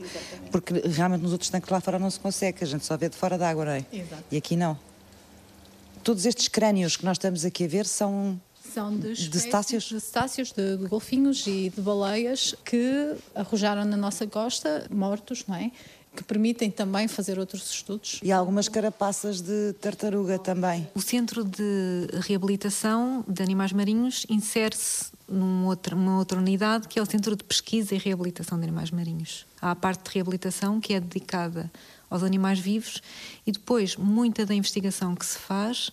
Porque 0.52 0.74
realmente 0.90 1.22
nos 1.22 1.32
outros 1.32 1.50
tanques 1.50 1.70
lá 1.70 1.80
fora 1.80 1.98
não 1.98 2.10
se 2.10 2.20
consegue, 2.20 2.62
a 2.62 2.68
gente 2.68 2.86
só 2.86 2.98
vê 2.98 3.08
de 3.08 3.16
fora 3.16 3.38
d'água, 3.38 3.64
não 3.64 3.72
é? 3.72 3.86
Exato. 3.94 4.24
E 4.30 4.36
aqui 4.36 4.58
não. 4.58 4.78
Todos 6.04 6.26
estes 6.26 6.50
crânios 6.50 6.98
que 6.98 7.06
nós 7.06 7.16
estamos 7.16 7.46
aqui 7.46 7.64
a 7.64 7.68
ver 7.68 7.86
são 7.86 8.40
são 8.74 8.96
de, 8.98 9.14
de 9.14 9.40
cetáceos? 9.40 9.84
De 9.84 10.00
cetáceos, 10.00 10.52
de, 10.52 10.78
de 10.78 10.88
golfinhos 10.88 11.46
e 11.48 11.70
de 11.70 11.82
baleias 11.82 12.56
que 12.64 13.16
arrojaram 13.34 13.86
na 13.86 13.98
nossa 13.98 14.28
costa, 14.28 14.88
mortos, 14.90 15.46
não 15.48 15.56
é? 15.56 15.72
que 16.16 16.24
permitem 16.24 16.72
também 16.72 17.08
fazer 17.08 17.38
outros 17.38 17.70
estudos. 17.70 18.20
E 18.24 18.32
algumas 18.32 18.70
carapaças 18.70 19.42
de 19.42 19.74
tartaruga 19.74 20.40
também. 20.40 20.88
O 20.96 21.02
Centro 21.02 21.44
de 21.44 22.08
Reabilitação 22.22 23.24
de 23.28 23.44
Animais 23.44 23.74
Marinhos 23.74 24.26
insere-se 24.30 25.12
numa 25.28 25.68
outra, 25.68 25.96
numa 25.96 26.18
outra 26.18 26.40
unidade 26.40 26.88
que 26.88 26.98
é 26.98 27.02
o 27.02 27.06
Centro 27.06 27.36
de 27.36 27.44
Pesquisa 27.44 27.94
e 27.94 27.98
Reabilitação 27.98 28.58
de 28.58 28.64
Animais 28.64 28.92
Marinhos. 28.92 29.46
Há 29.62 29.72
a 29.72 29.76
parte 29.76 30.06
de 30.06 30.16
reabilitação 30.16 30.80
que 30.80 30.94
é 30.94 31.00
dedicada 31.00 31.70
aos 32.10 32.24
animais 32.24 32.60
vivos 32.60 33.02
e 33.46 33.52
depois 33.52 33.96
muita 33.96 34.46
da 34.46 34.54
investigação 34.54 35.16
que 35.16 35.26
se 35.26 35.38
faz 35.38 35.92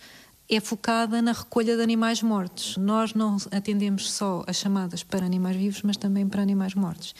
é 0.54 0.60
focada 0.60 1.22
na 1.22 1.32
recolha 1.32 1.76
de 1.76 1.82
animais 1.82 2.22
mortos. 2.22 2.76
Nós 2.76 3.14
não 3.14 3.38
atendemos 3.50 4.12
só 4.12 4.44
as 4.46 4.56
chamadas 4.56 5.02
para 5.02 5.24
animais 5.24 5.56
vivos, 5.56 5.80
mas 5.80 5.96
também 5.96 6.28
para 6.28 6.42
animais 6.42 6.74
mortos. 6.74 7.14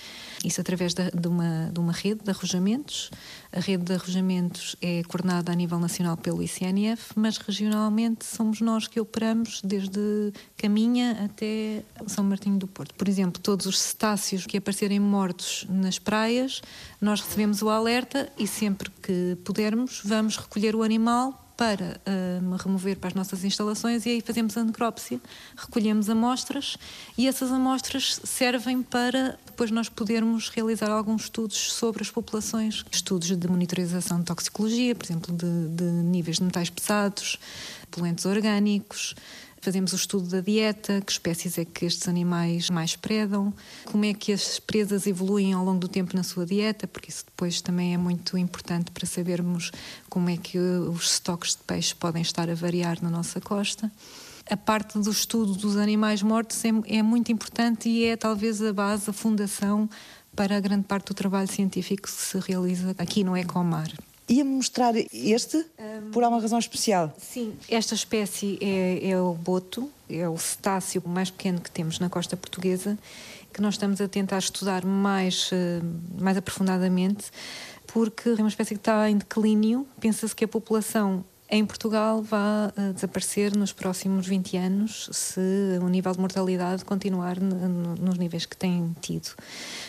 Isso 0.44 0.60
através 0.60 0.92
de, 0.92 1.10
de, 1.10 1.28
uma, 1.28 1.70
de 1.72 1.80
uma 1.80 1.92
rede 1.92 2.22
de 2.22 2.30
arrojamentos. 2.30 3.10
A 3.50 3.60
rede 3.60 3.84
de 3.84 3.94
arrojamentos 3.94 4.76
é 4.82 5.02
coordenada 5.04 5.50
a 5.50 5.54
nível 5.54 5.78
nacional 5.78 6.14
pelo 6.16 6.42
ICNF, 6.42 7.12
mas 7.16 7.38
regionalmente 7.38 8.24
somos 8.26 8.60
nós 8.60 8.86
que 8.86 9.00
operamos 9.00 9.62
desde 9.64 10.32
Caminha 10.58 11.24
até 11.24 11.82
São 12.06 12.24
Martinho 12.24 12.58
do 12.58 12.66
Porto. 12.66 12.94
Por 12.94 13.08
exemplo, 13.08 13.40
todos 13.40 13.64
os 13.64 13.78
cetáceos 13.78 14.44
que 14.44 14.58
aparecerem 14.58 15.00
mortos 15.00 15.66
nas 15.70 15.98
praias, 15.98 16.60
nós 17.00 17.22
recebemos 17.22 17.62
o 17.62 17.70
alerta 17.70 18.30
e 18.38 18.46
sempre 18.46 18.90
que 19.02 19.38
pudermos, 19.42 20.02
vamos 20.04 20.36
recolher 20.36 20.76
o 20.76 20.82
animal 20.82 21.41
para 21.62 22.00
uh, 22.08 22.56
remover 22.56 22.96
para 22.96 23.10
as 23.10 23.14
nossas 23.14 23.44
instalações 23.44 24.04
e 24.04 24.08
aí 24.08 24.20
fazemos 24.20 24.56
a 24.56 24.64
necrópsia, 24.64 25.20
recolhemos 25.56 26.10
amostras 26.10 26.76
e 27.16 27.28
essas 27.28 27.52
amostras 27.52 28.20
servem 28.24 28.82
para 28.82 29.38
depois 29.46 29.70
nós 29.70 29.88
podermos 29.88 30.48
realizar 30.48 30.90
alguns 30.90 31.22
estudos 31.22 31.72
sobre 31.72 32.02
as 32.02 32.10
populações, 32.10 32.84
estudos 32.90 33.36
de 33.36 33.48
monitorização 33.48 34.18
de 34.18 34.24
toxicologia, 34.24 34.92
por 34.96 35.06
exemplo, 35.06 35.32
de, 35.32 35.68
de 35.68 35.84
níveis 35.84 36.38
de 36.38 36.42
metais 36.42 36.68
pesados, 36.68 37.38
poluentes 37.92 38.26
orgânicos, 38.26 39.14
Fazemos 39.64 39.92
o 39.92 39.96
estudo 39.96 40.28
da 40.28 40.40
dieta, 40.40 41.00
que 41.00 41.12
espécies 41.12 41.56
é 41.56 41.64
que 41.64 41.86
estes 41.86 42.08
animais 42.08 42.68
mais 42.68 42.96
predam, 42.96 43.54
como 43.84 44.04
é 44.04 44.12
que 44.12 44.32
as 44.32 44.58
presas 44.58 45.06
evoluem 45.06 45.52
ao 45.52 45.64
longo 45.64 45.78
do 45.78 45.86
tempo 45.86 46.16
na 46.16 46.24
sua 46.24 46.44
dieta, 46.44 46.88
porque 46.88 47.10
isso 47.10 47.24
depois 47.24 47.60
também 47.60 47.94
é 47.94 47.96
muito 47.96 48.36
importante 48.36 48.90
para 48.90 49.06
sabermos 49.06 49.70
como 50.10 50.28
é 50.28 50.36
que 50.36 50.58
os 50.58 51.12
estoques 51.12 51.52
de 51.52 51.62
peixe 51.62 51.94
podem 51.94 52.22
estar 52.22 52.50
a 52.50 52.56
variar 52.56 53.00
na 53.00 53.08
nossa 53.08 53.40
costa. 53.40 53.88
A 54.50 54.56
parte 54.56 54.98
do 54.98 55.12
estudo 55.12 55.54
dos 55.54 55.76
animais 55.76 56.24
mortos 56.24 56.64
é, 56.64 56.70
é 56.88 57.00
muito 57.00 57.30
importante 57.30 57.88
e 57.88 58.04
é 58.06 58.16
talvez 58.16 58.60
a 58.60 58.72
base, 58.72 59.10
a 59.10 59.12
fundação 59.12 59.88
para 60.34 60.56
a 60.56 60.60
grande 60.60 60.88
parte 60.88 61.06
do 61.06 61.14
trabalho 61.14 61.46
científico 61.46 62.02
que 62.02 62.10
se 62.10 62.36
realiza 62.40 62.96
aqui 62.98 63.22
no 63.22 63.36
Ecomar. 63.36 63.92
Ia-me 64.28 64.50
mostrar 64.50 64.94
este 64.96 65.56
um, 65.56 66.10
por 66.12 66.22
alguma 66.22 66.40
razão 66.40 66.58
especial? 66.58 67.12
Sim, 67.18 67.54
esta 67.68 67.94
espécie 67.94 68.58
é, 68.60 69.10
é, 69.10 69.20
o 69.20 69.34
boto, 69.34 69.90
é 70.08 70.28
o 70.28 70.38
cetáceo 70.38 71.02
mais 71.04 71.30
pequeno 71.30 71.60
que 71.60 71.70
temos 71.70 71.98
na 71.98 72.08
costa 72.08 72.36
portuguesa, 72.36 72.98
que 73.52 73.60
nós 73.60 73.74
estamos 73.74 74.00
a 74.00 74.08
tentar 74.08 74.38
estudar 74.38 74.84
mais, 74.84 75.50
eh, 75.52 75.80
mais 76.18 76.36
aprofundadamente, 76.36 77.30
porque 77.86 78.30
é 78.30 78.34
uma 78.34 78.48
espécie 78.48 78.74
que 78.74 78.80
está 78.80 79.10
em 79.10 79.18
declínio. 79.18 79.86
Pensa-se 80.00 80.34
que 80.34 80.44
a 80.44 80.48
população 80.48 81.24
em 81.54 81.66
Portugal 81.66 82.22
vai 82.22 82.68
uh, 82.68 82.94
desaparecer 82.94 83.54
nos 83.54 83.74
próximos 83.74 84.26
20 84.26 84.56
anos 84.56 85.10
se 85.12 85.78
o 85.82 85.88
nível 85.88 86.10
de 86.10 86.18
mortalidade 86.18 86.82
continuar 86.82 87.38
nos 87.38 88.16
níveis 88.16 88.46
que 88.46 88.56
tem 88.56 88.96
tido. 89.02 89.34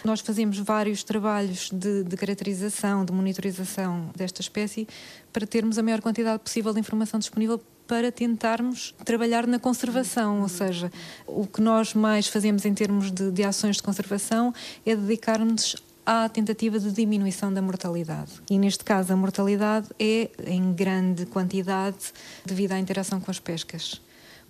Nós 0.03 0.19
fazemos 0.19 0.59
vários 0.59 1.05
trabalhos 1.05 1.69
de, 1.71 2.03
de, 2.03 2.17
caracterização, 2.17 3.05
de 3.05 3.13
monitorização 3.13 4.09
desta 4.13 4.41
espécie 4.41 4.85
para 5.31 5.47
termos 5.47 5.77
a 5.77 5.83
maior 5.83 6.01
quantidade 6.01 6.43
possível 6.43 6.73
de 6.73 6.81
informação 6.81 7.17
disponível 7.17 7.61
para 7.87 8.11
tentarmos 8.11 8.93
trabalhar 9.05 9.47
na 9.47 9.57
conservação, 9.57 10.41
ou 10.41 10.49
seja, 10.49 10.91
o 11.25 11.47
que 11.47 11.61
nós 11.61 11.93
mais 11.93 12.27
fazemos 12.27 12.65
em 12.65 12.73
termos 12.73 13.09
de, 13.09 13.31
de 13.31 13.43
ações 13.43 13.77
de 13.77 13.83
conservação 13.83 14.53
é 14.85 14.95
dedicar-nos 14.95 15.77
à 16.05 16.27
tentativa 16.29 16.79
de 16.79 16.91
diminuição 16.91 17.53
da 17.53 17.61
mortalidade. 17.61 18.31
E 18.49 18.57
neste 18.57 18.83
caso, 18.83 19.13
a 19.13 19.15
mortalidade 19.15 19.87
é 19.99 20.29
em 20.45 20.73
grande 20.73 21.25
quantidade 21.25 22.11
devido 22.45 22.73
à 22.73 22.79
interação 22.79 23.19
com 23.19 23.31
as 23.31 23.39
pescas. 23.39 24.01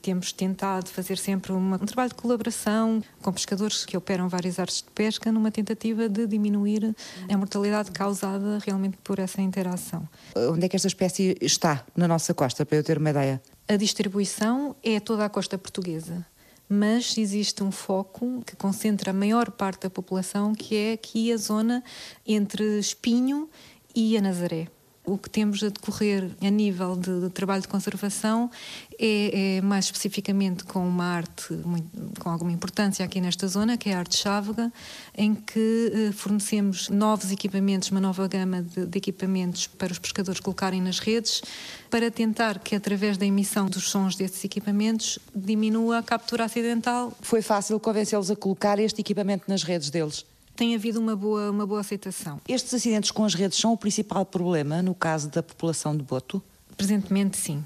Temos 0.02 0.34
tentado 0.34 0.90
fazer 0.90 1.18
sempre 1.18 1.54
uma, 1.54 1.78
um 1.78 1.86
trabalho 1.86 2.10
de 2.10 2.16
colaboração 2.16 3.02
com 3.22 3.32
pescadores 3.32 3.86
que 3.86 3.96
operam 3.96 4.28
várias 4.28 4.60
artes 4.60 4.82
de 4.82 4.92
pesca 4.92 5.32
numa 5.32 5.50
tentativa 5.50 6.10
de 6.10 6.28
diminuir 6.28 6.94
a 7.32 7.38
mortalidade 7.38 7.90
causada 7.92 8.60
realmente 8.66 8.98
por 9.02 9.18
essa 9.18 9.42
interação. 9.42 10.08
Onde 10.36 10.66
é 10.66 10.70
que 10.70 10.76
esta 10.76 10.90
espécie 10.90 11.38
está 11.40 11.86
na 11.96 12.06
nossa 12.06 12.34
costa, 12.34 12.66
para 12.66 12.78
eu 12.78 12.84
ter 12.84 12.98
uma 12.98 13.12
ideia? 13.12 13.42
A 13.66 13.78
distribuição 13.78 14.76
é 14.84 15.00
toda 15.00 15.24
a 15.24 15.30
costa 15.30 15.58
portuguesa 15.58 16.26
mas 16.74 17.18
existe 17.18 17.64
um 17.64 17.72
foco 17.72 18.42
que 18.46 18.56
concentra 18.56 19.12
a 19.12 19.14
maior 19.14 19.52
parte 19.52 19.84
da 19.84 19.90
população, 19.90 20.54
que 20.54 20.76
é 20.76 20.94
aqui 20.94 21.32
a 21.32 21.38
zona 21.38 21.84
entre 22.26 22.80
Espinho 22.80 23.50
e 23.96 24.18
a 24.18 24.22
Nazaré 24.22 24.68
o 25.06 25.18
que 25.18 25.30
temos 25.30 25.62
a 25.64 25.70
decorrer 25.70 26.30
a 26.42 26.50
nível 26.50 26.96
de, 26.96 27.22
de 27.22 27.30
trabalho 27.30 27.62
de 27.62 27.68
conservação 27.68 28.50
é, 28.98 29.58
é, 29.58 29.62
mais 29.62 29.86
especificamente 29.86 30.64
com 30.64 30.88
uma 30.88 31.06
arte 31.06 31.54
muito, 31.54 32.20
com 32.20 32.30
alguma 32.30 32.52
importância 32.52 33.04
aqui 33.04 33.20
nesta 33.20 33.48
zona, 33.48 33.76
que 33.76 33.90
é 33.90 33.94
a 33.94 34.00
arte 34.00 34.16
chávega, 34.16 34.72
em 35.18 35.36
que 35.36 35.92
eh, 35.94 36.12
fornecemos 36.14 36.90
novos 36.90 37.32
equipamentos, 37.32 37.92
uma 37.92 38.00
nova 38.00 38.28
gama 38.28 38.62
de, 38.62 38.86
de, 38.86 38.98
equipamentos 38.98 39.68
para 39.68 39.92
os 39.92 40.00
pescadores 40.00 40.40
colocarem 40.40 40.82
nas 40.82 41.00
redes, 41.00 41.42
para 41.90 42.10
tentar 42.10 42.60
que 42.60 42.76
através 42.76 43.18
da 43.18 43.26
emissão 43.26 43.66
dos 43.66 43.90
sons 43.90 44.16
desses 44.16 44.44
equipamentos 44.44 45.20
diminua 45.36 46.00
a 46.00 46.04
captura 46.04 46.46
acidental. 46.46 47.12
Foi 47.22 47.42
fácil 47.42 47.80
convencê-los 47.80 48.32
a 48.32 48.36
colocar 48.36 48.80
este 48.80 49.02
equipamento 49.02 49.46
nas 49.48 49.64
redes 49.64 49.90
deles? 49.90 50.26
Tem 50.56 50.76
havido 50.76 51.00
uma 51.00 51.16
boa, 51.16 51.50
uma 51.50 51.66
boa 51.66 51.82
aceitação. 51.82 52.40
Estes 52.48 52.74
acidentes 52.74 53.12
com 53.12 53.24
as 53.26 53.34
redes 53.34 53.58
são 53.58 53.74
o 53.74 53.78
principal 53.78 54.26
problema 54.26 54.82
no 54.82 54.94
caso 54.94 55.30
da 55.30 55.42
população 55.42 55.96
de 55.96 56.04
boto? 56.04 56.42
Presentemente, 56.78 57.38
sim. 57.38 57.64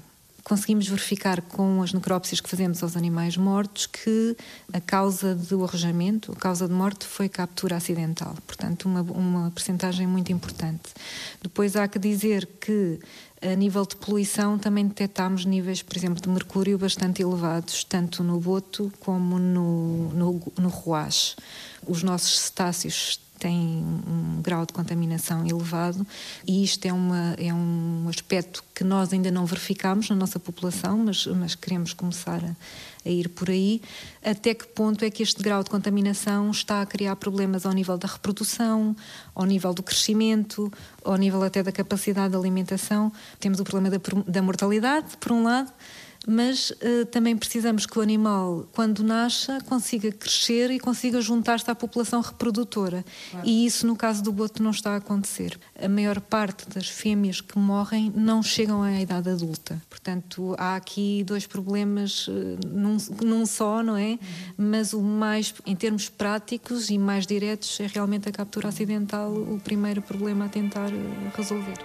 Conseguimos 0.48 0.88
verificar 0.88 1.42
com 1.42 1.82
as 1.82 1.92
necrópsias 1.92 2.40
que 2.40 2.48
fazemos 2.48 2.82
aos 2.82 2.96
animais 2.96 3.36
mortos 3.36 3.86
que 3.86 4.34
a 4.72 4.80
causa 4.80 5.34
do 5.34 5.62
arrojamento, 5.62 6.32
a 6.32 6.36
causa 6.36 6.66
de 6.66 6.72
morte, 6.72 7.04
foi 7.04 7.28
captura 7.28 7.76
acidental. 7.76 8.34
Portanto, 8.46 8.86
uma, 8.86 9.02
uma 9.02 9.50
percentagem 9.50 10.06
muito 10.06 10.32
importante. 10.32 10.90
Depois 11.42 11.76
há 11.76 11.86
que 11.86 11.98
dizer 11.98 12.48
que 12.58 12.98
a 13.42 13.54
nível 13.54 13.84
de 13.84 13.96
poluição 13.96 14.58
também 14.58 14.86
detectámos 14.86 15.44
níveis, 15.44 15.82
por 15.82 15.96
exemplo, 15.98 16.20
de 16.20 16.30
mercúrio 16.30 16.78
bastante 16.78 17.20
elevados, 17.20 17.84
tanto 17.84 18.24
no 18.24 18.40
boto 18.40 18.90
como 19.00 19.38
no, 19.38 20.08
no, 20.14 20.42
no 20.58 20.70
os 21.86 22.02
nossos 22.02 22.38
cetáceos 22.38 23.20
têm 23.38 23.84
um 24.06 24.42
grau 24.42 24.66
de 24.66 24.72
contaminação 24.72 25.46
elevado 25.46 26.06
e 26.46 26.62
isto 26.64 26.84
é, 26.86 26.92
uma, 26.92 27.34
é 27.38 27.52
um 27.52 28.06
aspecto 28.08 28.62
que 28.74 28.84
nós 28.84 29.12
ainda 29.12 29.30
não 29.30 29.46
verificamos 29.46 30.08
na 30.10 30.16
nossa 30.16 30.38
população, 30.38 30.98
mas, 30.98 31.26
mas 31.26 31.54
queremos 31.54 31.92
começar 31.92 32.44
a, 32.44 32.56
a, 33.06 33.10
ir 33.10 33.28
por 33.28 33.50
aí. 33.50 33.80
Até 34.22 34.54
que 34.54 34.66
ponto 34.66 35.04
é 35.04 35.10
que 35.10 35.22
este 35.22 35.42
grau 35.42 35.62
de 35.62 35.70
contaminação 35.70 36.50
está 36.50 36.82
a 36.82 36.86
criar 36.86 37.16
problemas 37.16 37.64
ao 37.64 37.72
nível 37.72 37.96
da 37.96 38.08
reprodução, 38.08 38.94
ao 39.34 39.44
nível 39.44 39.72
do 39.72 39.82
crescimento, 39.82 40.72
ao 41.04 41.16
nível 41.16 41.42
até 41.42 41.62
da 41.62 41.72
capacidade 41.72 42.30
de 42.30 42.36
alimentação? 42.36 43.12
Temos 43.40 43.60
o 43.60 43.64
problema 43.64 43.90
da, 43.90 44.00
da 44.26 44.42
mortalidade, 44.42 45.16
por 45.18 45.32
um 45.32 45.44
lado, 45.44 45.72
mas 46.28 46.70
uh, 46.70 47.06
também 47.10 47.34
precisamos 47.34 47.86
que 47.86 47.98
o 47.98 48.02
animal, 48.02 48.66
quando 48.72 49.02
nasça, 49.02 49.58
consiga 49.66 50.12
crescer 50.12 50.70
e 50.70 50.78
consiga 50.78 51.22
juntar-se 51.22 51.70
à 51.70 51.74
população 51.74 52.20
reprodutora. 52.20 53.02
Claro. 53.30 53.48
E 53.48 53.64
isso, 53.64 53.86
no 53.86 53.96
caso 53.96 54.22
do 54.22 54.30
boto, 54.30 54.62
não 54.62 54.70
está 54.70 54.92
a 54.92 54.96
acontecer. 54.96 55.58
A 55.82 55.88
maior 55.88 56.20
parte 56.20 56.68
das 56.68 56.86
fêmeas 56.86 57.40
que 57.40 57.58
morrem 57.58 58.12
não 58.14 58.42
chegam 58.42 58.82
à 58.82 59.00
idade 59.00 59.30
adulta. 59.30 59.80
Portanto, 59.88 60.54
há 60.58 60.76
aqui 60.76 61.24
dois 61.24 61.46
problemas 61.46 62.28
uh, 62.28 62.32
num, 62.66 62.98
num, 63.24 63.46
só, 63.46 63.82
não 63.82 63.96
é? 63.96 64.10
Uhum. 64.10 64.18
Mas 64.58 64.92
o 64.92 65.00
mais, 65.00 65.54
em 65.64 65.74
termos 65.74 66.10
práticos 66.10 66.90
e 66.90 66.98
mais 66.98 67.26
diretos, 67.26 67.80
é 67.80 67.86
realmente 67.86 68.28
a 68.28 68.32
captura 68.32 68.68
acidental 68.68 69.32
o 69.32 69.58
primeiro 69.64 70.02
problema 70.02 70.44
a 70.44 70.48
tentar 70.50 70.90
uh, 70.90 71.32
resolver. 71.34 71.78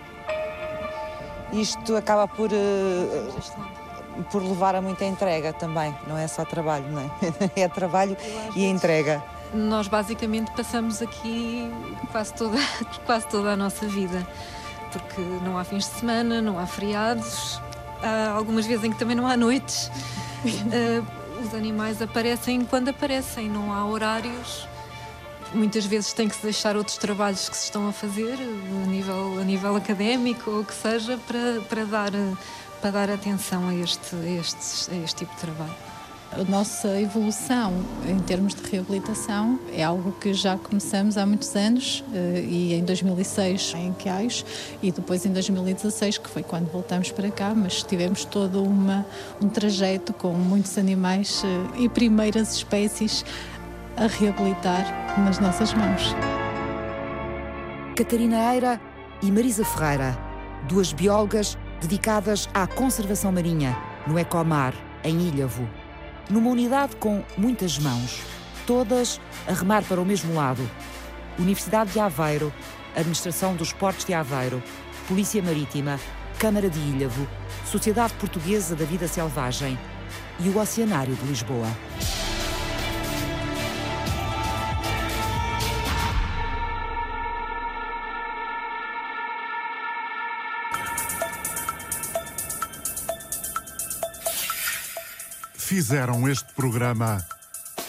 Isto 1.54 1.96
acaba 1.96 2.28
por. 2.28 2.50
Uh 2.52 3.83
por 4.32 4.44
levar 4.44 4.76
a 4.76 4.82
muita 4.82 5.06
entrega 5.06 5.54
também, 5.54 5.96
não 6.08 6.18
é 6.18 6.28
só 6.28 6.46
trabalho, 6.46 6.86
não 6.90 7.02
é? 7.02 7.10
É 7.64 7.68
trabalho 7.68 8.18
e 8.56 8.66
entrega. 8.66 9.24
Nós 9.54 9.88
basicamente 9.88 10.52
passamos 10.52 11.02
aqui 11.02 11.72
quase 12.12 12.34
toda, 12.34 12.58
quase 13.06 13.28
toda 13.28 13.52
a 13.52 13.56
nossa 13.56 13.86
vida, 13.88 14.26
porque 14.92 15.22
não 15.44 15.58
há 15.58 15.64
fins 15.64 15.90
de 15.90 16.00
semana, 16.00 16.42
não 16.42 16.58
há 16.58 16.66
feriados, 16.66 17.62
há 18.02 18.32
algumas 18.32 18.66
vezes 18.66 18.84
em 18.84 18.92
que 18.92 18.98
também 18.98 19.16
não 19.16 19.28
há 19.28 19.38
noites. 19.38 19.92
uh, 20.44 21.06
os 21.44 21.54
animais 21.54 22.02
aparecem 22.02 22.64
quando 22.66 22.90
aparecem, 22.90 23.50
não 23.50 23.74
há 23.74 23.86
horários. 23.86 24.68
Muitas 25.54 25.86
vezes 25.86 26.14
tem 26.14 26.28
que 26.28 26.36
se 26.36 26.42
deixar 26.42 26.76
outros 26.76 26.98
trabalhos 26.98 27.48
que 27.48 27.56
se 27.56 27.66
estão 27.66 27.88
a 27.88 27.92
fazer, 27.92 28.40
a 28.40 28.88
nível, 28.88 29.40
a 29.40 29.44
nível 29.44 29.76
académico 29.76 30.50
ou 30.50 30.62
o 30.62 30.66
que 30.66 30.74
seja, 30.74 31.20
para, 31.28 31.62
para 31.70 31.86
dar 31.86 32.12
para 32.84 32.92
dar 32.92 33.12
atenção 33.12 33.70
a 33.70 33.76
este, 33.76 34.14
a 34.14 34.30
este, 34.30 34.92
a 34.92 34.96
este 35.06 35.16
tipo 35.20 35.34
de 35.36 35.40
trabalho. 35.40 35.74
A 36.34 36.44
nossa 36.52 37.00
evolução 37.00 37.74
em 38.06 38.20
termos 38.20 38.54
de 38.54 38.70
reabilitação 38.70 39.58
é 39.72 39.82
algo 39.82 40.12
que 40.20 40.34
já 40.34 40.58
começamos 40.58 41.18
há 41.18 41.26
muitos 41.26 41.56
anos 41.56 42.04
eh, 42.14 42.44
e 42.46 42.74
em 42.74 42.84
2006 42.84 43.74
em 43.78 43.94
Quais 43.94 44.44
e 44.82 44.92
depois 44.92 45.26
em 45.26 45.32
2016 45.32 46.18
que 46.18 46.30
foi 46.30 46.44
quando 46.44 46.70
voltamos 46.74 47.10
para 47.10 47.32
cá, 47.32 47.54
mas 47.56 47.84
tivemos 47.84 48.26
todo 48.26 48.62
uma, 48.62 49.06
um 49.42 49.48
trajeto 49.48 50.12
com 50.12 50.34
muitos 50.34 50.78
animais 50.78 51.42
eh, 51.46 51.84
e 51.84 51.88
primeiras 51.88 52.54
espécies 52.54 53.24
a 53.96 54.08
reabilitar 54.08 55.20
nas 55.20 55.40
nossas 55.40 55.74
mãos. 55.74 56.14
Catarina 57.96 58.54
Eira 58.54 58.82
e 59.22 59.32
Marisa 59.32 59.64
Ferreira, 59.64 60.18
duas 60.68 60.92
biólogas 60.92 61.58
dedicadas 61.84 62.50
à 62.54 62.66
conservação 62.66 63.32
marinha 63.32 63.78
no 64.08 64.18
Ecomar, 64.18 64.74
em 65.04 65.28
Ilhavo 65.28 65.70
numa 66.30 66.50
unidade 66.50 66.96
com 66.96 67.24
muitas 67.38 67.78
mãos, 67.78 68.22
todas 68.66 69.20
a 69.48 69.54
remar 69.54 69.84
para 69.84 70.02
o 70.02 70.06
mesmo 70.06 70.34
lado. 70.34 70.68
Universidade 71.38 71.92
de 71.92 72.00
Aveiro, 72.00 72.54
Administração 72.96 73.56
dos 73.56 73.74
Portos 73.74 74.06
de 74.06 74.14
Aveiro, 74.14 74.62
Polícia 75.08 75.42
Marítima, 75.42 76.00
Câmara 76.40 76.70
de 76.70 76.80
Ilhavo, 76.80 77.28
Sociedade 77.66 78.14
Portuguesa 78.14 78.76
da 78.76 78.86
Vida 78.86 79.08
Selvagem 79.08 79.78
e 80.40 80.50
o 80.50 80.60
Oceanário 80.60 81.16
de 81.16 81.26
Lisboa. 81.26 81.68
Fizeram 95.74 96.30
este 96.30 96.54
programa 96.54 97.26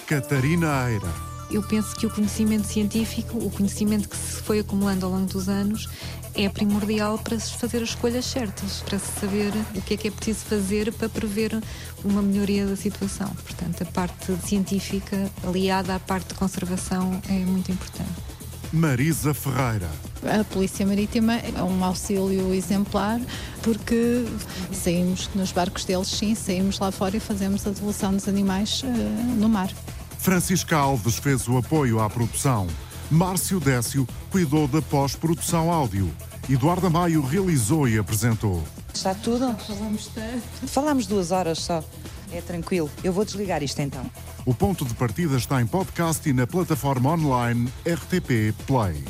Catarina 0.06 0.90
Eira. 0.90 1.06
Eu 1.50 1.62
penso 1.62 1.94
que 1.94 2.06
o 2.06 2.10
conhecimento 2.10 2.66
científico, 2.66 3.36
o 3.36 3.50
conhecimento 3.50 4.08
que 4.08 4.16
se 4.16 4.40
foi 4.40 4.60
acumulando 4.60 5.04
ao 5.04 5.12
longo 5.12 5.26
dos 5.26 5.50
anos, 5.50 5.90
é 6.34 6.48
primordial 6.48 7.18
para 7.18 7.38
se 7.38 7.52
fazer 7.58 7.82
as 7.82 7.90
escolhas 7.90 8.24
certas, 8.24 8.80
para 8.80 8.98
se 8.98 9.20
saber 9.20 9.52
o 9.74 9.82
que 9.82 9.92
é 9.92 9.96
que 9.98 10.08
é 10.08 10.10
preciso 10.10 10.46
fazer 10.46 10.94
para 10.94 11.10
prever 11.10 11.62
uma 12.02 12.22
melhoria 12.22 12.64
da 12.64 12.74
situação. 12.74 13.28
Portanto, 13.28 13.82
a 13.82 13.84
parte 13.84 14.34
científica 14.46 15.30
aliada 15.46 15.94
à 15.94 16.00
parte 16.00 16.28
de 16.28 16.34
conservação 16.36 17.20
é 17.28 17.38
muito 17.40 17.70
importante. 17.70 18.14
Marisa 18.72 19.34
Ferreira. 19.34 19.90
A 20.24 20.44
Polícia 20.44 20.86
Marítima 20.86 21.34
é 21.34 21.62
um 21.62 21.84
auxílio 21.84 22.54
exemplar 22.54 23.20
porque 23.62 24.24
saímos 24.72 25.28
nos 25.34 25.52
barcos 25.52 25.84
deles, 25.84 26.08
sim, 26.08 26.34
saímos 26.34 26.78
lá 26.78 26.90
fora 26.90 27.16
e 27.16 27.20
fazemos 27.20 27.66
a 27.66 27.70
devolução 27.70 28.12
dos 28.12 28.26
animais 28.28 28.82
uh, 28.82 28.86
no 29.36 29.48
mar. 29.48 29.70
Francisca 30.18 30.76
Alves 30.76 31.16
fez 31.16 31.46
o 31.46 31.58
apoio 31.58 32.00
à 32.00 32.08
produção. 32.08 32.66
Márcio 33.10 33.60
Décio 33.60 34.08
cuidou 34.30 34.66
da 34.66 34.80
pós-produção 34.80 35.70
áudio. 35.70 36.10
Eduardo 36.48 36.90
Maio 36.90 37.22
realizou 37.22 37.86
e 37.86 37.98
apresentou. 37.98 38.62
Está 38.92 39.14
tudo? 39.14 39.54
Falamos 39.66 40.06
tanto. 40.08 40.66
Falamos 40.66 41.06
duas 41.06 41.30
horas 41.30 41.58
só. 41.58 41.84
É 42.32 42.40
tranquilo. 42.40 42.90
Eu 43.02 43.12
vou 43.12 43.24
desligar 43.24 43.62
isto 43.62 43.80
então. 43.80 44.04
O 44.46 44.54
ponto 44.54 44.84
de 44.84 44.94
partida 44.94 45.36
está 45.36 45.60
em 45.60 45.66
podcast 45.66 46.28
e 46.28 46.32
na 46.32 46.46
plataforma 46.46 47.10
online 47.12 47.70
RTP 47.86 48.54
Play. 48.66 49.04